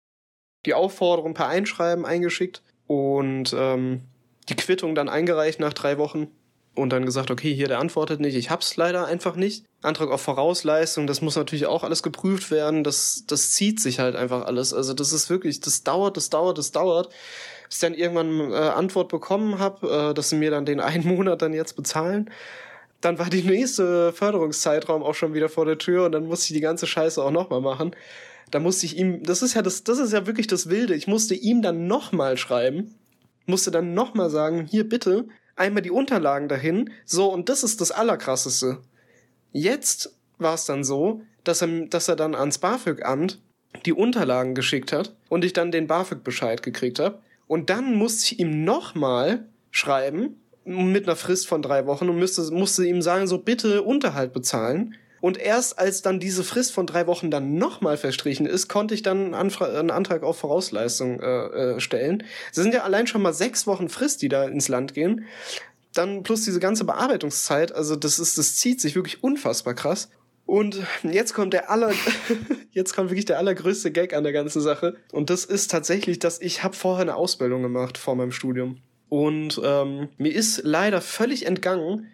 die 0.65 0.73
Aufforderung 0.73 1.33
per 1.33 1.47
Einschreiben 1.47 2.05
eingeschickt 2.05 2.61
und 2.87 3.55
ähm, 3.57 4.01
die 4.49 4.55
Quittung 4.55 4.95
dann 4.95 5.09
eingereicht 5.09 5.59
nach 5.59 5.73
drei 5.73 5.97
Wochen 5.97 6.27
und 6.75 6.91
dann 6.91 7.05
gesagt, 7.05 7.31
okay, 7.31 7.53
hier, 7.53 7.67
der 7.67 7.79
antwortet 7.79 8.19
nicht, 8.19 8.35
ich 8.35 8.49
hab's 8.49 8.75
leider 8.77 9.05
einfach 9.05 9.35
nicht. 9.35 9.65
Antrag 9.81 10.09
auf 10.09 10.21
Vorausleistung, 10.21 11.07
das 11.07 11.21
muss 11.21 11.35
natürlich 11.35 11.65
auch 11.65 11.83
alles 11.83 12.03
geprüft 12.03 12.51
werden, 12.51 12.83
das, 12.83 13.23
das 13.27 13.51
zieht 13.51 13.79
sich 13.79 13.99
halt 13.99 14.15
einfach 14.15 14.45
alles. 14.45 14.73
Also 14.73 14.93
das 14.93 15.13
ist 15.13 15.29
wirklich, 15.29 15.61
das 15.61 15.83
dauert, 15.83 16.17
das 16.17 16.29
dauert, 16.29 16.57
das 16.57 16.71
dauert. 16.71 17.09
Bis 17.67 17.77
ich 17.77 17.81
dann 17.81 17.93
irgendwann 17.93 18.51
äh, 18.51 18.55
Antwort 18.55 19.09
bekommen 19.09 19.59
habe, 19.59 20.09
äh, 20.09 20.13
dass 20.13 20.29
sie 20.29 20.37
mir 20.37 20.51
dann 20.51 20.65
den 20.65 20.79
einen 20.79 21.07
Monat 21.15 21.41
dann 21.41 21.53
jetzt 21.53 21.75
bezahlen. 21.75 22.29
Dann 23.01 23.17
war 23.17 23.29
die 23.29 23.43
nächste 23.43 24.11
Förderungszeitraum 24.13 25.03
auch 25.03 25.15
schon 25.15 25.33
wieder 25.33 25.49
vor 25.49 25.65
der 25.65 25.77
Tür 25.77 26.05
und 26.05 26.11
dann 26.11 26.25
musste 26.25 26.47
ich 26.47 26.57
die 26.57 26.61
ganze 26.61 26.85
Scheiße 26.85 27.23
auch 27.23 27.31
nochmal 27.31 27.61
machen. 27.61 27.95
Da 28.51 28.59
musste 28.59 28.85
ich 28.85 28.97
ihm, 28.97 29.23
das 29.23 29.41
ist 29.41 29.53
ja 29.53 29.61
das, 29.61 29.83
das 29.83 29.99
ist 29.99 30.11
ja 30.11 30.25
wirklich 30.27 30.47
das 30.47 30.69
Wilde. 30.69 30.95
Ich 30.95 31.07
musste 31.07 31.35
ihm 31.35 31.61
dann 31.61 31.87
nochmal 31.87 32.35
schreiben, 32.37 32.95
musste 33.45 33.71
dann 33.71 33.93
nochmal 33.93 34.29
sagen, 34.29 34.65
hier 34.65 34.87
bitte, 34.87 35.27
einmal 35.55 35.81
die 35.81 35.91
Unterlagen 35.91 36.47
dahin. 36.47 36.89
So, 37.05 37.31
und 37.31 37.49
das 37.49 37.63
ist 37.63 37.79
das 37.81 37.91
Allerkrasseste. 37.91 38.79
Jetzt 39.51 40.15
war 40.37 40.55
es 40.55 40.65
dann 40.65 40.83
so, 40.83 41.21
dass 41.43 41.61
er, 41.61 41.85
dass 41.87 42.07
er 42.07 42.15
dann 42.15 42.35
ans 42.35 42.57
BAföG-Amt 42.57 43.39
die 43.85 43.93
Unterlagen 43.93 44.55
geschickt 44.55 44.91
hat 44.91 45.15
und 45.29 45.45
ich 45.45 45.53
dann 45.53 45.71
den 45.71 45.87
BAföG-Bescheid 45.87 46.63
gekriegt 46.63 46.99
habe. 46.99 47.19
Und 47.47 47.69
dann 47.69 47.95
musste 47.95 48.33
ich 48.33 48.39
ihm 48.39 48.63
nochmal 48.63 49.45
schreiben, 49.71 50.41
mit 50.65 51.07
einer 51.07 51.15
Frist 51.15 51.47
von 51.47 51.61
drei 51.61 51.85
Wochen 51.85 52.09
und 52.09 52.17
müsste, 52.17 52.41
musste 52.53 52.85
ihm 52.85 53.01
sagen, 53.01 53.27
so 53.27 53.37
bitte 53.37 53.81
Unterhalt 53.81 54.33
bezahlen. 54.33 54.95
Und 55.21 55.37
erst 55.37 55.77
als 55.77 56.01
dann 56.01 56.19
diese 56.19 56.43
Frist 56.43 56.71
von 56.71 56.85
drei 56.85 57.07
Wochen 57.07 57.29
dann 57.29 57.55
nochmal 57.55 57.97
verstrichen 57.97 58.45
ist, 58.45 58.69
konnte 58.69 58.93
ich 58.93 59.01
dann 59.01 59.33
einen, 59.33 59.91
Antrag 59.91 60.23
auf 60.23 60.39
Vorausleistung 60.39 61.19
äh, 61.19 61.25
äh, 61.25 61.79
stellen. 61.79 62.23
Es 62.51 62.55
sind 62.55 62.73
ja 62.73 62.83
allein 62.83 63.07
schon 63.07 63.21
mal 63.21 63.33
sechs 63.33 63.67
Wochen 63.67 63.89
Frist, 63.89 64.21
die 64.21 64.29
da 64.29 64.45
ins 64.45 64.69
Land 64.69 64.93
gehen. 64.93 65.25
Dann 65.93 66.23
plus 66.23 66.45
diese 66.45 66.59
ganze 66.59 66.85
Bearbeitungszeit, 66.85 67.73
also 67.73 67.95
das 67.95 68.19
ist, 68.19 68.37
das 68.37 68.55
zieht 68.55 68.79
sich 68.79 68.95
wirklich 68.95 69.23
unfassbar 69.23 69.73
krass. 69.73 70.09
Und 70.45 70.81
jetzt 71.03 71.33
kommt 71.33 71.53
der 71.53 71.69
aller, 71.69 71.91
jetzt 72.71 72.95
kommt 72.95 73.09
wirklich 73.09 73.25
der 73.25 73.37
allergrößte 73.37 73.91
Gag 73.91 74.13
an 74.13 74.23
der 74.23 74.33
ganzen 74.33 74.61
Sache. 74.61 74.95
Und 75.11 75.29
das 75.29 75.45
ist 75.45 75.69
tatsächlich, 75.69 76.19
dass 76.19 76.41
ich 76.41 76.63
habe 76.63 76.75
vorher 76.75 77.01
eine 77.01 77.15
Ausbildung 77.15 77.61
gemacht 77.61 77.97
vor 77.97 78.15
meinem 78.15 78.31
Studium. 78.31 78.77
Und 79.09 79.59
ähm, 79.63 80.09
mir 80.17 80.33
ist 80.33 80.61
leider 80.63 81.01
völlig 81.01 81.45
entgangen, 81.45 82.07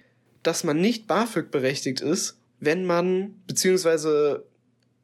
dass 0.43 0.63
man 0.63 0.79
nicht 0.79 1.07
BAföG 1.07 1.51
berechtigt 1.51 2.01
ist, 2.01 2.39
wenn 2.59 2.85
man, 2.85 3.35
beziehungsweise, 3.47 4.45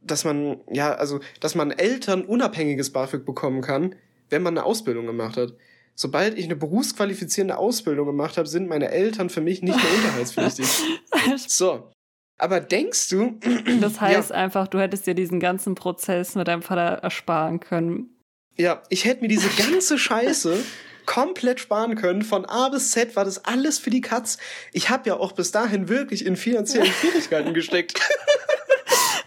dass 0.01 0.23
man, 0.23 0.61
ja, 0.71 0.93
also, 0.93 1.19
dass 1.39 1.55
man 1.55 1.71
Eltern 1.71 2.23
unabhängiges 2.23 2.91
BAföG 2.91 3.25
bekommen 3.25 3.61
kann, 3.61 3.95
wenn 4.29 4.41
man 4.41 4.57
eine 4.57 4.65
Ausbildung 4.65 5.05
gemacht 5.05 5.37
hat. 5.37 5.53
Sobald 5.95 6.37
ich 6.37 6.45
eine 6.45 6.55
berufsqualifizierende 6.55 7.57
Ausbildung 7.57 8.07
gemacht 8.07 8.37
habe, 8.37 8.47
sind 8.47 8.69
meine 8.69 8.89
Eltern 8.89 9.29
für 9.29 9.41
mich 9.41 9.61
nicht 9.61 9.75
mehr 9.75 9.93
unterhaltspflichtig. 9.93 10.65
so. 11.47 11.91
Aber 12.37 12.59
denkst 12.59 13.09
du. 13.09 13.37
Das 13.81 13.99
heißt 13.99 14.29
ja, 14.29 14.35
einfach, 14.35 14.67
du 14.67 14.79
hättest 14.79 15.05
dir 15.05 15.13
diesen 15.13 15.39
ganzen 15.39 15.75
Prozess 15.75 16.35
mit 16.35 16.47
deinem 16.47 16.61
Vater 16.61 17.03
ersparen 17.03 17.59
können. 17.59 18.15
Ja, 18.57 18.81
ich 18.89 19.05
hätte 19.05 19.21
mir 19.21 19.27
diese 19.27 19.49
ganze 19.49 19.97
Scheiße 19.97 20.57
komplett 21.11 21.59
sparen 21.59 21.95
können. 21.95 22.21
Von 22.21 22.45
A 22.45 22.69
bis 22.69 22.91
Z 22.91 23.17
war 23.17 23.25
das 23.25 23.43
alles 23.43 23.77
für 23.79 23.89
die 23.89 23.99
Katz. 23.99 24.37
Ich 24.71 24.89
habe 24.89 25.09
ja 25.09 25.17
auch 25.17 25.33
bis 25.33 25.51
dahin 25.51 25.89
wirklich 25.89 26.25
in 26.25 26.37
finanziellen 26.37 26.87
Schwierigkeiten 27.01 27.53
gesteckt. 27.53 27.99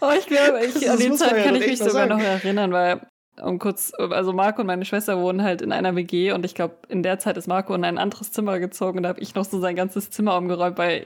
oh, 0.01 0.11
ich 0.17 0.25
glaube, 0.25 0.65
ich, 0.65 0.89
an 0.89 0.97
die 0.97 1.11
Zeit 1.11 1.43
kann 1.43 1.55
ich 1.55 1.67
mich 1.67 1.77
sogar 1.77 1.93
sagen. 1.93 2.09
noch 2.09 2.19
erinnern, 2.19 2.71
weil 2.71 3.01
um 3.39 3.59
kurz, 3.59 3.91
also 3.99 4.33
Marco 4.33 4.61
und 4.61 4.67
meine 4.67 4.83
Schwester 4.83 5.21
wohnen 5.21 5.43
halt 5.43 5.61
in 5.61 5.71
einer 5.71 5.95
WG 5.95 6.31
und 6.31 6.43
ich 6.43 6.55
glaube, 6.55 6.75
in 6.87 7.03
der 7.03 7.19
Zeit 7.19 7.37
ist 7.37 7.47
Marco 7.47 7.75
in 7.75 7.83
ein 7.83 7.99
anderes 7.99 8.31
Zimmer 8.31 8.57
gezogen 8.59 8.97
und 8.97 9.03
da 9.03 9.09
habe 9.09 9.19
ich 9.19 9.35
noch 9.35 9.45
so 9.45 9.59
sein 9.59 9.75
ganzes 9.75 10.09
Zimmer 10.09 10.37
umgeräumt, 10.37 10.79
weil 10.79 11.05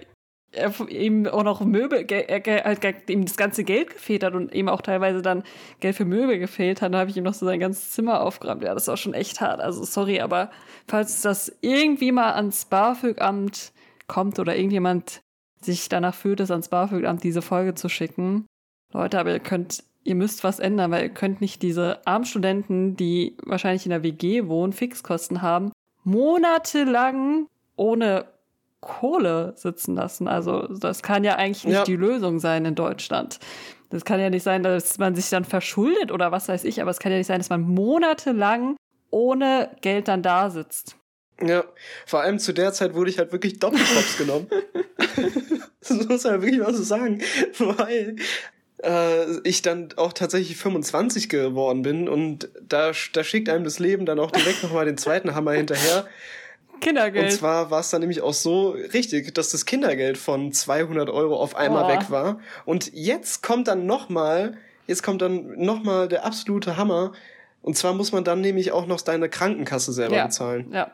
ihm 0.89 1.27
auch 1.27 1.43
noch 1.43 1.61
Möbel, 1.61 2.05
er, 2.09 2.63
halt 2.63 3.09
ihm 3.09 3.25
das 3.25 3.37
ganze 3.37 3.63
Geld 3.63 3.91
gefehlt 3.91 4.23
hat 4.23 4.33
und 4.33 4.53
ihm 4.53 4.67
auch 4.67 4.81
teilweise 4.81 5.21
dann 5.21 5.43
Geld 5.79 5.95
für 5.95 6.05
Möbel 6.05 6.39
gefehlt 6.39 6.81
hat, 6.81 6.93
da 6.93 6.99
habe 6.99 7.09
ich 7.09 7.17
ihm 7.17 7.23
noch 7.23 7.33
so 7.33 7.45
sein 7.45 7.59
ganzes 7.59 7.91
Zimmer 7.91 8.21
aufgeräumt. 8.21 8.63
Ja, 8.63 8.73
das 8.73 8.89
auch 8.89 8.97
schon 8.97 9.13
echt 9.13 9.41
hart. 9.41 9.59
Also 9.59 9.83
sorry, 9.83 10.21
aber 10.21 10.49
falls 10.87 11.21
das 11.21 11.55
irgendwie 11.61 12.11
mal 12.11 12.33
ans 12.33 12.65
BAföG-Amt 12.65 13.71
kommt 14.07 14.39
oder 14.39 14.55
irgendjemand 14.55 15.21
sich 15.61 15.89
danach 15.89 16.15
fühlt, 16.15 16.39
es 16.39 16.51
ans 16.51 16.69
BAföG-Amt 16.69 17.23
diese 17.23 17.41
Folge 17.41 17.75
zu 17.75 17.89
schicken, 17.89 18.45
Leute, 18.91 19.19
aber 19.19 19.33
ihr 19.33 19.39
könnt, 19.39 19.83
ihr 20.03 20.15
müsst 20.15 20.43
was 20.43 20.59
ändern, 20.59 20.91
weil 20.91 21.03
ihr 21.03 21.09
könnt 21.09 21.41
nicht 21.41 21.61
diese 21.61 22.05
armen 22.07 22.25
Studenten, 22.25 22.95
die 22.95 23.37
wahrscheinlich 23.43 23.85
in 23.85 23.91
der 23.91 24.03
WG 24.03 24.47
wohnen, 24.47 24.73
Fixkosten 24.73 25.41
haben, 25.41 25.71
monatelang 26.03 27.47
ohne 27.75 28.25
Kohle 28.81 29.53
sitzen 29.55 29.95
lassen. 29.95 30.27
Also 30.27 30.67
das 30.67 31.03
kann 31.03 31.23
ja 31.23 31.35
eigentlich 31.35 31.65
nicht 31.65 31.73
ja. 31.75 31.83
die 31.83 31.95
Lösung 31.95 32.39
sein 32.39 32.65
in 32.65 32.75
Deutschland. 32.75 33.39
Das 33.89 34.05
kann 34.05 34.19
ja 34.19 34.29
nicht 34.29 34.43
sein, 34.43 34.63
dass 34.63 34.97
man 34.99 35.15
sich 35.15 35.29
dann 35.29 35.45
verschuldet 35.45 36.11
oder 36.11 36.31
was 36.31 36.47
weiß 36.47 36.63
ich, 36.63 36.81
aber 36.81 36.91
es 36.91 36.99
kann 36.99 37.11
ja 37.11 37.17
nicht 37.17 37.27
sein, 37.27 37.39
dass 37.39 37.49
man 37.49 37.61
monatelang 37.61 38.75
ohne 39.09 39.71
Geld 39.81 40.07
dann 40.07 40.21
da 40.21 40.49
sitzt. 40.49 40.95
Ja, 41.41 41.63
vor 42.05 42.21
allem 42.21 42.37
zu 42.37 42.53
der 42.53 42.73
Zeit 42.73 42.93
wurde 42.93 43.09
ich 43.09 43.17
halt 43.17 43.31
wirklich 43.31 43.59
Doppelkops 43.59 44.17
genommen. 44.17 44.47
das 45.81 46.07
muss 46.07 46.23
man 46.23 46.41
wirklich 46.41 46.59
mal 46.59 46.73
so 46.73 46.83
sagen. 46.83 47.21
Weil 47.57 48.17
äh, 48.83 49.39
ich 49.43 49.61
dann 49.61 49.89
auch 49.95 50.13
tatsächlich 50.13 50.57
25 50.57 51.29
geworden 51.29 51.81
bin 51.81 52.09
und 52.09 52.49
da, 52.61 52.91
da 53.13 53.23
schickt 53.23 53.49
einem 53.49 53.63
das 53.63 53.79
Leben 53.79 54.05
dann 54.05 54.19
auch 54.19 54.31
direkt 54.31 54.63
nochmal 54.63 54.85
den 54.85 54.97
zweiten 54.97 55.33
Hammer 55.33 55.53
hinterher. 55.53 56.05
Kindergeld. 56.79 57.25
Und 57.25 57.31
zwar 57.31 57.71
war 57.71 57.79
es 57.79 57.89
dann 57.89 58.01
nämlich 58.01 58.21
auch 58.21 58.33
so 58.33 58.71
richtig, 58.71 59.33
dass 59.33 59.49
das 59.49 59.65
Kindergeld 59.65 60.17
von 60.17 60.51
200 60.51 61.09
Euro 61.09 61.35
auf 61.35 61.55
einmal 61.55 61.85
oh. 61.85 61.87
weg 61.87 62.09
war. 62.09 62.39
Und 62.65 62.91
jetzt 62.93 63.43
kommt 63.43 63.67
dann 63.67 63.85
nochmal, 63.85 64.57
jetzt 64.87 65.03
kommt 65.03 65.21
dann 65.21 65.57
nochmal 65.57 66.07
der 66.07 66.25
absolute 66.25 66.77
Hammer. 66.77 67.13
Und 67.61 67.77
zwar 67.77 67.93
muss 67.93 68.11
man 68.11 68.23
dann 68.23 68.41
nämlich 68.41 68.71
auch 68.71 68.87
noch 68.87 69.01
deine 69.01 69.29
Krankenkasse 69.29 69.93
selber 69.93 70.15
ja. 70.15 70.25
bezahlen. 70.25 70.71
Ja. 70.71 70.93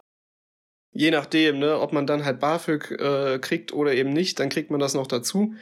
Je 0.92 1.12
nachdem, 1.12 1.60
ne, 1.60 1.80
ob 1.80 1.92
man 1.92 2.08
dann 2.08 2.24
halt 2.24 2.40
BAföG 2.40 2.92
äh, 2.92 3.40
kriegt 3.40 3.74
oder 3.74 3.94
eben 3.94 4.14
nicht, 4.14 4.40
dann 4.40 4.50
kriegt 4.50 4.72
man 4.72 4.80
das 4.80 4.94
noch 4.94 5.08
dazu. 5.08 5.54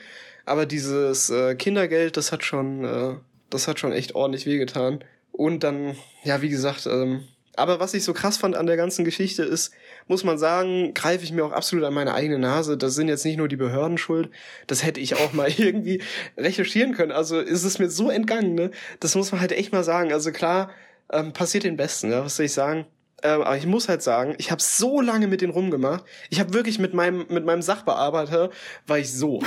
Aber 0.46 0.66
dieses 0.66 1.30
äh, 1.30 1.56
Kindergeld, 1.56 2.18
das 2.18 2.32
hat 2.32 2.44
schon, 2.44 2.84
äh, 2.86 3.16
das 3.50 3.68
hat 3.68 3.80
schon 3.80 3.92
echt 3.92 4.16
ordentlich 4.16 4.46
wehgetan. 4.46 5.04
Und 5.32 5.64
dann, 5.64 5.96
ja, 6.24 6.42
wie 6.42 6.50
gesagt, 6.50 6.86
ähm, 6.86 7.28
aber 7.56 7.80
was 7.80 7.94
ich 7.94 8.04
so 8.04 8.14
krass 8.14 8.38
fand 8.38 8.56
an 8.56 8.66
der 8.66 8.78
ganzen 8.78 9.06
Geschichte 9.06 9.44
ist, 9.44 9.74
muss 10.08 10.24
man 10.24 10.38
sagen, 10.38 10.94
greife 10.94 11.24
ich 11.24 11.32
mir 11.32 11.46
auch 11.46 11.52
absolut 11.52 11.86
an 11.86 11.94
meine 11.94 12.14
eigene 12.14 12.40
Nase. 12.40 12.78
Das 12.78 12.96
sind 12.96 13.10
jetzt 13.10 13.26
nicht 13.26 13.38
nur 13.38 13.48
die 13.48 13.56
Behörden 13.56 13.98
schuld. 13.98 14.32
Das 14.68 14.84
hätte 14.84 15.00
ich 15.00 15.16
auch 15.16 15.34
mal 15.34 15.50
irgendwie 15.58 16.02
recherchieren 16.38 16.94
können. 16.94 17.12
Also 17.12 17.40
ist 17.40 17.64
es 17.64 17.80
mir 17.80 17.90
so 17.90 18.10
entgangen, 18.10 18.56
ne? 18.56 18.72
Das 19.00 19.16
muss 19.16 19.32
man 19.32 19.42
halt 19.42 19.52
echt 19.52 19.72
mal 19.72 19.84
sagen. 19.84 20.12
Also 20.12 20.32
klar, 20.32 20.72
ähm, 21.12 21.34
passiert 21.34 21.64
den 21.64 21.78
Besten, 21.78 22.12
ja, 22.12 22.26
was 22.26 22.38
soll 22.38 22.48
ich 22.48 22.54
sagen? 22.54 22.86
Ähm, 23.22 23.42
aber 23.42 23.56
ich 23.56 23.66
muss 23.66 23.88
halt 23.88 24.02
sagen, 24.02 24.36
ich 24.38 24.52
habe 24.52 24.62
so 24.62 25.00
lange 25.00 25.28
mit 25.28 25.42
denen 25.42 25.54
rumgemacht. 25.54 26.04
Ich 26.30 26.40
habe 26.40 26.54
wirklich 26.54 26.78
mit 26.80 26.94
meinem, 26.94 27.26
mit 27.30 27.46
meinem 27.46 27.62
Sachbearbeiter, 27.62 28.50
war 28.86 29.00
ich 29.00 29.14
so. 29.14 29.42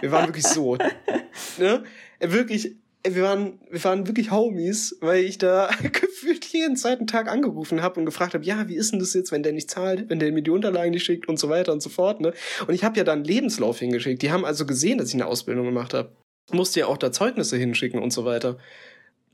Wir 0.00 0.10
waren 0.10 0.26
wirklich 0.26 0.46
so. 0.46 0.76
ne? 1.58 1.84
Wirklich, 2.18 2.76
wir 3.04 3.22
waren, 3.22 3.58
wir 3.70 3.82
waren 3.84 4.06
wirklich 4.06 4.30
Homies, 4.30 4.96
weil 5.00 5.24
ich 5.24 5.38
da 5.38 5.70
gefühlt 5.82 6.44
jeden 6.46 6.76
zweiten 6.76 7.06
Tag 7.06 7.28
angerufen 7.28 7.82
habe 7.82 8.00
und 8.00 8.06
gefragt 8.06 8.34
habe, 8.34 8.44
ja, 8.44 8.68
wie 8.68 8.76
ist 8.76 8.92
denn 8.92 9.00
das 9.00 9.14
jetzt, 9.14 9.32
wenn 9.32 9.42
der 9.42 9.52
nicht 9.52 9.70
zahlt, 9.70 10.08
wenn 10.08 10.18
der 10.18 10.32
mir 10.32 10.42
die 10.42 10.50
Unterlagen 10.50 10.92
nicht 10.92 11.04
schickt 11.04 11.28
und 11.28 11.38
so 11.38 11.48
weiter 11.48 11.72
und 11.72 11.82
so 11.82 11.90
fort. 11.90 12.20
Ne? 12.20 12.32
Und 12.66 12.74
ich 12.74 12.84
habe 12.84 12.96
ja 12.96 13.04
dann 13.04 13.24
Lebenslauf 13.24 13.78
hingeschickt. 13.78 14.22
Die 14.22 14.30
haben 14.30 14.44
also 14.44 14.66
gesehen, 14.66 14.98
dass 14.98 15.08
ich 15.08 15.14
eine 15.14 15.26
Ausbildung 15.26 15.66
gemacht 15.66 15.94
habe. 15.94 16.12
Musste 16.52 16.80
ja 16.80 16.86
auch 16.86 16.98
da 16.98 17.12
Zeugnisse 17.12 17.56
hinschicken 17.56 18.00
und 18.00 18.12
so 18.12 18.24
weiter. 18.24 18.58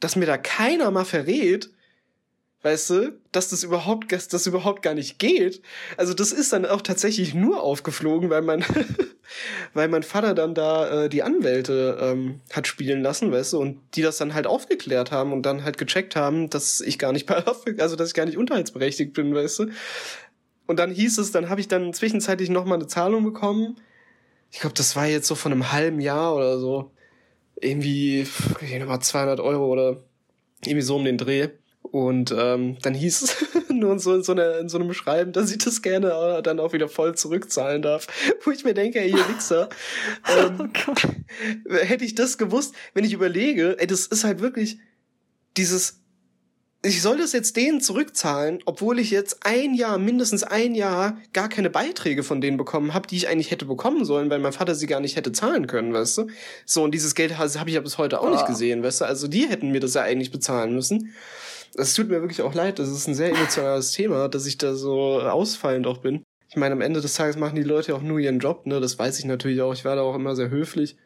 Dass 0.00 0.16
mir 0.16 0.26
da 0.26 0.38
keiner 0.38 0.90
mal 0.90 1.04
verrät, 1.04 1.70
weißt 2.62 2.90
du, 2.90 3.18
dass 3.30 3.50
das 3.50 3.62
überhaupt, 3.62 4.10
dass 4.10 4.28
das 4.28 4.46
überhaupt 4.46 4.82
gar 4.82 4.94
nicht 4.94 5.18
geht. 5.18 5.62
Also 5.96 6.12
das 6.12 6.32
ist 6.32 6.52
dann 6.52 6.66
auch 6.66 6.82
tatsächlich 6.82 7.34
nur 7.34 7.62
aufgeflogen, 7.62 8.30
weil 8.30 8.42
mein, 8.42 8.64
weil 9.74 9.88
mein 9.88 10.02
Vater 10.02 10.34
dann 10.34 10.54
da 10.54 11.04
äh, 11.04 11.08
die 11.08 11.22
Anwälte 11.22 11.98
ähm, 12.00 12.40
hat 12.52 12.66
spielen 12.66 13.00
lassen, 13.00 13.30
weißt 13.30 13.52
du, 13.52 13.58
und 13.58 13.80
die 13.94 14.02
das 14.02 14.18
dann 14.18 14.34
halt 14.34 14.46
aufgeklärt 14.46 15.12
haben 15.12 15.32
und 15.32 15.42
dann 15.42 15.62
halt 15.62 15.78
gecheckt 15.78 16.16
haben, 16.16 16.50
dass 16.50 16.80
ich 16.80 16.98
gar 16.98 17.12
nicht, 17.12 17.30
also 17.78 17.96
dass 17.96 18.08
ich 18.08 18.14
gar 18.14 18.26
nicht 18.26 18.38
unterhaltsberechtigt 18.38 19.12
bin, 19.12 19.34
weißt 19.34 19.60
du. 19.60 19.66
Und 20.66 20.78
dann 20.78 20.90
hieß 20.90 21.18
es, 21.18 21.30
dann 21.30 21.48
habe 21.48 21.60
ich 21.60 21.68
dann 21.68 21.94
zwischenzeitlich 21.94 22.50
noch 22.50 22.64
mal 22.64 22.74
eine 22.74 22.88
Zahlung 22.88 23.24
bekommen. 23.24 23.76
Ich 24.50 24.60
glaube, 24.60 24.74
das 24.74 24.96
war 24.96 25.06
jetzt 25.06 25.26
so 25.26 25.34
von 25.34 25.52
einem 25.52 25.72
halben 25.72 26.00
Jahr 26.00 26.34
oder 26.34 26.58
so. 26.58 26.90
Irgendwie, 27.60 28.26
ich 28.60 28.78
nochmal 28.78 29.00
200 29.00 29.40
Euro 29.40 29.66
oder 29.66 30.02
irgendwie 30.64 30.82
so 30.82 30.96
um 30.96 31.04
den 31.04 31.18
Dreh. 31.18 31.48
Und 31.82 32.34
ähm, 32.36 32.76
dann 32.82 32.94
hieß 32.94 33.22
es 33.22 33.46
nur 33.70 33.98
so 33.98 34.14
in 34.14 34.22
so, 34.22 34.32
einer, 34.32 34.58
in 34.58 34.68
so 34.68 34.78
einem 34.78 34.92
Schreiben, 34.92 35.32
dass 35.32 35.50
ich 35.50 35.58
das 35.58 35.82
gerne 35.82 36.10
äh, 36.10 36.42
dann 36.42 36.60
auch 36.60 36.72
wieder 36.72 36.88
voll 36.88 37.14
zurückzahlen 37.14 37.82
darf. 37.82 38.06
Wo 38.44 38.50
ich 38.50 38.64
mir 38.64 38.74
denke, 38.74 39.00
ey, 39.00 39.10
ihr 39.10 39.28
Wichser, 39.28 39.68
ähm, 40.38 40.70
oh 40.86 41.74
hätte 41.74 42.04
ich 42.04 42.14
das 42.14 42.38
gewusst, 42.38 42.74
wenn 42.94 43.04
ich 43.04 43.12
überlege, 43.12 43.76
ey, 43.78 43.86
das 43.86 44.06
ist 44.06 44.24
halt 44.24 44.40
wirklich 44.40 44.78
dieses, 45.56 46.00
ich 46.82 47.00
soll 47.02 47.18
das 47.18 47.32
jetzt 47.32 47.56
denen 47.56 47.80
zurückzahlen, 47.80 48.60
obwohl 48.66 48.98
ich 48.98 49.10
jetzt 49.10 49.46
ein 49.46 49.74
Jahr, 49.74 49.98
mindestens 49.98 50.44
ein 50.44 50.74
Jahr, 50.74 51.18
gar 51.32 51.48
keine 51.48 51.70
Beiträge 51.70 52.22
von 52.22 52.40
denen 52.40 52.56
bekommen 52.56 52.92
habe, 52.92 53.08
die 53.08 53.16
ich 53.16 53.28
eigentlich 53.28 53.50
hätte 53.50 53.64
bekommen 53.64 54.04
sollen, 54.04 54.30
weil 54.30 54.38
mein 54.38 54.52
Vater 54.52 54.74
sie 54.74 54.86
gar 54.86 55.00
nicht 55.00 55.16
hätte 55.16 55.32
zahlen 55.32 55.66
können, 55.66 55.92
weißt 55.92 56.18
du? 56.18 56.26
So, 56.66 56.84
und 56.84 56.92
dieses 56.92 57.14
Geld 57.14 57.38
habe 57.38 57.68
ich 57.68 57.74
ja 57.74 57.80
bis 57.80 57.98
heute 57.98 58.20
auch 58.20 58.28
oh. 58.28 58.30
nicht 58.30 58.46
gesehen, 58.46 58.82
weißt 58.82 59.00
du? 59.00 59.04
Also 59.06 59.26
die 59.26 59.48
hätten 59.48 59.70
mir 59.70 59.80
das 59.80 59.94
ja 59.94 60.02
eigentlich 60.02 60.30
bezahlen 60.30 60.74
müssen 60.74 61.14
es 61.74 61.94
tut 61.94 62.08
mir 62.08 62.20
wirklich 62.20 62.42
auch 62.42 62.54
leid, 62.54 62.78
das 62.78 62.88
ist 62.88 63.06
ein 63.06 63.14
sehr 63.14 63.30
emotionales 63.30 63.92
Thema, 63.92 64.28
dass 64.28 64.46
ich 64.46 64.58
da 64.58 64.74
so 64.74 65.20
ausfallend 65.20 65.86
auch 65.86 65.98
bin. 65.98 66.22
Ich 66.48 66.56
meine, 66.56 66.72
am 66.72 66.80
Ende 66.80 67.00
des 67.00 67.14
Tages 67.14 67.36
machen 67.36 67.56
die 67.56 67.62
Leute 67.62 67.94
auch 67.94 68.02
nur 68.02 68.18
ihren 68.18 68.38
Job, 68.38 68.66
ne? 68.66 68.80
Das 68.80 68.98
weiß 68.98 69.18
ich 69.18 69.26
natürlich 69.26 69.60
auch. 69.60 69.74
Ich 69.74 69.84
war 69.84 69.96
da 69.96 70.02
auch 70.02 70.14
immer 70.14 70.34
sehr 70.34 70.48
höflich. 70.50 70.96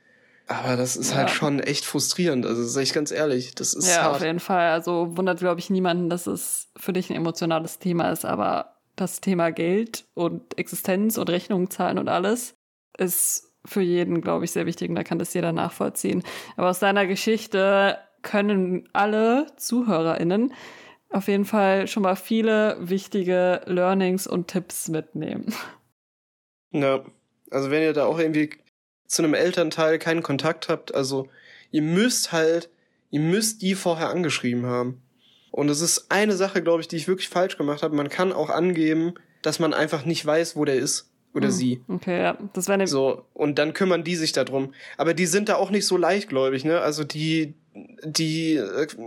Aber 0.47 0.77
das 0.77 0.97
ist 0.97 1.11
halt 1.15 1.15
ja. 1.15 1.27
halt 1.29 1.31
schon 1.31 1.61
echt 1.61 1.85
frustrierend. 1.85 2.47
Also 2.47 2.63
sag 2.65 2.83
ich 2.83 2.93
ganz 2.93 3.11
ehrlich, 3.11 3.55
das 3.55 3.75
ist 3.75 3.89
Ja, 3.89 4.03
hart. 4.03 4.17
auf 4.17 4.23
jeden 4.23 4.41
Fall. 4.41 4.71
Also 4.71 5.17
wundert, 5.17 5.39
glaube 5.39 5.61
ich, 5.61 5.71
niemanden, 5.71 6.11
dass 6.11 6.27
es 6.27 6.69
für 6.77 6.93
dich 6.93 7.11
ein 7.11 7.17
emotionales 7.17 7.79
Thema 7.79 8.11
ist. 8.11 8.25
Aber 8.25 8.77
das 8.97 9.21
Thema 9.21 9.51
Geld 9.51 10.05
und 10.15 10.59
Existenz 10.59 11.17
und 11.17 11.31
Rechnungen 11.31 11.71
zahlen 11.71 11.99
und 11.99 12.09
alles 12.09 12.55
ist 12.99 13.53
für 13.65 13.81
jeden, 13.81 14.21
glaube 14.21 14.45
ich, 14.45 14.51
sehr 14.51 14.67
wichtig 14.67 14.89
und 14.91 14.97
da 14.97 15.05
kann 15.05 15.19
das 15.19 15.35
jeder 15.35 15.53
nachvollziehen. 15.53 16.23
Aber 16.57 16.71
aus 16.71 16.81
deiner 16.81 17.07
Geschichte 17.07 17.99
können 18.23 18.89
alle 18.93 19.47
ZuhörerInnen 19.57 20.53
auf 21.13 21.29
jeden 21.29 21.45
Fall 21.45 21.87
schon 21.89 22.03
mal 22.03 22.17
viele 22.17 22.77
wichtige 22.81 23.61
Learnings 23.67 24.27
und 24.27 24.49
Tipps 24.49 24.89
mitnehmen. 24.89 25.55
Ja, 26.71 27.05
also 27.51 27.71
wenn 27.71 27.83
ihr 27.83 27.93
da 27.93 28.07
auch 28.07 28.19
irgendwie 28.19 28.51
zu 29.07 29.23
einem 29.23 29.35
Elternteil 29.35 29.99
keinen 29.99 30.23
Kontakt 30.23 30.71
habt, 30.71 30.95
also 30.95 31.29
ihr 31.71 31.83
müsst 31.83 32.33
halt, 32.33 32.71
ihr 33.11 33.21
müsst 33.21 33.61
die 33.61 33.75
vorher 33.75 34.09
angeschrieben 34.09 34.65
haben. 34.65 35.03
Und 35.51 35.69
es 35.69 35.83
ist 35.83 36.11
eine 36.11 36.33
Sache, 36.33 36.63
glaube 36.63 36.81
ich, 36.81 36.89
die 36.89 36.97
ich 36.97 37.09
wirklich 37.09 37.29
falsch 37.29 37.59
gemacht 37.59 37.83
habe. 37.83 37.95
Man 37.95 38.09
kann 38.09 38.33
auch 38.33 38.49
angeben, 38.49 39.13
dass 39.43 39.59
man 39.59 39.75
einfach 39.75 40.07
nicht 40.07 40.25
weiß, 40.25 40.57
wo 40.57 40.65
der 40.65 40.77
ist 40.77 41.13
oder 41.35 41.49
hm, 41.49 41.53
sie. 41.53 41.83
Okay, 41.89 42.23
ja, 42.23 42.39
das 42.55 42.69
wäre 42.69 42.79
ne 42.79 42.87
so 42.87 43.27
und 43.35 43.59
dann 43.59 43.75
kümmern 43.75 44.03
die 44.03 44.17
sich 44.17 44.33
darum. 44.33 44.73
Aber 44.97 45.13
die 45.13 45.27
sind 45.27 45.51
da 45.51 45.57
auch 45.57 45.71
nicht 45.71 45.87
so 45.87 45.99
leichtgläubig, 45.99 46.65
ne? 46.65 46.81
Also 46.81 47.05
die 47.05 47.55
die, 47.75 48.61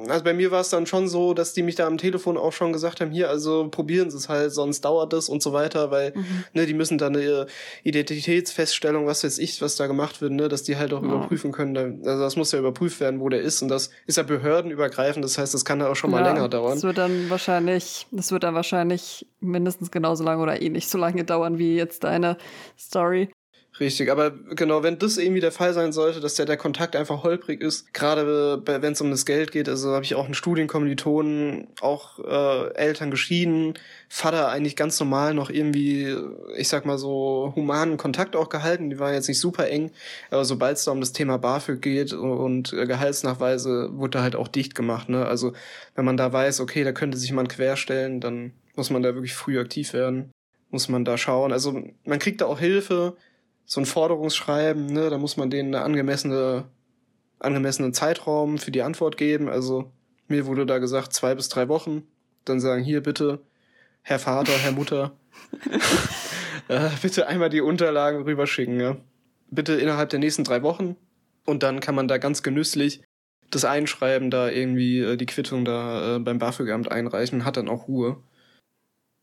also 0.08 0.24
bei 0.24 0.34
mir 0.34 0.50
war 0.50 0.62
es 0.62 0.70
dann 0.70 0.88
schon 0.88 1.08
so, 1.08 1.36
dass 1.36 1.54
die 1.54 1.62
mich 1.62 1.76
da 1.76 1.86
am 1.86 2.00
Telefon 2.00 2.36
auch 2.36 2.52
schon 2.52 2.74
gesagt 2.74 3.00
haben, 3.00 3.12
hier, 3.12 3.30
also 3.30 3.68
probieren 3.70 4.10
Sie 4.10 4.18
es 4.18 4.28
halt, 4.28 4.54
sonst 4.54 4.82
dauert 4.82 5.14
das 5.14 5.30
und 5.30 5.44
so 5.44 5.54
weiter, 5.54 5.92
weil, 5.92 6.14
mhm. 6.16 6.44
ne, 6.54 6.66
die 6.66 6.74
müssen 6.74 6.98
dann 6.98 7.16
eine 7.16 7.46
Identitätsfeststellung, 7.84 9.06
was 9.06 9.24
weiß 9.24 9.38
ich, 9.38 9.62
was 9.62 9.76
da 9.76 9.86
gemacht 9.86 10.22
wird, 10.22 10.32
ne, 10.32 10.48
dass 10.48 10.64
die 10.64 10.78
halt 10.78 10.94
auch 10.94 11.04
ja. 11.04 11.08
überprüfen 11.08 11.52
können. 11.52 12.02
Also 12.06 12.24
das 12.24 12.36
muss 12.38 12.52
ja 12.54 12.60
überprüft 12.60 13.00
werden, 13.00 13.20
wo 13.20 13.30
der 13.30 13.42
ist 13.42 13.62
und 13.62 13.68
das 13.68 13.92
ist 14.08 14.18
ja 14.18 14.24
behördenübergreifend, 14.24 15.24
das 15.24 15.38
heißt, 15.38 15.54
das 15.54 15.64
kann 15.64 15.80
ja 15.80 15.90
auch 15.90 15.96
schon 15.96 16.10
mal 16.10 16.24
ja, 16.24 16.34
länger 16.34 16.50
dauern. 16.50 16.74
Das 16.74 16.84
wird 16.84 16.98
dann 16.98 17.30
wahrscheinlich, 17.30 18.08
das 18.12 18.32
wird 18.32 18.44
dann 18.44 18.56
wahrscheinlich 18.56 19.28
mindestens 19.42 19.92
genauso 19.92 20.24
lange 20.24 20.42
oder 20.42 20.60
eh 20.60 20.70
nicht 20.70 20.90
so 20.90 20.98
lange 20.98 21.24
dauern 21.24 21.60
wie 21.60 21.76
jetzt 21.76 22.04
deine 22.04 22.38
Story. 22.80 23.30
Richtig, 23.78 24.10
aber 24.10 24.32
genau, 24.32 24.84
wenn 24.84 25.00
das 25.00 25.18
irgendwie 25.18 25.42
der 25.42 25.52
Fall 25.52 25.74
sein 25.74 25.92
sollte, 25.92 26.22
dass 26.22 26.36
der, 26.36 26.46
der 26.46 26.56
Kontakt 26.56 26.96
einfach 26.96 27.24
holprig 27.24 27.60
ist, 27.60 27.94
gerade 27.94 28.62
wenn 28.66 28.94
es 28.94 29.02
um 29.02 29.12
das 29.12 29.26
Geld 29.26 29.52
geht, 29.52 29.68
also 29.68 29.92
habe 29.92 30.06
ich 30.06 30.16
auch 30.16 30.24
einen 30.24 30.34
Studienkommilitonen, 30.34 31.68
auch 31.82 32.20
äh, 32.20 32.74
Eltern 32.76 33.12
geschieden, 33.12 33.74
Vater 34.08 34.48
eigentlich 34.48 34.78
ganz 34.78 34.98
normal 35.02 35.34
noch 35.34 35.50
irgendwie, 35.50 36.16
ich 36.56 36.70
sag 36.70 36.86
mal 36.86 36.98
so, 36.98 37.52
humanen 37.54 37.98
Kontakt 37.98 38.38
auch 38.38 38.48
gehalten, 38.48 38.90
die 38.90 38.98
waren 38.98 39.14
jetzt 39.14 39.28
nicht 39.28 39.42
super 39.42 39.68
eng, 39.68 39.92
aber 40.32 40.46
sobald 40.46 40.78
es 40.78 40.86
da 40.86 40.92
um 40.92 41.02
das 41.02 41.12
Thema 41.12 41.38
BAföG 41.38 41.82
geht 41.82 42.14
und 42.14 42.72
äh, 42.72 42.86
Gehaltsnachweise, 42.86 43.90
wurde 43.92 44.20
da 44.20 44.24
halt 44.24 44.38
auch 44.38 44.48
dicht 44.48 44.74
gemacht, 44.74 45.10
ne? 45.10 45.26
Also 45.26 45.52
wenn 45.96 46.06
man 46.06 46.16
da 46.16 46.32
weiß, 46.32 46.62
okay, 46.62 46.86
da 46.86 46.94
könnte 46.94 47.18
sich 47.18 47.30
jemand 47.30 47.50
querstellen, 47.50 48.22
dann 48.22 48.54
muss 48.78 48.90
man 48.90 49.04
da 49.04 49.14
wirklich 49.16 49.34
früh 49.34 49.60
aktiv 49.60 49.92
werden, 49.92 50.32
muss 50.70 50.88
man 50.88 51.04
da 51.04 51.18
schauen. 51.18 51.52
Also 51.52 51.84
man 52.06 52.20
kriegt 52.20 52.40
da 52.40 52.46
auch 52.46 52.60
Hilfe, 52.60 53.18
so 53.66 53.82
ein 53.82 53.86
Forderungsschreiben, 53.86 54.86
ne, 54.86 55.10
da 55.10 55.18
muss 55.18 55.38
man 55.38 55.50
denen 55.50 55.74
eine 55.74 55.84
angemessene, 55.84 56.66
angemessenen 57.40 57.94
Zeitraum 57.94 58.58
für 58.58 58.72
die 58.72 58.84
Antwort 58.84 59.18
geben. 59.18 59.50
Also 59.50 59.92
mir 60.28 60.46
wurde 60.46 60.66
da 60.66 60.78
gesagt, 60.78 61.14
zwei 61.14 61.36
bis 61.36 61.50
drei 61.50 61.68
Wochen. 61.68 62.04
Dann 62.46 62.60
sagen, 62.60 62.84
hier 62.84 63.02
bitte, 63.02 63.42
Herr 64.04 64.20
Vater, 64.20 64.54
Herr 64.54 64.72
Mutter, 64.72 65.18
äh, 66.68 66.90
bitte 67.02 67.28
einmal 67.28 67.50
die 67.50 67.62
Unterlagen 67.62 68.22
rüberschicken, 68.24 68.80
ja. 68.80 68.98
Bitte 69.50 69.74
innerhalb 69.74 70.10
der 70.10 70.20
nächsten 70.20 70.44
drei 70.44 70.62
Wochen. 70.62 70.96
Und 71.46 71.64
dann 71.64 71.80
kann 71.80 71.96
man 71.96 72.08
da 72.08 72.18
ganz 72.18 72.44
genüsslich 72.44 73.02
das 73.52 73.66
Einschreiben 73.66 74.30
da 74.30 74.50
irgendwie, 74.50 75.00
äh, 75.00 75.18
die 75.18 75.26
Quittung 75.26 75.66
da 75.66 76.16
äh, 76.16 76.20
beim 76.20 76.40
BAföG-Amt 76.40 76.92
einreichen, 76.92 77.46
hat 77.46 77.58
dann 77.58 77.70
auch 77.70 77.88
Ruhe. 77.88 78.18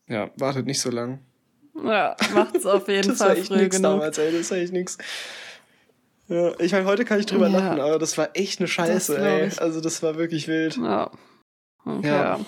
Ja, 0.08 0.30
wartet 0.36 0.66
nicht 0.66 0.80
so 0.80 0.90
lang. 0.90 1.20
Ja, 1.74 2.16
macht's 2.34 2.66
auf 2.66 2.88
jeden 2.88 3.08
das 3.08 3.18
Fall 3.18 3.28
war 3.28 3.36
echt 3.36 3.48
früh 3.48 3.56
nix 3.56 3.76
genug. 3.76 3.92
damals, 3.92 4.18
ey, 4.18 4.32
das 4.32 4.50
war 4.50 4.58
echt 4.58 4.72
nix. 4.72 4.98
Ja, 6.28 6.52
ich 6.60 6.72
meine, 6.72 6.84
heute 6.86 7.04
kann 7.04 7.20
ich 7.20 7.26
drüber 7.26 7.48
ja. 7.48 7.58
lachen, 7.58 7.80
aber 7.80 7.98
das 7.98 8.16
war 8.16 8.30
echt 8.34 8.60
eine 8.60 8.68
Scheiße, 8.68 9.18
ey. 9.18 9.50
Also 9.58 9.80
das 9.80 10.02
war 10.02 10.16
wirklich 10.16 10.48
wild. 10.48 10.76
Ja. 10.76 11.10
Okay. 11.84 12.06
Ja. 12.06 12.40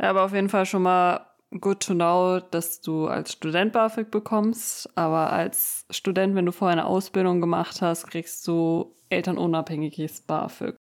ja, 0.00 0.10
aber 0.10 0.22
auf 0.22 0.34
jeden 0.34 0.48
Fall 0.48 0.66
schon 0.66 0.82
mal 0.82 1.26
good 1.60 1.80
to 1.80 1.94
know, 1.94 2.40
dass 2.40 2.80
du 2.80 3.06
als 3.06 3.32
Student 3.32 3.72
BAföG 3.72 4.10
bekommst, 4.10 4.88
aber 4.96 5.32
als 5.32 5.86
Student, 5.90 6.34
wenn 6.34 6.46
du 6.46 6.52
vorher 6.52 6.78
eine 6.78 6.86
Ausbildung 6.86 7.40
gemacht 7.40 7.80
hast, 7.82 8.06
kriegst 8.08 8.46
du 8.46 8.94
elternunabhängiges 9.08 10.22
BAföG. 10.22 10.76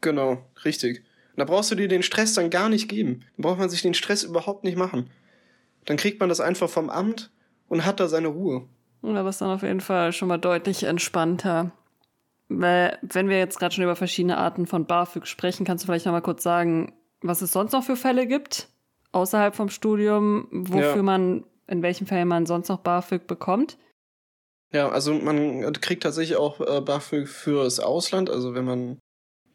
Genau, 0.00 0.38
richtig. 0.64 1.04
da 1.36 1.44
brauchst 1.44 1.70
du 1.70 1.74
dir 1.74 1.88
den 1.88 2.02
Stress 2.02 2.34
dann 2.34 2.50
gar 2.50 2.68
nicht 2.68 2.88
geben. 2.88 3.24
Da 3.36 3.48
braucht 3.48 3.58
man 3.58 3.70
sich 3.70 3.82
den 3.82 3.94
Stress 3.94 4.22
überhaupt 4.22 4.64
nicht 4.64 4.76
machen 4.76 5.10
dann 5.86 5.96
kriegt 5.96 6.20
man 6.20 6.28
das 6.28 6.40
einfach 6.40 6.68
vom 6.68 6.90
Amt 6.90 7.30
und 7.68 7.84
hat 7.84 8.00
da 8.00 8.08
seine 8.08 8.28
Ruhe. 8.28 8.68
Ja, 9.02 9.14
aber 9.14 9.28
ist 9.28 9.40
dann 9.40 9.50
auf 9.50 9.62
jeden 9.62 9.80
Fall 9.80 10.12
schon 10.12 10.28
mal 10.28 10.38
deutlich 10.38 10.84
entspannter. 10.84 11.72
Weil, 12.48 12.98
wenn 13.02 13.28
wir 13.28 13.38
jetzt 13.38 13.58
gerade 13.58 13.74
schon 13.74 13.84
über 13.84 13.96
verschiedene 13.96 14.38
Arten 14.38 14.66
von 14.66 14.86
BAföG 14.86 15.26
sprechen, 15.26 15.64
kannst 15.64 15.82
du 15.82 15.86
vielleicht 15.86 16.06
noch 16.06 16.12
mal 16.12 16.20
kurz 16.20 16.42
sagen, 16.42 16.92
was 17.20 17.42
es 17.42 17.52
sonst 17.52 17.72
noch 17.72 17.82
für 17.82 17.96
Fälle 17.96 18.26
gibt, 18.26 18.68
außerhalb 19.12 19.54
vom 19.54 19.68
Studium, 19.68 20.48
wofür 20.50 20.96
ja. 20.96 21.02
man, 21.02 21.44
in 21.66 21.82
welchen 21.82 22.06
Fällen 22.06 22.28
man 22.28 22.46
sonst 22.46 22.68
noch 22.68 22.80
BAföG 22.80 23.26
bekommt? 23.26 23.78
Ja, 24.72 24.88
also 24.88 25.14
man 25.14 25.72
kriegt 25.74 26.02
tatsächlich 26.02 26.36
auch 26.36 26.60
äh, 26.60 26.80
BAföG 26.80 27.28
fürs 27.28 27.80
Ausland, 27.80 28.30
also 28.30 28.54
wenn 28.54 28.64
man 28.64 28.98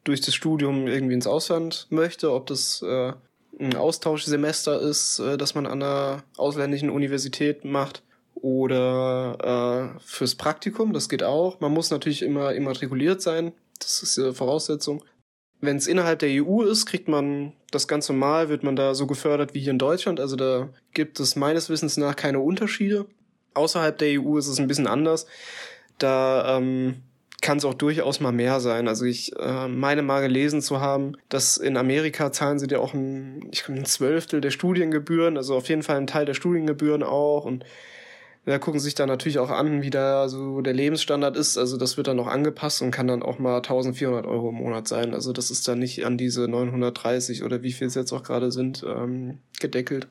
durch 0.04 0.22
das 0.22 0.34
Studium 0.34 0.88
irgendwie 0.88 1.14
ins 1.14 1.28
Ausland 1.28 1.88
möchte, 1.90 2.32
ob 2.32 2.48
das 2.48 2.82
äh, 2.82 3.14
ein 3.60 3.76
Austauschsemester 3.76 4.80
ist, 4.82 5.20
äh, 5.20 5.38
das 5.38 5.56
man 5.56 5.66
an 5.66 5.84
einer 5.84 6.24
ausländischen 6.38 6.90
Universität 6.90 7.66
macht 7.66 8.04
oder 8.36 9.94
äh, 9.96 10.00
fürs 10.04 10.36
Praktikum, 10.36 10.94
das 10.94 11.10
geht 11.10 11.24
auch. 11.24 11.60
Man 11.60 11.72
muss 11.72 11.92
natürlich 11.92 12.22
immer 12.22 12.54
immatrikuliert 12.54 13.22
sein, 13.22 13.54
das 13.80 14.04
ist 14.04 14.18
die 14.18 14.34
Voraussetzung. 14.34 15.04
Wenn 15.60 15.78
es 15.78 15.88
innerhalb 15.88 16.20
der 16.20 16.44
EU 16.44 16.64
ist, 16.64 16.88
kriegt 16.88 17.08
man 17.08 17.54
das 17.70 17.88
ganz 17.88 18.10
normal, 18.10 18.50
wird 18.50 18.64
man 18.64 18.76
da 18.76 18.96
so 18.96 19.06
gefördert 19.06 19.54
wie 19.54 19.60
hier 19.60 19.72
in 19.72 19.78
Deutschland. 19.78 20.20
Also 20.20 20.36
da 20.36 20.70
gibt 20.94 21.20
es 21.20 21.36
meines 21.36 21.70
Wissens 21.70 21.98
nach 21.98 22.16
keine 22.16 22.40
Unterschiede. 22.40 23.06
Außerhalb 23.54 23.96
der 23.98 24.20
EU 24.20 24.38
ist 24.38 24.48
es 24.48 24.60
ein 24.60 24.68
bisschen 24.68 24.88
anders. 24.88 25.28
Da 26.00 26.58
ähm, 26.58 27.04
kann 27.42 27.58
es 27.58 27.66
auch 27.66 27.74
durchaus 27.74 28.20
mal 28.20 28.32
mehr 28.32 28.60
sein. 28.60 28.88
Also 28.88 29.06
ich 29.06 29.36
äh, 29.38 29.68
meine 29.68 30.04
mal 30.04 30.22
gelesen 30.22 30.62
zu 30.62 30.80
haben, 30.80 31.18
dass 31.30 31.58
in 31.58 31.76
Amerika 31.76 32.32
zahlen 32.32 32.60
sie 32.60 32.68
dir 32.68 32.80
auch 32.80 32.94
ein, 32.94 33.50
ich 33.52 33.64
glaube, 33.64 33.82
ein 33.82 33.86
Zwölftel 33.86 34.42
der 34.42 34.52
Studiengebühren, 34.52 35.38
also 35.38 35.56
auf 35.56 35.68
jeden 35.68 35.84
Fall 35.84 35.98
ein 35.98 36.08
Teil 36.08 36.26
der 36.26 36.36
Studiengebühren 36.36 37.04
auch 37.04 37.46
und 37.46 37.66
da 38.46 38.58
gucken 38.58 38.80
sich 38.80 38.96
dann 38.96 39.08
natürlich 39.08 39.38
auch 39.38 39.52
an, 39.52 39.84
wie 39.84 39.92
da 39.92 40.28
so 40.28 40.62
der 40.62 40.74
Lebensstandard 40.74 41.38
ist. 41.38 41.60
Also 41.60 41.78
das 41.78 41.98
wird 41.98 42.08
dann 42.08 42.18
noch 42.18 42.26
angepasst 42.26 42.82
und 42.82 42.90
kann 42.90 43.08
dann 43.08 43.22
auch 43.22 43.38
mal 43.38 43.58
1400 43.58 44.26
Euro 44.26 44.50
im 44.50 44.56
Monat 44.56 44.88
sein. 44.88 45.14
Also 45.14 45.32
das 45.32 45.52
ist 45.52 45.68
dann 45.68 45.78
nicht 45.78 46.06
an 46.06 46.18
diese 46.18 46.48
930 46.48 47.44
oder 47.44 47.62
wie 47.62 47.72
viel 47.72 47.86
es 47.86 47.94
jetzt 47.94 48.12
auch 48.12 48.24
gerade 48.24 48.52
sind, 48.52 48.84
ähm, 48.84 49.38
gedeckelt. 49.60 50.08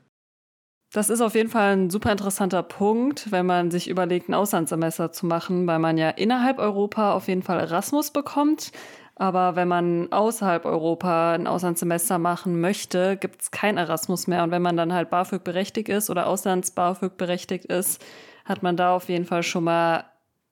Das 0.93 1.09
ist 1.09 1.21
auf 1.21 1.37
jeden 1.37 1.49
Fall 1.51 1.77
ein 1.77 1.91
super 1.91 2.11
interessanter 2.11 2.65
Punkt, 2.65 3.31
wenn 3.31 3.47
man 3.47 3.71
sich 3.71 3.89
überlegt, 3.89 4.29
ein 4.29 4.35
Auslandssemester 4.35 5.13
zu 5.13 5.25
machen, 5.25 5.65
weil 5.69 5.79
man 5.79 5.97
ja 5.97 6.11
innerhalb 6.11 6.59
Europa 6.59 7.13
auf 7.13 7.29
jeden 7.29 7.43
Fall 7.45 7.61
Erasmus 7.61 8.11
bekommt. 8.11 8.73
Aber 9.15 9.55
wenn 9.55 9.69
man 9.69 10.11
außerhalb 10.11 10.65
Europa 10.65 11.33
ein 11.33 11.47
Auslandssemester 11.47 12.19
machen 12.19 12.61
möchte, 12.61 13.17
gibt 13.17 13.43
es 13.43 13.51
kein 13.53 13.77
Erasmus 13.77 14.27
mehr. 14.27 14.43
Und 14.43 14.51
wenn 14.51 14.63
man 14.63 14.77
dann 14.77 14.93
halt 14.93 15.11
BAföG 15.11 15.45
berechtigt 15.45 15.89
ist 15.89 16.11
oder 16.11 16.27
Auslands-BAföG 16.27 17.17
berechtigt 17.17 17.67
ist, 17.67 18.05
hat 18.45 18.65
man 18.65 18.77
da 18.77 18.97
auf 18.97 19.09
jeden 19.09 19.27
Fall 19.27 19.45
schon 19.45 19.65
mal 19.65 20.10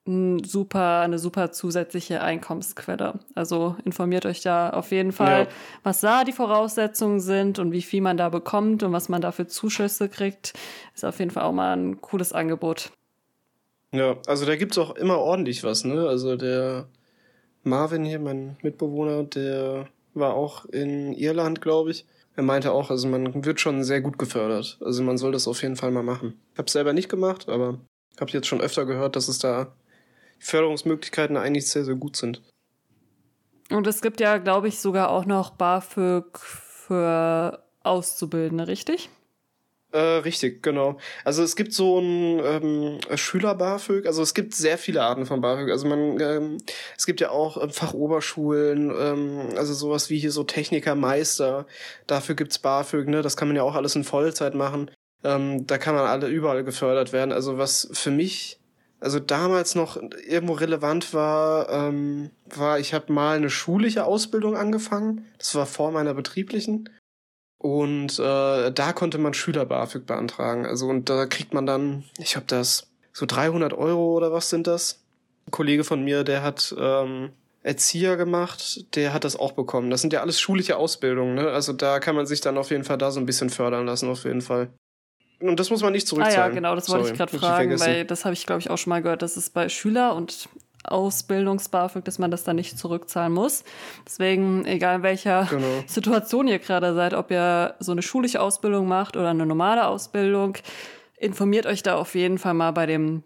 ein 0.09 0.43
super, 0.43 1.01
eine 1.01 1.19
super 1.19 1.53
zusätzliche 1.53 2.21
Einkommensquelle. 2.23 3.21
Also 3.35 3.77
informiert 3.85 4.27
euch 4.27 4.41
da 4.41 4.71
auf 4.71 4.91
jeden 4.91 5.13
Fall, 5.13 5.45
ja. 5.45 5.49
was 5.83 6.01
da 6.01 6.25
die 6.25 6.33
Voraussetzungen 6.33 7.21
sind 7.21 7.59
und 7.59 7.73
wie 7.73 7.83
viel 7.83 8.01
man 8.01 8.17
da 8.17 8.29
bekommt 8.29 8.83
und 8.83 8.93
was 8.93 9.09
man 9.09 9.21
da 9.21 9.31
für 9.31 9.47
Zuschüsse 9.47 10.09
kriegt. 10.09 10.55
Ist 10.95 11.05
auf 11.05 11.19
jeden 11.19 11.31
Fall 11.31 11.45
auch 11.45 11.53
mal 11.53 11.77
ein 11.77 12.01
cooles 12.01 12.33
Angebot. 12.33 12.91
Ja, 13.93 14.17
also 14.27 14.45
da 14.45 14.57
gibt's 14.57 14.79
auch 14.79 14.97
immer 14.97 15.19
ordentlich 15.19 15.63
was, 15.65 15.85
ne? 15.85 16.09
Also 16.09 16.37
der 16.37 16.89
Marvin 17.63 18.05
hier, 18.05 18.19
mein 18.19 18.57
Mitbewohner, 18.63 19.25
der 19.25 19.89
war 20.15 20.35
auch 20.35 20.65
in 20.67 21.13
Irland, 21.13 21.61
glaube 21.61 21.91
ich. 21.91 22.07
Er 22.37 22.43
meinte 22.43 22.73
auch, 22.73 22.91
also 22.91 23.09
man 23.09 23.45
wird 23.45 23.61
schon 23.61 23.83
sehr 23.85 24.01
gut 24.01 24.19
gefördert. 24.19 24.79
Also 24.81 25.03
man 25.03 25.19
soll 25.19 25.33
das 25.33 25.49
auf 25.49 25.63
jeden 25.63 25.77
Fall 25.77 25.91
mal 25.91 26.03
machen. 26.03 26.39
Ich 26.53 26.59
habe 26.59 26.71
selber 26.71 26.93
nicht 26.93 27.09
gemacht, 27.09 27.49
aber 27.49 27.79
habe 28.21 28.31
jetzt 28.33 28.47
schon 28.47 28.61
öfter 28.61 28.85
gehört, 28.85 29.17
dass 29.17 29.29
es 29.29 29.39
da 29.39 29.73
Förderungsmöglichkeiten 30.39 31.37
eigentlich 31.37 31.69
sehr, 31.69 31.85
sehr 31.85 31.95
gut 31.95 32.17
sind. 32.17 32.43
Und 33.71 33.87
es 33.87 34.01
gibt 34.01 34.21
ja, 34.21 34.39
glaube 34.39 34.69
ich, 34.69 34.81
sogar 34.81 35.11
auch 35.11 35.27
noch 35.27 35.51
BAföG 35.51 36.39
für 36.39 37.63
Auszubildende, 37.83 38.67
richtig? 38.67 39.11
Äh, 39.91 39.99
richtig, 39.99 40.63
genau. 40.63 40.99
Also 41.25 41.43
es 41.43 41.57
gibt 41.57 41.73
so 41.73 41.99
ein 41.99 42.41
ähm, 42.45 42.99
Schüler-BAföG, 43.15 44.07
also 44.07 44.21
es 44.23 44.35
gibt 44.35 44.55
sehr 44.55 44.77
viele 44.77 45.03
Arten 45.03 45.25
von 45.25 45.41
BAföG. 45.41 45.71
Also 45.71 45.87
man, 45.87 46.21
ähm, 46.21 46.59
es 46.97 47.07
gibt 47.07 47.21
ja 47.21 47.31
auch 47.31 47.63
ähm, 47.63 47.71
Fachoberschulen, 47.71 48.91
ähm, 48.91 49.49
also 49.57 49.73
sowas 49.73 50.11
wie 50.11 50.19
hier 50.19 50.31
so 50.31 50.45
Techniker, 50.45 50.95
Meister. 50.95 51.67
Dafür 52.07 52.35
gibt's 52.35 52.59
BAföG, 52.59 53.09
ne? 53.09 53.23
Das 53.23 53.39
kann 53.39 53.49
man 53.49 53.57
ja 53.57 53.63
auch 53.63 53.75
alles 53.75 53.97
in 53.97 54.05
Vollzeit 54.05 54.55
machen. 54.55 54.91
Ähm, 55.25 55.67
da 55.67 55.79
kann 55.79 55.95
man 55.95 56.07
alle 56.07 56.29
überall 56.29 56.65
gefördert 56.65 57.15
werden. 57.15 57.33
Also 57.33 57.57
was 57.57 57.89
für 57.93 58.11
mich 58.11 58.58
also 59.01 59.21
damals 59.21 59.75
noch 59.75 59.97
irgendwo 60.27 60.55
relevant 60.55 61.15
war, 61.15 61.69
ähm, 61.71 62.31
war, 62.47 62.81
ich 62.81 62.95
habe 62.95 63.13
mal 63.13 63.37
eine 63.37 63.51
schulische 63.51 64.05
Ausbildung 64.05 64.57
angefangen. 64.57 65.27
Das 65.39 65.55
war 65.55 65.67
vor 65.67 65.93
meiner 65.93 66.15
betrieblichen. 66.15 66.89
Und 67.59 68.19
äh, 68.19 68.71
da 68.71 68.93
konnte 68.93 69.19
man 69.19 69.35
Schüler-BAföG 69.35 70.07
beantragen. 70.07 70.67
Also 70.67 70.89
und 70.89 71.09
da 71.09 71.27
kriegt 71.27 71.55
man 71.55 71.67
dann, 71.67 72.05
ich 72.19 72.37
habe 72.37 72.47
das 72.47 72.89
so 73.13 73.27
300 73.27 73.73
Euro 73.73 74.17
oder 74.17 74.33
was 74.33 74.49
sind 74.49 74.67
das? 74.67 75.01
Ein 75.47 75.51
Kollege 75.51 75.85
von 75.85 76.03
mir, 76.03 76.25
der 76.25 76.43
hat 76.43 76.75
ähm, 76.79 77.31
Erzieher 77.63 78.17
gemacht, 78.17 78.95
der 78.97 79.13
hat 79.13 79.25
das 79.25 79.37
auch 79.37 79.53
bekommen. 79.53 79.91
Das 79.91 80.01
sind 80.01 80.13
ja 80.13 80.21
alles 80.21 80.41
schulische 80.41 80.77
Ausbildungen, 80.77 81.35
ne? 81.35 81.49
Also 81.49 81.73
da 81.73 81.99
kann 81.99 82.15
man 82.15 82.27
sich 82.27 82.41
dann 82.41 82.59
auf 82.59 82.71
jeden 82.71 82.85
Fall 82.85 82.99
da 82.99 83.11
so 83.11 83.19
ein 83.19 83.27
bisschen 83.27 83.51
fördern 83.51 83.87
lassen, 83.87 84.09
auf 84.09 84.25
jeden 84.25 84.41
Fall. 84.41 84.71
Und 85.41 85.61
das 85.61 85.71
muss 85.71 85.83
man 85.83 85.93
nicht 85.93 86.09
zurückzahlen. 86.09 86.41
Ah 86.41 86.47
ja, 86.47 86.49
genau, 86.49 86.75
das 86.75 86.89
wollte 86.89 87.05
Sorry, 87.05 87.13
ich 87.13 87.19
gerade 87.19 87.39
fragen, 87.39 87.81
weil 87.81 88.05
das 88.05 88.25
habe 88.25 88.35
ich, 88.35 88.45
glaube 88.45 88.61
ich, 88.61 88.71
auch 88.71 88.79
schon 88.79 88.91
mal 88.91 89.03
gehört, 89.03 89.23
dass 89.23 89.37
es 89.37 89.51
bei 89.51 89.69
Schüler 89.69 90.17
und 90.17 90.49
Ausbildungs-BAföG, 90.85 92.05
dass 92.05 92.19
man 92.19 92.31
das 92.31 92.45
dann 92.45 92.57
nicht 92.57 92.79
zurückzahlen 92.79 93.33
muss. 93.33 93.65
Deswegen, 94.07 94.65
egal 94.65 94.97
in 94.97 95.03
welcher 95.03 95.47
genau. 95.47 95.67
Situation 95.87 96.49
ihr 96.49 96.59
gerade 96.59 96.95
seid, 96.95 97.15
ob 97.15 97.31
ihr 97.31 97.75
so 97.79 97.93
eine 97.93 98.03
schulische 98.03 98.41
Ausbildung 98.41 98.89
macht 98.89 99.17
oder 99.17 99.31
eine 99.31 99.47
normale 99.47 99.87
Ausbildung, 99.87 100.57
informiert 101.17 101.67
euch 101.67 101.83
da 101.83 101.97
auf 101.97 102.15
jeden 102.15 102.39
Fall 102.39 102.55
mal 102.55 102.73
bei 102.73 102.87
dem 102.87 103.23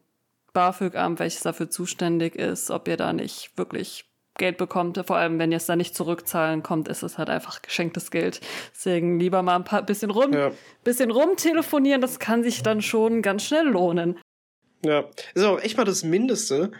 BAföG-Amt, 0.53 1.19
welches 1.19 1.43
dafür 1.43 1.71
zuständig 1.71 2.37
ist, 2.37 2.71
ob 2.71 2.89
ihr 2.89 2.97
da 2.97 3.13
nicht 3.13 3.57
wirklich 3.57 4.12
Geld 4.39 4.57
bekommt. 4.57 5.01
Vor 5.07 5.17
allem, 5.17 5.39
wenn 5.39 5.53
ihr 5.53 5.59
es 5.59 5.67
dann 5.67 5.79
nicht 5.79 5.95
zurückzahlen 5.95 6.63
kommt, 6.63 6.89
ist 6.89 7.03
es 7.03 7.19
halt 7.19 7.29
einfach 7.29 7.63
geschenktes 7.63 8.11
Geld. 8.11 8.41
Deswegen 8.75 9.19
lieber 9.21 9.43
mal 9.43 9.57
ein 9.57 9.65
paar 9.65 9.83
bisschen 9.83 10.11
rum, 10.11 10.33
ja. 10.33 10.51
bisschen 10.85 11.11
rumtelefonieren. 11.11 12.01
Das 12.01 12.19
kann 12.19 12.43
sich 12.43 12.63
dann 12.63 12.83
schon 12.83 13.23
ganz 13.23 13.45
schnell 13.45 13.67
lohnen. 13.67 14.19
Ja, 14.85 15.05
ist 15.35 15.45
auch 15.45 15.61
echt 15.61 15.77
mal 15.77 15.85
das 15.85 16.03
Mindeste, 16.03 16.73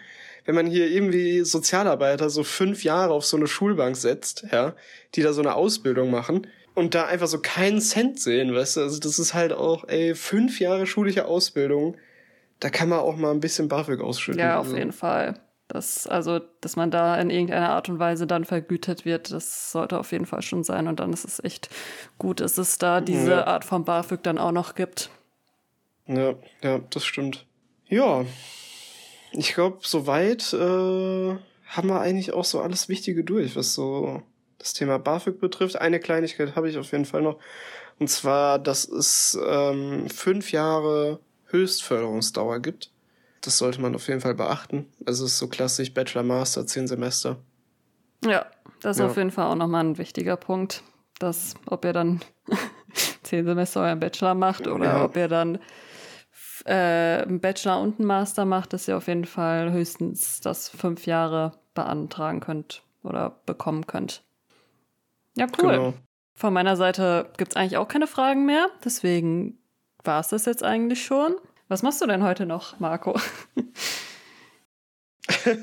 wenn 0.45 0.55
man 0.55 0.67
hier 0.67 0.89
irgendwie 0.89 1.43
Sozialarbeiter 1.43 2.31
so 2.31 2.43
fünf 2.43 2.83
Jahre 2.85 3.13
auf 3.13 3.25
so 3.25 3.37
eine 3.37 3.47
Schulbank 3.47 3.97
setzt, 3.97 4.45
ja, 4.51 4.75
die 5.15 5.23
da 5.23 5.33
so 5.33 5.41
eine 5.41 5.55
Ausbildung 5.55 6.11
machen 6.11 6.49
und 6.75 6.95
da 6.95 7.07
einfach 7.07 7.29
so 7.29 7.39
keinen 7.39 7.81
Cent 7.81 8.19
sehen, 8.19 8.55
weißt 8.55 8.77
du? 8.77 8.81
Also 8.81 8.99
das 8.99 9.19
ist 9.19 9.35
halt 9.35 9.53
auch, 9.53 9.87
ey, 9.89 10.15
fünf 10.15 10.59
Jahre 10.59 10.87
schulische 10.87 11.27
Ausbildung, 11.27 11.97
da 12.59 12.71
kann 12.71 12.89
man 12.89 13.01
auch 13.01 13.17
mal 13.17 13.31
ein 13.31 13.41
bisschen 13.41 13.69
BAföG 13.69 14.01
ausschütten. 14.01 14.41
Ja, 14.41 14.59
auf 14.59 14.67
also. 14.67 14.77
jeden 14.77 14.93
Fall. 14.93 15.35
Das, 15.73 16.07
also, 16.07 16.41
dass 16.61 16.77
man 16.77 16.91
da 16.91 17.19
in 17.19 17.31
irgendeiner 17.31 17.71
Art 17.71 17.89
und 17.89 17.99
Weise 17.99 18.27
dann 18.27 18.45
vergütet 18.45 19.07
wird, 19.07 19.33
das 19.33 19.73
sollte 19.73 19.99
auf 19.99 20.13
jeden 20.13 20.27
Fall 20.27 20.43
schon 20.43 20.65
sein. 20.65 20.87
Und 20.87 21.01
dann 21.01 21.15
ist 21.15 21.25
es 21.25 21.43
echt 21.43 21.71
gut, 22.19 22.41
dass 22.41 22.59
es 22.59 22.77
da 22.77 23.01
diese 23.01 23.31
ja. 23.31 23.47
Art 23.47 23.65
von 23.65 23.85
BAföG 23.85 24.23
dann 24.23 24.37
auch 24.37 24.53
noch 24.53 24.75
gibt. 24.75 25.09
Ja, 26.07 26.35
ja, 26.63 26.81
das 26.91 27.07
stimmt. 27.07 27.47
Ja, 27.89 28.27
ich 29.33 29.55
glaube, 29.55 29.79
soweit 29.81 30.53
äh, 30.53 31.37
haben 31.67 31.89
wir 31.89 32.01
eigentlich 32.01 32.35
auch 32.35 32.45
so 32.45 32.61
alles 32.61 32.91
Wichtige 32.91 33.25
durch, 33.25 33.57
was 33.57 33.73
so 33.73 34.23
das 34.59 34.75
Thema 34.75 34.99
BAföG 34.99 35.41
betrifft. 35.41 35.77
Eine 35.77 36.01
Kleinigkeit 36.01 36.55
habe 36.55 36.69
ich 36.69 36.77
auf 36.77 36.93
jeden 36.93 37.07
Fall 37.07 37.23
noch. 37.23 37.39
Und 37.99 38.09
zwar, 38.09 38.59
dass 38.59 38.87
es 38.87 39.39
ähm, 39.45 40.09
fünf 40.11 40.53
Jahre 40.53 41.19
Höchstförderungsdauer 41.47 42.61
gibt. 42.61 42.92
Das 43.43 43.59
sollte 43.59 43.81
man 43.81 43.95
auf 43.95 44.09
jeden 44.09 44.21
Fall 44.21 44.35
beachten. 44.35 44.87
Also 45.05 45.25
es 45.25 45.33
ist 45.33 45.39
so 45.39 45.49
klassisch 45.49 45.93
Bachelor, 45.93 46.23
Master, 46.23 46.67
zehn 46.67 46.87
Semester. 46.87 47.39
Ja, 48.25 48.47
das 48.81 48.97
ist 48.97 49.01
ja. 49.01 49.07
auf 49.07 49.17
jeden 49.17 49.33
Fall 49.33 49.47
auch 49.47 49.57
nochmal 49.57 49.85
ein 49.85 49.99
wichtiger 49.99 50.37
Punkt. 50.37 50.83
Dass, 51.19 51.55
ob 51.67 51.85
ihr 51.85 51.93
dann 51.93 52.21
zehn 53.23 53.45
Semester 53.45 53.83
euren 53.83 54.01
Bachelor 54.01 54.35
macht 54.35 54.67
oder 54.67 54.85
ja. 54.85 55.05
ob 55.05 55.17
ihr 55.17 55.29
dann 55.29 55.59
äh, 56.65 57.23
einen 57.23 57.41
Bachelor 57.41 57.81
und 57.81 57.99
einen 57.99 58.07
Master 58.07 58.45
macht, 58.45 58.73
dass 58.73 58.89
ihr 58.89 58.97
auf 58.97 59.09
jeden 59.09 59.25
Fall 59.25 59.73
höchstens 59.73 60.41
das 60.41 60.69
fünf 60.69 61.07
Jahre 61.07 61.53
beantragen 61.75 62.41
könnt 62.41 62.83
oder 63.03 63.41
bekommen 63.47 63.87
könnt. 63.87 64.23
Ja, 65.37 65.47
cool. 65.59 65.71
Genau. 65.71 65.95
Von 66.35 66.53
meiner 66.53 66.77
Seite 66.77 67.31
gibt 67.37 67.53
es 67.53 67.57
eigentlich 67.57 67.77
auch 67.77 67.89
keine 67.89 68.07
Fragen 68.07 68.47
mehr. 68.47 68.69
Deswegen 68.85 69.59
war 70.05 70.21
es 70.21 70.29
das 70.29 70.45
jetzt 70.47 70.63
eigentlich 70.63 71.05
schon. 71.05 71.37
Was 71.73 71.83
machst 71.83 72.03
du 72.03 72.07
denn 72.07 72.23
heute 72.23 72.45
noch, 72.45 72.79
Marco? 72.81 73.19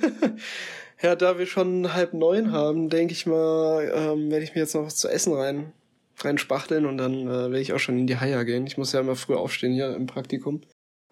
ja, 1.04 1.16
da 1.16 1.38
wir 1.38 1.46
schon 1.46 1.94
halb 1.94 2.16
neun 2.16 2.52
haben, 2.52 2.90
denke 2.90 3.14
ich 3.14 3.28
mal, 3.28 3.92
ähm, 3.94 4.32
werde 4.32 4.44
ich 4.44 4.56
mir 4.56 4.62
jetzt 4.62 4.74
noch 4.74 4.88
was 4.88 4.96
zu 4.96 5.08
essen 5.08 5.34
rein 5.36 5.72
reinspachteln 6.18 6.88
und 6.88 6.98
dann 6.98 7.28
äh, 7.28 7.28
werde 7.28 7.60
ich 7.60 7.74
auch 7.74 7.80
schon 7.80 8.00
in 8.00 8.08
die 8.08 8.20
Haia 8.20 8.42
gehen. 8.42 8.66
Ich 8.66 8.76
muss 8.76 8.92
ja 8.92 9.02
immer 9.02 9.16
früh 9.16 9.36
aufstehen 9.36 9.74
hier 9.74 9.96
im 9.96 10.08
Praktikum 10.08 10.64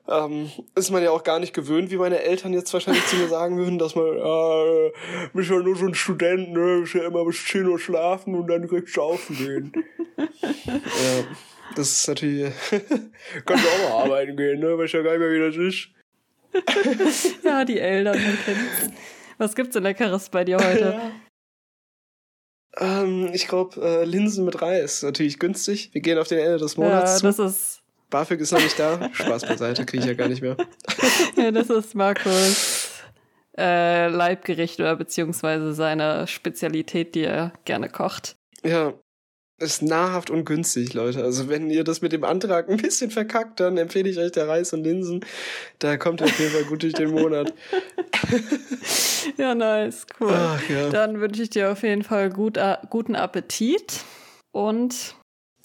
ähm, 0.09 0.49
ist 0.75 0.91
man 0.91 1.03
ja 1.03 1.11
auch 1.11 1.23
gar 1.23 1.39
nicht 1.39 1.53
gewöhnt, 1.53 1.91
wie 1.91 1.97
meine 1.97 2.21
Eltern 2.21 2.53
jetzt 2.53 2.73
wahrscheinlich 2.73 3.05
zu 3.07 3.17
mir 3.17 3.27
sagen 3.27 3.57
würden, 3.57 3.77
dass 3.77 3.95
man, 3.95 4.05
äh, 4.05 4.91
bist 5.33 5.49
ja 5.49 5.59
nur 5.59 5.75
so 5.75 5.85
ein 5.85 5.95
Student, 5.95 6.53
ne, 6.53 6.79
bist 6.81 6.93
ja 6.93 7.05
immer 7.05 7.25
bis 7.25 7.43
10 7.45 7.67
Uhr 7.67 7.79
schlafen 7.79 8.35
und 8.35 8.47
dann 8.47 8.61
direkt 8.61 8.89
saufen 8.89 9.35
gehen. 9.35 9.71
ja, 10.17 11.23
das 11.75 11.91
ist 11.91 12.07
natürlich, 12.07 12.53
kannst 13.45 13.65
du 13.65 13.69
auch 13.69 13.89
mal 13.89 14.03
arbeiten 14.03 14.37
gehen, 14.37 14.59
ne, 14.59 14.77
weiß 14.77 14.91
ja 14.91 15.01
gar 15.01 15.11
nicht 15.11 15.19
mehr, 15.19 15.31
wie 15.31 15.39
das 15.39 15.57
ist. 15.57 15.89
ja, 17.43 17.65
die 17.65 17.79
Eltern, 17.79 18.15
man 18.15 18.37
kennt's. 18.45 18.95
Was 19.37 19.55
gibt's 19.55 19.73
denn 19.73 19.83
Leckeres 19.83 20.29
bei 20.29 20.43
dir 20.43 20.57
heute? 20.57 20.99
Ja. 22.79 23.01
Ähm, 23.01 23.29
ich 23.33 23.47
glaube, 23.47 23.81
äh, 23.81 24.05
Linsen 24.05 24.45
mit 24.45 24.61
Reis, 24.61 25.03
natürlich 25.03 25.39
günstig. 25.39 25.93
Wir 25.93 26.01
gehen 26.01 26.17
auf 26.17 26.27
den 26.27 26.39
Ende 26.39 26.57
des 26.57 26.77
Monats. 26.77 27.21
Ja, 27.21 27.27
das 27.27 27.35
zu. 27.37 27.45
ist 27.45 27.83
BAföG 28.09 28.39
ist 28.39 28.51
noch 28.51 28.61
nicht 28.61 28.79
da. 28.79 29.09
Spaß 29.13 29.45
beiseite, 29.45 29.85
kriege 29.85 30.03
ich 30.03 30.09
ja 30.09 30.15
gar 30.15 30.29
nicht 30.29 30.41
mehr. 30.41 30.55
ja, 31.35 31.51
das 31.51 31.69
ist 31.69 31.93
Markus 31.93 33.01
äh, 33.57 34.07
Leibgericht 34.07 34.79
oder 34.79 34.95
beziehungsweise 34.95 35.73
seine 35.73 36.25
Spezialität, 36.27 37.15
die 37.15 37.25
er 37.25 37.53
gerne 37.65 37.89
kocht. 37.89 38.37
Ja, 38.63 38.93
ist 39.59 39.81
nahrhaft 39.81 40.29
und 40.29 40.45
günstig, 40.45 40.93
Leute. 40.93 41.23
Also 41.23 41.49
wenn 41.49 41.69
ihr 41.69 41.83
das 41.83 42.01
mit 42.01 42.13
dem 42.13 42.23
Antrag 42.23 42.69
ein 42.69 42.77
bisschen 42.77 43.09
verkackt, 43.09 43.59
dann 43.59 43.77
empfehle 43.77 44.09
ich 44.09 44.17
euch 44.17 44.31
der 44.31 44.47
Reis 44.47 44.73
und 44.73 44.83
Linsen. 44.83 45.25
Da 45.79 45.97
kommt 45.97 46.21
ihr 46.21 46.25
auf 46.25 46.39
jeden 46.39 46.51
Fall 46.51 46.63
gut 46.65 46.83
durch 46.83 46.93
den 46.93 47.11
Monat. 47.11 47.53
ja, 49.37 49.55
nice, 49.55 50.05
cool. 50.19 50.31
Ach, 50.31 50.69
ja. 50.69 50.89
Dann 50.89 51.19
wünsche 51.19 51.41
ich 51.41 51.49
dir 51.49 51.71
auf 51.71 51.83
jeden 51.83 52.03
Fall 52.03 52.29
gut, 52.29 52.57
uh, 52.57 52.75
guten 52.89 53.15
Appetit 53.15 54.03
und 54.51 55.15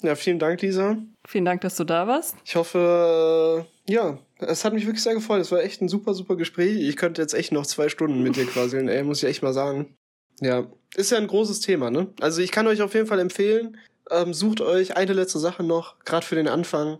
ja, 0.03 0.17
vielen 0.17 0.41
Dank, 0.41 0.61
Lisa. 0.63 0.97
Vielen 1.27 1.45
Dank, 1.45 1.61
dass 1.61 1.77
du 1.77 1.85
da 1.85 2.09
warst. 2.09 2.35
Ich 2.45 2.57
hoffe, 2.57 3.65
äh, 3.87 3.93
ja, 3.93 4.19
es 4.41 4.65
hat 4.65 4.73
mich 4.73 4.85
wirklich 4.85 5.03
sehr 5.03 5.15
gefreut. 5.15 5.41
Es 5.41 5.53
war 5.53 5.63
echt 5.63 5.81
ein 5.81 5.89
super, 5.89 6.15
super 6.15 6.35
Gespräch. 6.35 6.77
Ich 6.89 6.97
könnte 6.97 7.23
jetzt 7.23 7.35
echt 7.35 7.53
noch 7.53 7.67
zwei 7.67 7.89
Stunden 7.89 8.23
mit 8.23 8.35
dir 8.35 8.47
quasseln, 8.47 8.89
ey, 8.89 9.05
muss 9.05 9.23
ich 9.23 9.29
echt 9.29 9.43
mal 9.43 9.53
sagen. 9.53 9.95
Ja, 10.43 10.67
ist 10.97 11.13
ja 11.13 11.19
ein 11.19 11.27
großes 11.29 11.61
Thema, 11.61 11.91
ne? 11.91 12.09
Also 12.21 12.43
ich 12.43 12.51
kann 12.51 12.67
euch 12.67 12.83
auf 12.83 12.95
jeden 12.95 13.07
Fall 13.07 13.21
empfehlen, 13.21 13.79
ähm, 14.11 14.35
sucht 14.35 14.61
euch 14.61 14.97
eine 14.97 15.13
letzte 15.13 15.39
Sache 15.39 15.63
noch, 15.63 15.99
gerade 16.05 16.27
für 16.27 16.35
den 16.35 16.49
Anfang. 16.49 16.99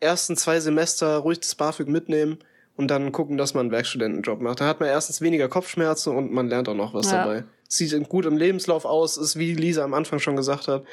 Ersten 0.00 0.36
zwei 0.36 0.60
Semester 0.60 1.16
ruhig 1.18 1.40
das 1.40 1.56
BAföG 1.56 1.88
mitnehmen 1.88 2.38
und 2.76 2.88
dann 2.88 3.10
gucken, 3.10 3.36
dass 3.36 3.54
man 3.54 3.62
einen 3.62 3.72
Werkstudentenjob 3.72 4.40
macht. 4.40 4.60
Da 4.60 4.66
hat 4.66 4.78
man 4.78 4.88
erstens 4.88 5.20
weniger 5.20 5.48
Kopfschmerzen 5.48 6.16
und 6.16 6.32
man 6.32 6.48
lernt 6.48 6.68
auch 6.68 6.74
noch 6.74 6.94
was 6.94 7.10
ja. 7.10 7.24
dabei. 7.24 7.44
Sieht 7.68 8.08
gut 8.08 8.24
im 8.24 8.36
Lebenslauf 8.38 8.84
aus, 8.84 9.16
ist 9.16 9.36
wie 9.36 9.54
Lisa 9.54 9.82
am 9.82 9.92
Anfang 9.92 10.20
schon 10.20 10.36
gesagt 10.36 10.68
hat. 10.68 10.84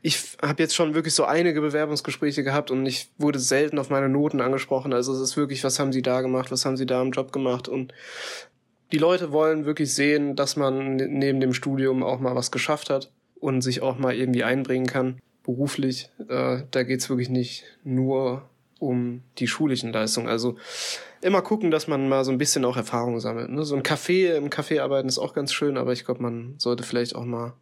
Ich 0.00 0.36
habe 0.40 0.62
jetzt 0.62 0.76
schon 0.76 0.94
wirklich 0.94 1.14
so 1.14 1.24
einige 1.24 1.60
Bewerbungsgespräche 1.60 2.44
gehabt 2.44 2.70
und 2.70 2.86
ich 2.86 3.10
wurde 3.18 3.40
selten 3.40 3.80
auf 3.80 3.90
meine 3.90 4.08
Noten 4.08 4.40
angesprochen. 4.40 4.92
Also 4.92 5.12
es 5.12 5.20
ist 5.20 5.36
wirklich, 5.36 5.64
was 5.64 5.80
haben 5.80 5.92
sie 5.92 6.02
da 6.02 6.20
gemacht, 6.20 6.52
was 6.52 6.64
haben 6.64 6.76
sie 6.76 6.86
da 6.86 7.02
im 7.02 7.10
Job 7.10 7.32
gemacht 7.32 7.66
und 7.68 7.92
die 8.92 8.98
Leute 8.98 9.32
wollen 9.32 9.64
wirklich 9.64 9.94
sehen, 9.94 10.36
dass 10.36 10.56
man 10.56 10.96
neben 10.96 11.40
dem 11.40 11.54
Studium 11.54 12.02
auch 12.02 12.20
mal 12.20 12.36
was 12.36 12.50
geschafft 12.50 12.90
hat 12.90 13.10
und 13.40 13.62
sich 13.62 13.82
auch 13.82 13.98
mal 13.98 14.14
irgendwie 14.14 14.44
einbringen 14.44 14.86
kann, 14.86 15.18
beruflich. 15.42 16.10
Äh, 16.28 16.62
da 16.70 16.82
geht's 16.82 17.08
wirklich 17.08 17.30
nicht 17.30 17.64
nur 17.84 18.48
um 18.78 19.22
die 19.38 19.46
schulischen 19.46 19.92
Leistungen. 19.92 20.28
Also 20.28 20.56
immer 21.22 21.40
gucken, 21.40 21.70
dass 21.70 21.88
man 21.88 22.08
mal 22.08 22.24
so 22.24 22.32
ein 22.32 22.38
bisschen 22.38 22.64
auch 22.64 22.76
Erfahrung 22.76 23.18
sammelt. 23.18 23.48
Ne? 23.50 23.64
So 23.64 23.74
ein 23.74 23.82
Café, 23.82 24.34
im 24.34 24.50
Café 24.50 24.80
arbeiten 24.82 25.08
ist 25.08 25.18
auch 25.18 25.34
ganz 25.34 25.52
schön, 25.52 25.78
aber 25.78 25.92
ich 25.92 26.04
glaube, 26.04 26.22
man 26.22 26.54
sollte 26.58 26.82
vielleicht 26.82 27.14
auch 27.14 27.24
mal 27.24 27.46
ein 27.46 27.52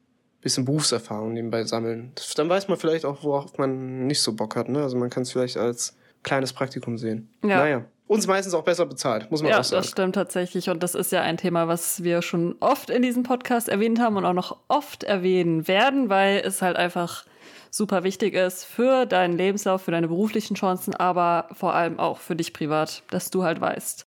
bisschen 0.41 0.65
Berufserfahrung 0.65 1.33
nebenbei 1.33 1.63
sammeln. 1.65 2.13
Dann 2.37 2.49
weiß 2.49 2.69
man 2.69 2.79
vielleicht 2.79 3.05
auch, 3.05 3.23
worauf 3.23 3.57
man 3.57 4.07
nicht 4.07 4.23
so 4.23 4.33
Bock 4.33 4.57
hat. 4.57 4.69
Ne? 4.69 4.83
Also 4.83 4.97
man 4.97 5.11
kann 5.11 5.23
es 5.23 5.31
vielleicht 5.31 5.59
als 5.59 5.97
kleines 6.23 6.53
Praktikum 6.53 6.99
sehen. 6.99 7.29
Ja. 7.43 7.59
Naja 7.59 7.85
uns 8.11 8.27
meistens 8.27 8.55
auch 8.55 8.65
besser 8.65 8.87
bezahlt, 8.87 9.31
muss 9.31 9.41
man 9.41 9.53
ja, 9.53 9.61
auch 9.61 9.65
sagen. 9.65 9.77
Ja, 9.77 9.81
das 9.83 9.91
stimmt 9.91 10.15
tatsächlich. 10.17 10.69
Und 10.69 10.83
das 10.83 10.97
ist 10.97 11.13
ja 11.13 11.23
ein 11.23 11.37
Thema, 11.37 11.69
was 11.69 12.03
wir 12.03 12.23
schon 12.23 12.57
oft 12.59 12.91
in 12.91 13.03
diesem 13.03 13.23
Podcast 13.23 13.69
erwähnt 13.69 14.01
haben 14.01 14.17
und 14.17 14.25
auch 14.25 14.33
noch 14.33 14.57
oft 14.67 15.05
erwähnen 15.05 15.69
werden, 15.69 16.09
weil 16.09 16.43
es 16.45 16.61
halt 16.61 16.77
einfach 16.77 17.25
super 17.71 18.03
wichtig 18.03 18.35
ist 18.35 18.65
für 18.65 19.07
deinen 19.07 19.39
Lebenslauf, 19.39 19.83
für 19.83 19.93
deine 19.93 20.09
beruflichen 20.09 20.57
Chancen, 20.57 20.93
aber 20.93 21.51
vor 21.53 21.73
allem 21.73 22.01
auch 22.01 22.19
für 22.19 22.35
dich 22.35 22.53
privat, 22.53 23.05
dass 23.11 23.31
du 23.31 23.45
halt 23.45 23.61
weißt, 23.61 24.07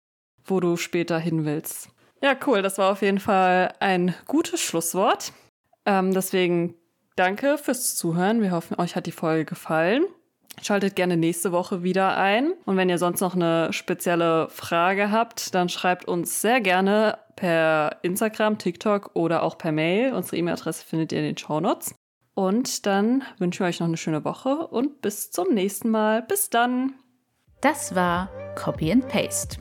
wo 0.46 0.60
du 0.60 0.78
später 0.78 1.18
hin 1.18 1.44
willst. 1.44 1.90
Ja, 2.22 2.34
cool. 2.46 2.62
Das 2.62 2.78
war 2.78 2.92
auf 2.92 3.02
jeden 3.02 3.20
Fall 3.20 3.74
ein 3.80 4.14
gutes 4.26 4.62
Schlusswort. 4.62 5.34
Ähm, 5.84 6.14
deswegen 6.14 6.74
danke 7.16 7.58
fürs 7.58 7.96
Zuhören. 7.96 8.40
Wir 8.40 8.52
hoffen, 8.52 8.80
euch 8.80 8.96
hat 8.96 9.04
die 9.04 9.12
Folge 9.12 9.44
gefallen. 9.44 10.04
Schaltet 10.62 10.96
gerne 10.96 11.16
nächste 11.16 11.52
Woche 11.52 11.82
wieder 11.82 12.16
ein. 12.16 12.52
Und 12.66 12.76
wenn 12.76 12.88
ihr 12.88 12.98
sonst 12.98 13.20
noch 13.20 13.34
eine 13.34 13.72
spezielle 13.72 14.48
Frage 14.48 15.10
habt, 15.10 15.54
dann 15.54 15.68
schreibt 15.68 16.06
uns 16.06 16.40
sehr 16.40 16.60
gerne 16.60 17.18
per 17.36 17.96
Instagram, 18.02 18.58
TikTok 18.58 19.10
oder 19.14 19.42
auch 19.42 19.56
per 19.56 19.72
Mail. 19.72 20.12
Unsere 20.12 20.36
E-Mail-Adresse 20.36 20.84
findet 20.84 21.12
ihr 21.12 21.18
in 21.18 21.24
den 21.24 21.38
Show 21.38 21.60
Notes. 21.60 21.94
Und 22.34 22.86
dann 22.86 23.22
wünschen 23.38 23.60
wir 23.60 23.66
euch 23.68 23.80
noch 23.80 23.88
eine 23.88 23.96
schöne 23.96 24.24
Woche 24.24 24.66
und 24.66 25.02
bis 25.02 25.30
zum 25.30 25.52
nächsten 25.52 25.90
Mal. 25.90 26.22
Bis 26.22 26.50
dann. 26.50 26.94
Das 27.60 27.94
war 27.94 28.30
Copy 28.54 28.92
and 28.92 29.06
Paste 29.08 29.58